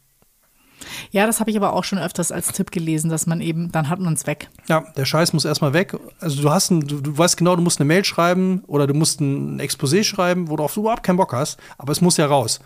Ja, 1.11 1.25
das 1.25 1.39
habe 1.39 1.51
ich 1.51 1.57
aber 1.57 1.73
auch 1.73 1.83
schon 1.83 1.99
öfters 1.99 2.31
als 2.31 2.51
Tipp 2.51 2.71
gelesen, 2.71 3.09
dass 3.09 3.25
man 3.25 3.41
eben, 3.41 3.71
dann 3.71 3.89
hat 3.89 3.99
man 3.99 4.13
es 4.13 4.27
weg. 4.27 4.49
Ja, 4.67 4.81
der 4.95 5.05
Scheiß 5.05 5.33
muss 5.33 5.45
erstmal 5.45 5.73
weg. 5.73 5.95
Also 6.19 6.41
du 6.41 6.49
hast 6.49 6.71
ein, 6.71 6.81
du, 6.81 7.01
du 7.01 7.17
weißt 7.17 7.37
genau, 7.37 7.55
du 7.55 7.61
musst 7.61 7.79
eine 7.79 7.87
Mail 7.87 8.05
schreiben 8.05 8.63
oder 8.67 8.87
du 8.87 8.93
musst 8.93 9.19
ein 9.21 9.59
Exposé 9.59 10.03
schreiben, 10.03 10.49
worauf 10.49 10.73
du 10.73 10.81
überhaupt 10.81 11.03
keinen 11.03 11.17
Bock 11.17 11.33
hast, 11.33 11.59
aber 11.77 11.91
es 11.91 12.01
muss 12.01 12.17
ja 12.17 12.25
raus. 12.25 12.59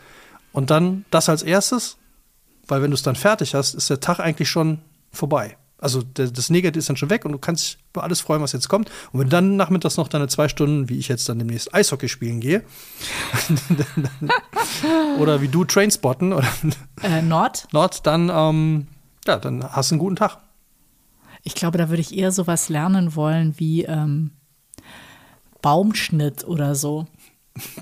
Und 0.51 0.69
dann 0.69 1.05
das 1.09 1.29
als 1.29 1.43
erstes, 1.43 1.97
weil 2.67 2.81
wenn 2.81 2.91
du 2.91 2.95
es 2.95 3.03
dann 3.03 3.15
fertig 3.15 3.55
hast, 3.55 3.73
ist 3.73 3.89
der 3.89 3.99
Tag 3.99 4.19
eigentlich 4.19 4.49
schon 4.49 4.79
vorbei. 5.11 5.57
Also 5.83 6.01
das 6.01 6.49
Negative 6.49 6.79
ist 6.79 6.89
dann 6.89 6.95
schon 6.97 7.09
weg 7.09 7.25
und 7.25 7.33
du 7.33 7.37
kannst 7.37 7.63
dich 7.63 7.77
über 7.91 8.03
alles 8.03 8.21
freuen, 8.21 8.41
was 8.41 8.53
jetzt 8.53 8.69
kommt. 8.69 8.89
Und 9.11 9.19
wenn 9.19 9.29
dann 9.29 9.55
nachmittags 9.57 9.97
noch 9.97 10.07
deine 10.07 10.27
zwei 10.27 10.47
Stunden, 10.47 10.87
wie 10.89 10.97
ich 10.97 11.07
jetzt 11.09 11.27
dann 11.29 11.37
demnächst 11.39 11.73
Eishockey 11.73 12.07
spielen 12.09 12.39
gehe, 12.39 12.63
oder 15.19 15.41
wie 15.41 15.47
du 15.47 15.65
Trainspotten 15.65 16.33
oder 16.33 16.47
Äh, 17.01 17.21
Nord, 17.21 17.67
Nord, 17.71 18.05
dann, 18.07 18.31
ähm, 18.33 18.87
ja, 19.27 19.37
dann 19.37 19.63
hast 19.71 19.91
du 19.91 19.95
einen 19.95 19.99
guten 19.99 20.15
Tag. 20.15 20.37
ich 21.43 21.55
glaube, 21.55 21.77
da 21.77 21.89
würde 21.89 22.01
ich 22.01 22.17
eher 22.17 22.31
sowas 22.31 22.69
lernen 22.69 23.15
wollen 23.15 23.53
wie 23.57 23.83
ähm, 23.83 24.31
Baumschnitt 25.61 26.45
oder 26.47 26.75
so. 26.75 27.05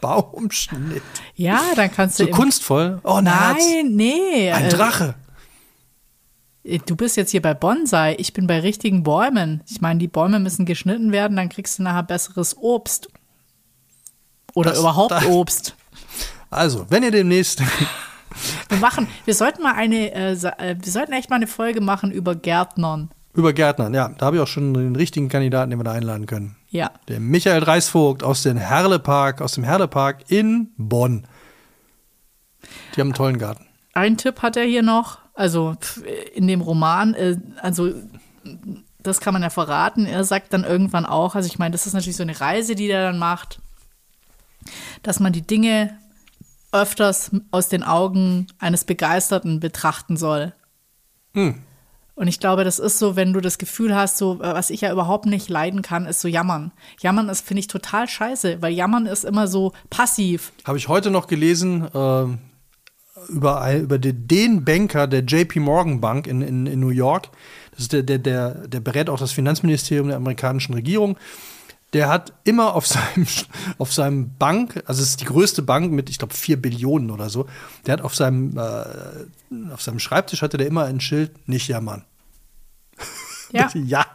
Baumschnitt. 0.00 1.02
Ja, 1.34 1.60
dann 1.76 1.92
kannst 1.92 2.18
du. 2.20 2.24
So 2.24 2.30
kunstvoll. 2.30 3.00
Oh, 3.02 3.14
ein 3.14 3.26
Herz. 3.26 3.58
Nein, 3.58 3.94
nee. 3.94 4.50
Ein 4.50 4.66
äh, 4.66 4.68
Drache. 4.70 5.14
Du 6.86 6.96
bist 6.96 7.16
jetzt 7.16 7.30
hier 7.30 7.42
bei 7.42 7.54
Bonsai, 7.54 8.14
ich 8.18 8.32
bin 8.32 8.46
bei 8.46 8.60
richtigen 8.60 9.02
Bäumen. 9.02 9.62
Ich 9.68 9.80
meine, 9.80 9.98
die 9.98 10.08
Bäume 10.08 10.38
müssen 10.38 10.66
geschnitten 10.66 11.10
werden, 11.12 11.36
dann 11.36 11.48
kriegst 11.48 11.78
du 11.78 11.82
nachher 11.82 12.02
besseres 12.02 12.56
Obst. 12.56 13.08
Oder 14.54 14.70
Das- 14.70 14.80
überhaupt 14.80 15.10
das- 15.12 15.26
Obst. 15.26 15.76
Also, 16.50 16.86
wenn 16.90 17.02
ihr 17.02 17.10
demnächst. 17.10 17.62
Wir 18.68 18.78
machen, 18.78 19.08
wir 19.24 19.34
sollten 19.34 19.60
mal 19.62 19.74
eine, 19.74 20.12
äh, 20.14 20.32
äh, 20.32 20.76
wir 20.80 20.92
sollten 20.92 21.12
echt 21.12 21.28
mal 21.30 21.36
eine 21.36 21.48
Folge 21.48 21.80
machen 21.80 22.12
über 22.12 22.36
Gärtnern. 22.36 23.10
über 23.34 23.52
Gärtnern, 23.52 23.92
ja, 23.92 24.08
da 24.16 24.26
habe 24.26 24.36
ich 24.36 24.42
auch 24.42 24.46
schon 24.46 24.72
den 24.72 24.94
richtigen 24.94 25.28
Kandidaten, 25.28 25.70
den 25.70 25.80
wir 25.80 25.84
da 25.84 25.92
einladen 25.92 26.26
können. 26.26 26.56
Ja. 26.68 26.92
Der 27.08 27.18
Michael 27.18 27.60
Dreisvogt 27.60 28.22
aus 28.22 28.42
dem 28.44 28.56
Herlepark, 28.56 29.40
aus 29.42 29.52
dem 29.54 29.64
Herlepark 29.64 30.30
in 30.30 30.68
Bonn. 30.76 31.26
Die 32.94 33.00
haben 33.00 33.08
einen 33.08 33.14
tollen 33.14 33.38
Garten. 33.38 33.66
Ein 33.94 34.16
Tipp 34.16 34.42
hat 34.42 34.56
er 34.56 34.64
hier 34.64 34.82
noch, 34.82 35.18
also 35.40 35.74
in 36.34 36.46
dem 36.46 36.60
Roman, 36.60 37.14
äh, 37.14 37.38
also 37.62 37.94
das 39.02 39.20
kann 39.20 39.32
man 39.32 39.42
ja 39.42 39.48
verraten. 39.48 40.04
Er 40.04 40.22
sagt 40.24 40.52
dann 40.52 40.64
irgendwann 40.64 41.06
auch, 41.06 41.34
also 41.34 41.46
ich 41.46 41.58
meine, 41.58 41.72
das 41.72 41.86
ist 41.86 41.94
natürlich 41.94 42.18
so 42.18 42.22
eine 42.22 42.38
Reise, 42.38 42.74
die 42.74 42.88
der 42.88 43.04
dann 43.04 43.18
macht, 43.18 43.58
dass 45.02 45.18
man 45.18 45.32
die 45.32 45.40
Dinge 45.40 45.96
öfters 46.72 47.30
aus 47.52 47.70
den 47.70 47.82
Augen 47.82 48.48
eines 48.58 48.84
Begeisterten 48.84 49.60
betrachten 49.60 50.18
soll. 50.18 50.52
Hm. 51.32 51.62
Und 52.16 52.28
ich 52.28 52.38
glaube, 52.38 52.64
das 52.64 52.78
ist 52.78 52.98
so, 52.98 53.16
wenn 53.16 53.32
du 53.32 53.40
das 53.40 53.56
Gefühl 53.56 53.96
hast, 53.96 54.18
so, 54.18 54.42
äh, 54.42 54.52
was 54.52 54.68
ich 54.68 54.82
ja 54.82 54.92
überhaupt 54.92 55.24
nicht 55.24 55.48
leiden 55.48 55.80
kann, 55.80 56.04
ist 56.04 56.20
so 56.20 56.28
jammern. 56.28 56.70
Jammern 57.00 57.30
ist, 57.30 57.46
finde 57.46 57.60
ich, 57.60 57.66
total 57.66 58.06
scheiße, 58.06 58.60
weil 58.60 58.74
jammern 58.74 59.06
ist 59.06 59.24
immer 59.24 59.48
so 59.48 59.72
passiv. 59.88 60.52
Habe 60.66 60.76
ich 60.76 60.88
heute 60.88 61.10
noch 61.10 61.28
gelesen, 61.28 61.86
äh, 61.94 62.49
über, 63.28 63.60
ein- 63.60 63.82
über 63.82 63.98
den, 63.98 64.64
Banker 64.64 65.06
der 65.06 65.20
JP 65.24 65.60
Morgan 65.60 66.00
Bank 66.00 66.26
in, 66.26 66.42
in, 66.42 66.66
in 66.66 66.80
New 66.80 66.88
York. 66.90 67.28
Das 67.72 67.80
ist 67.80 67.92
der, 67.92 68.02
der, 68.02 68.18
der, 68.18 68.68
der 68.68 68.80
berät 68.80 69.08
auch 69.08 69.18
das 69.18 69.32
Finanzministerium 69.32 70.08
der 70.08 70.16
amerikanischen 70.16 70.74
Regierung. 70.74 71.16
Der 71.92 72.08
hat 72.08 72.32
immer 72.44 72.74
auf 72.74 72.86
seinem, 72.86 73.26
auf 73.78 73.92
seinem 73.92 74.36
Bank, 74.38 74.82
also 74.86 75.02
es 75.02 75.10
ist 75.10 75.20
die 75.20 75.24
größte 75.26 75.62
Bank 75.62 75.90
mit, 75.92 76.08
ich 76.08 76.18
glaube, 76.18 76.34
vier 76.34 76.60
Billionen 76.60 77.10
oder 77.10 77.28
so, 77.30 77.46
der 77.86 77.94
hat 77.94 78.00
auf 78.02 78.14
seinem, 78.14 78.56
äh, 78.56 79.72
auf 79.72 79.82
seinem 79.82 79.98
Schreibtisch 79.98 80.42
hatte 80.42 80.56
der 80.56 80.66
immer 80.68 80.84
ein 80.84 81.00
Schild, 81.00 81.48
nicht 81.48 81.68
jammern. 81.68 82.04
Ja, 83.52 83.68
ja, 83.74 84.06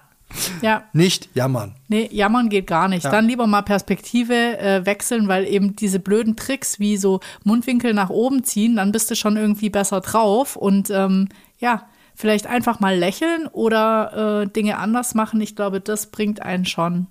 ja. 0.61 0.83
nicht 0.93 1.29
jammern. 1.35 1.75
Nee, 1.87 2.09
jammern 2.11 2.49
geht 2.49 2.67
gar 2.67 2.87
nicht. 2.87 3.03
Ja. 3.03 3.11
Dann 3.11 3.27
lieber 3.27 3.47
mal 3.47 3.61
Perspektive 3.61 4.57
äh, 4.59 4.85
wechseln, 4.85 5.27
weil 5.27 5.45
eben 5.45 5.75
diese 5.75 5.99
blöden 5.99 6.35
Tricks 6.35 6.79
wie 6.79 6.97
so 6.97 7.19
Mundwinkel 7.43 7.93
nach 7.93 8.09
oben 8.09 8.43
ziehen, 8.43 8.75
dann 8.75 8.91
bist 8.91 9.09
du 9.11 9.15
schon 9.15 9.37
irgendwie 9.37 9.69
besser 9.69 10.01
drauf. 10.01 10.55
Und 10.55 10.89
ähm, 10.89 11.29
ja, 11.59 11.87
vielleicht 12.15 12.47
einfach 12.47 12.79
mal 12.79 12.97
lächeln 12.97 13.47
oder 13.47 14.43
äh, 14.43 14.47
Dinge 14.47 14.77
anders 14.77 15.15
machen. 15.15 15.41
Ich 15.41 15.55
glaube, 15.55 15.81
das 15.81 16.07
bringt 16.07 16.41
einen 16.41 16.65
schon. 16.65 17.07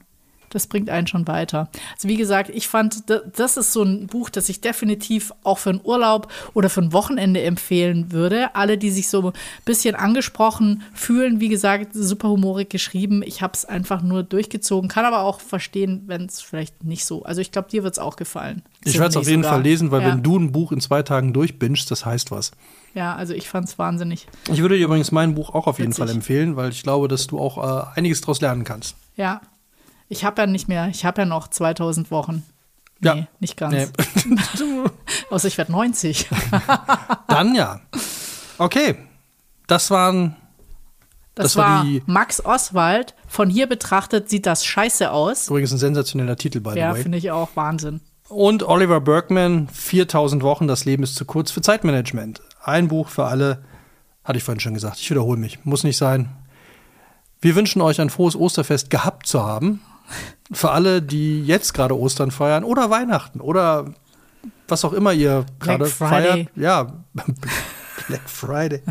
Das 0.54 0.66
bringt 0.68 0.88
einen 0.88 1.06
schon 1.06 1.26
weiter. 1.26 1.68
Also 1.94 2.08
wie 2.08 2.16
gesagt, 2.16 2.48
ich 2.48 2.68
fand, 2.68 3.10
da- 3.10 3.20
das 3.36 3.56
ist 3.56 3.72
so 3.72 3.82
ein 3.82 4.06
Buch, 4.06 4.30
das 4.30 4.48
ich 4.48 4.60
definitiv 4.60 5.32
auch 5.42 5.58
für 5.58 5.70
einen 5.70 5.80
Urlaub 5.84 6.28
oder 6.54 6.70
für 6.70 6.80
ein 6.80 6.92
Wochenende 6.92 7.42
empfehlen 7.42 8.12
würde. 8.12 8.54
Alle, 8.54 8.78
die 8.78 8.90
sich 8.90 9.08
so 9.08 9.30
ein 9.30 9.32
bisschen 9.64 9.94
angesprochen 9.96 10.82
fühlen, 10.94 11.40
wie 11.40 11.48
gesagt, 11.48 11.88
super 11.92 12.28
humorig 12.28 12.70
geschrieben. 12.70 13.22
Ich 13.24 13.42
habe 13.42 13.52
es 13.54 13.64
einfach 13.64 14.00
nur 14.02 14.22
durchgezogen, 14.22 14.88
kann 14.88 15.04
aber 15.04 15.22
auch 15.22 15.40
verstehen, 15.40 16.04
wenn 16.06 16.26
es 16.26 16.40
vielleicht 16.40 16.84
nicht 16.84 17.04
so. 17.04 17.24
Also 17.24 17.40
ich 17.40 17.50
glaube, 17.52 17.68
dir 17.68 17.82
wird 17.82 17.94
es 17.94 17.98
auch 17.98 18.16
gefallen. 18.16 18.62
Ich 18.84 18.94
werde 18.98 19.08
es 19.10 19.16
auf 19.16 19.26
jeden 19.28 19.42
sogar. 19.42 19.54
Fall 19.56 19.62
lesen, 19.62 19.90
weil 19.90 20.02
ja. 20.02 20.08
wenn 20.08 20.22
du 20.22 20.38
ein 20.38 20.52
Buch 20.52 20.70
in 20.72 20.80
zwei 20.80 21.02
Tagen 21.02 21.32
durchbingst, 21.32 21.90
das 21.90 22.06
heißt 22.06 22.30
was. 22.30 22.52
Ja, 22.94 23.16
also 23.16 23.34
ich 23.34 23.48
fand 23.48 23.66
es 23.68 23.76
wahnsinnig. 23.76 24.28
Ich 24.52 24.60
würde 24.60 24.78
dir 24.78 24.84
übrigens 24.84 25.10
mein 25.10 25.34
Buch 25.34 25.50
auch 25.52 25.66
auf 25.66 25.80
jeden 25.80 25.90
Witzig. 25.90 26.04
Fall 26.04 26.14
empfehlen, 26.14 26.54
weil 26.54 26.70
ich 26.70 26.84
glaube, 26.84 27.08
dass 27.08 27.26
du 27.26 27.40
auch 27.40 27.58
äh, 27.58 27.98
einiges 27.98 28.20
daraus 28.20 28.40
lernen 28.40 28.62
kannst. 28.62 28.94
Ja. 29.16 29.40
Ich 30.08 30.24
habe 30.24 30.42
ja 30.42 30.46
nicht 30.46 30.68
mehr, 30.68 30.88
ich 30.88 31.04
habe 31.04 31.22
ja 31.22 31.26
noch 31.26 31.48
2000 31.48 32.10
Wochen. 32.10 32.44
Nee, 33.00 33.08
Ja. 33.08 33.26
nicht 33.40 33.56
ganz. 33.56 33.74
Nee. 34.26 34.36
Außer 35.30 35.48
ich 35.48 35.58
werde 35.58 35.72
90. 35.72 36.28
Dann 37.28 37.54
ja. 37.54 37.80
Okay, 38.58 38.96
das 39.66 39.90
waren 39.90 40.36
Das, 41.34 41.46
Das 41.54 41.56
war 41.56 41.84
war, 41.84 41.86
Max 42.06 42.44
Oswald. 42.44 43.14
Von 43.26 43.50
hier 43.50 43.66
betrachtet 43.66 44.30
sieht 44.30 44.46
das 44.46 44.64
scheiße 44.64 45.10
aus. 45.10 45.48
übrigens 45.48 45.72
ein 45.72 45.78
sensationeller 45.78 46.36
Titel, 46.36 46.60
by 46.60 46.70
the 46.74 46.78
Ja, 46.78 46.92
way. 46.92 47.02
finde 47.02 47.18
ich 47.18 47.30
auch 47.32 47.50
Wahnsinn. 47.56 48.00
Und 48.28 48.62
Oliver 48.62 49.00
Bergman, 49.00 49.68
4000 49.68 50.42
Wochen, 50.42 50.66
das 50.68 50.84
Leben 50.84 51.02
ist 51.02 51.16
zu 51.16 51.24
kurz 51.24 51.50
für 51.50 51.60
Zeitmanagement. 51.60 52.40
Ein 52.62 52.88
Buch 52.88 53.08
für 53.08 53.24
alle, 53.24 53.64
hatte 54.22 54.38
ich 54.38 54.44
vorhin 54.44 54.60
schon 54.60 54.74
gesagt. 54.74 54.98
Ich 54.98 55.10
wiederhole 55.10 55.38
mich, 55.38 55.64
muss 55.64 55.84
nicht 55.84 55.96
sein. 55.98 56.30
Wir 57.40 57.54
wünschen 57.56 57.82
euch 57.82 58.00
ein 58.00 58.08
frohes 58.10 58.36
Osterfest 58.36 58.88
gehabt 58.88 59.26
zu 59.26 59.42
haben. 59.44 59.82
Für 60.52 60.70
alle, 60.72 61.00
die 61.02 61.44
jetzt 61.44 61.72
gerade 61.74 61.98
Ostern 61.98 62.30
feiern 62.30 62.64
oder 62.64 62.90
Weihnachten 62.90 63.40
oder 63.40 63.94
was 64.68 64.84
auch 64.84 64.92
immer 64.92 65.12
ihr 65.12 65.46
gerade 65.58 65.86
feiert. 65.86 66.48
Ja, 66.56 67.04
Black 68.08 68.28
Friday. 68.28 68.82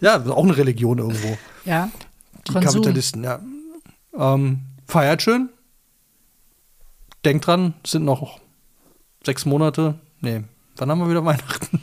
Ja, 0.00 0.22
auch 0.26 0.44
eine 0.44 0.56
Religion 0.56 0.98
irgendwo. 0.98 1.36
Ja. 1.64 1.88
Die 2.46 2.52
Konsum. 2.52 2.82
Kapitalisten, 2.82 3.24
ja. 3.24 3.40
Ähm, 4.16 4.60
feiert 4.86 5.22
schön. 5.22 5.48
Denkt 7.24 7.46
dran, 7.46 7.74
es 7.84 7.92
sind 7.92 8.04
noch 8.04 8.40
sechs 9.24 9.46
Monate. 9.46 9.94
Nee, 10.20 10.42
wann 10.76 10.90
haben 10.90 10.98
wir 11.00 11.08
wieder 11.08 11.24
Weihnachten? 11.24 11.80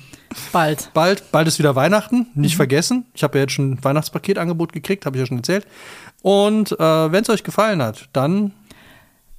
Bald. 0.52 0.92
Bald, 0.94 1.32
bald 1.32 1.48
ist 1.48 1.60
wieder 1.60 1.76
Weihnachten, 1.76 2.28
Mhm. 2.34 2.42
nicht 2.42 2.56
vergessen. 2.56 3.06
Ich 3.14 3.24
habe 3.24 3.38
ja 3.38 3.44
jetzt 3.44 3.54
schon 3.54 3.72
ein 3.72 3.84
Weihnachtspaketangebot 3.84 4.74
gekriegt, 4.74 5.06
habe 5.06 5.18
ich 5.18 5.22
ja 5.22 5.26
schon 5.26 5.38
erzählt. 5.38 5.66
Und 6.22 6.74
äh, 6.74 7.12
wenn 7.12 7.24
es 7.24 7.30
euch 7.30 7.44
gefallen 7.44 7.82
hat, 7.82 8.10
dann 8.14 8.52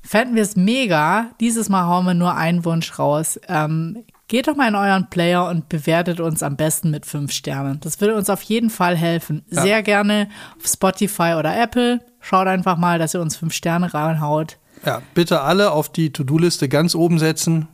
Fänden 0.02 0.34
wir 0.34 0.42
es 0.42 0.56
mega. 0.56 1.30
Dieses 1.40 1.68
Mal 1.68 1.86
hauen 1.86 2.06
wir 2.06 2.14
nur 2.14 2.34
einen 2.34 2.64
Wunsch 2.64 2.98
raus. 2.98 3.38
Ähm, 3.48 4.04
geht 4.28 4.48
doch 4.48 4.56
mal 4.56 4.68
in 4.68 4.74
euren 4.74 5.10
Player 5.10 5.48
und 5.48 5.68
bewertet 5.68 6.20
uns 6.20 6.42
am 6.42 6.56
besten 6.56 6.90
mit 6.90 7.04
fünf 7.06 7.32
Sternen. 7.32 7.80
Das 7.80 8.00
würde 8.00 8.14
uns 8.16 8.30
auf 8.30 8.42
jeden 8.42 8.70
Fall 8.70 8.96
helfen. 8.96 9.44
Ja. 9.50 9.62
Sehr 9.62 9.82
gerne 9.82 10.28
auf 10.58 10.66
Spotify 10.66 11.34
oder 11.38 11.60
Apple. 11.60 12.00
Schaut 12.20 12.46
einfach 12.46 12.76
mal, 12.76 12.98
dass 12.98 13.14
ihr 13.14 13.20
uns 13.20 13.36
fünf 13.36 13.52
Sterne 13.54 13.92
reinhaut. 13.92 14.58
ja, 14.84 15.02
bitte 15.14 15.42
alle 15.42 15.72
auf 15.72 15.90
die 15.90 16.12
To-Do-Liste 16.12 16.68
ganz 16.68 16.94
oben 16.94 17.18
setzen. 17.18 17.68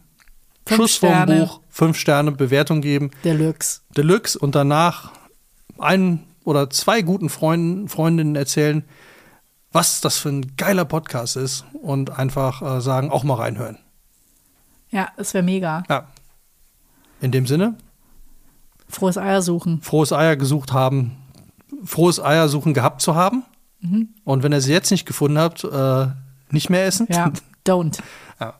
Fünf 0.67 0.81
Schuss 0.81 0.97
Sterne. 0.97 1.41
Buch, 1.41 1.61
fünf 1.69 1.97
Sterne 1.97 2.33
Bewertung 2.33 2.81
geben. 2.81 3.13
Deluxe. 3.25 3.83
Deluxe 3.97 4.37
und 4.39 4.55
danach 4.55 5.13
einen 5.79 6.25
oder 6.45 6.71
zwei 6.71 7.03
guten 7.03 7.29
Freunden, 7.29 7.89
Freundinnen 7.89 8.35
erzählen, 8.35 8.85
was 9.77 10.01
das 10.01 10.17
für 10.17 10.31
ein 10.31 10.57
geiler 10.57 10.87
Podcast 10.87 11.37
ist 11.37 11.67
und 11.83 12.19
einfach 12.19 12.63
äh, 12.63 12.81
sagen, 12.81 13.11
auch 13.11 13.25
mal 13.25 13.35
reinhören. 13.35 13.77
Ja, 14.89 15.09
das 15.19 15.35
wäre 15.35 15.45
mega. 15.45 15.83
Ja. 15.91 16.07
In 17.21 17.31
dem 17.31 17.47
Sinne, 17.47 17.75
Frohes 18.89 19.19
Eier 19.19 19.43
suchen. 19.43 19.83
frohes 19.83 20.13
Eier 20.15 20.37
gesucht 20.37 20.73
haben, 20.73 21.17
frohes 21.85 22.19
Eier 22.23 22.49
suchen 22.49 22.73
gehabt 22.73 23.03
zu 23.03 23.15
haben. 23.15 23.45
Und 24.25 24.43
wenn 24.43 24.53
ihr 24.53 24.63
sie 24.63 24.73
jetzt 24.73 24.91
nicht 24.91 25.05
gefunden 25.07 25.39
habt, 25.39 25.63
äh, 25.63 26.07
nicht 26.51 26.71
mehr 26.71 26.87
essen. 26.87 27.07
Ja, 27.11 27.31
don't. 27.67 27.99
Ja. 28.41 28.55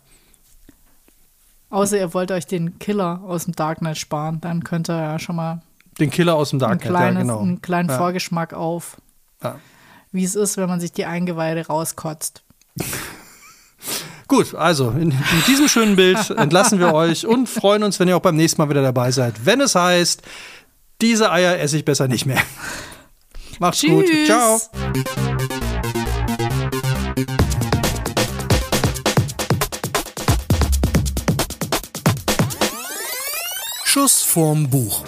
Außer 1.71 1.99
ihr 1.99 2.13
wollt 2.15 2.31
euch 2.31 2.47
den 2.47 2.79
Killer 2.79 3.23
aus 3.25 3.45
dem 3.47 3.55
Darknet 3.57 3.97
sparen, 3.99 4.41
dann 4.43 4.63
könnt 4.65 4.91
ihr 4.91 5.01
ja 5.01 5.19
schon 5.19 5.37
mal 5.37 5.63
Den 5.99 6.11
Killer 6.11 6.35
aus 6.35 6.51
dem 6.51 6.59
ein 6.59 6.61
Darknet, 6.61 6.91
kleines, 6.91 7.15
ja, 7.17 7.21
genau. 7.23 7.41
einen 7.41 7.63
kleinen 7.63 7.89
ja. 7.89 7.97
Vorgeschmack 7.97 8.53
auf, 8.53 8.99
Ja. 9.43 9.57
Wie 10.17 10.25
es 10.25 10.35
ist, 10.35 10.57
wenn 10.57 10.69
man 10.69 10.81
sich 10.81 10.93
die 10.93 11.05
Eingeweide 11.05 11.67
rauskotzt. 11.67 12.43
Gut, 14.29 14.57
also 14.57 14.91
in, 14.91 15.09
mit 15.09 15.47
diesem 15.47 15.69
schönen 15.69 15.95
Bild 15.95 16.31
entlassen 16.31 16.81
wir 16.81 16.93
euch 16.93 17.27
und 17.27 17.49
freuen 17.49 17.85
uns, 17.85 18.01
wenn 18.01 18.09
ihr 18.09 18.17
auch 18.17 18.23
beim 18.23 18.35
nächsten 18.35 18.61
Mal 18.61 18.69
wieder 18.69 18.83
dabei 18.83 19.13
seid, 19.13 19.47
wenn 19.47 19.61
es 19.61 19.77
heißt, 19.77 20.23
diese 21.01 21.31
Eier 21.31 21.61
esse 21.61 21.77
ich 21.77 21.85
besser 21.85 22.09
nicht 22.09 22.27
mehr. 22.27 22.43
Macht's 23.61 23.83
gut. 23.83 24.05
Tschüss. 24.07 24.27
Ciao. 24.27 24.61
Schuss 33.85 34.23
vorm 34.23 34.69
Buch. 34.69 35.05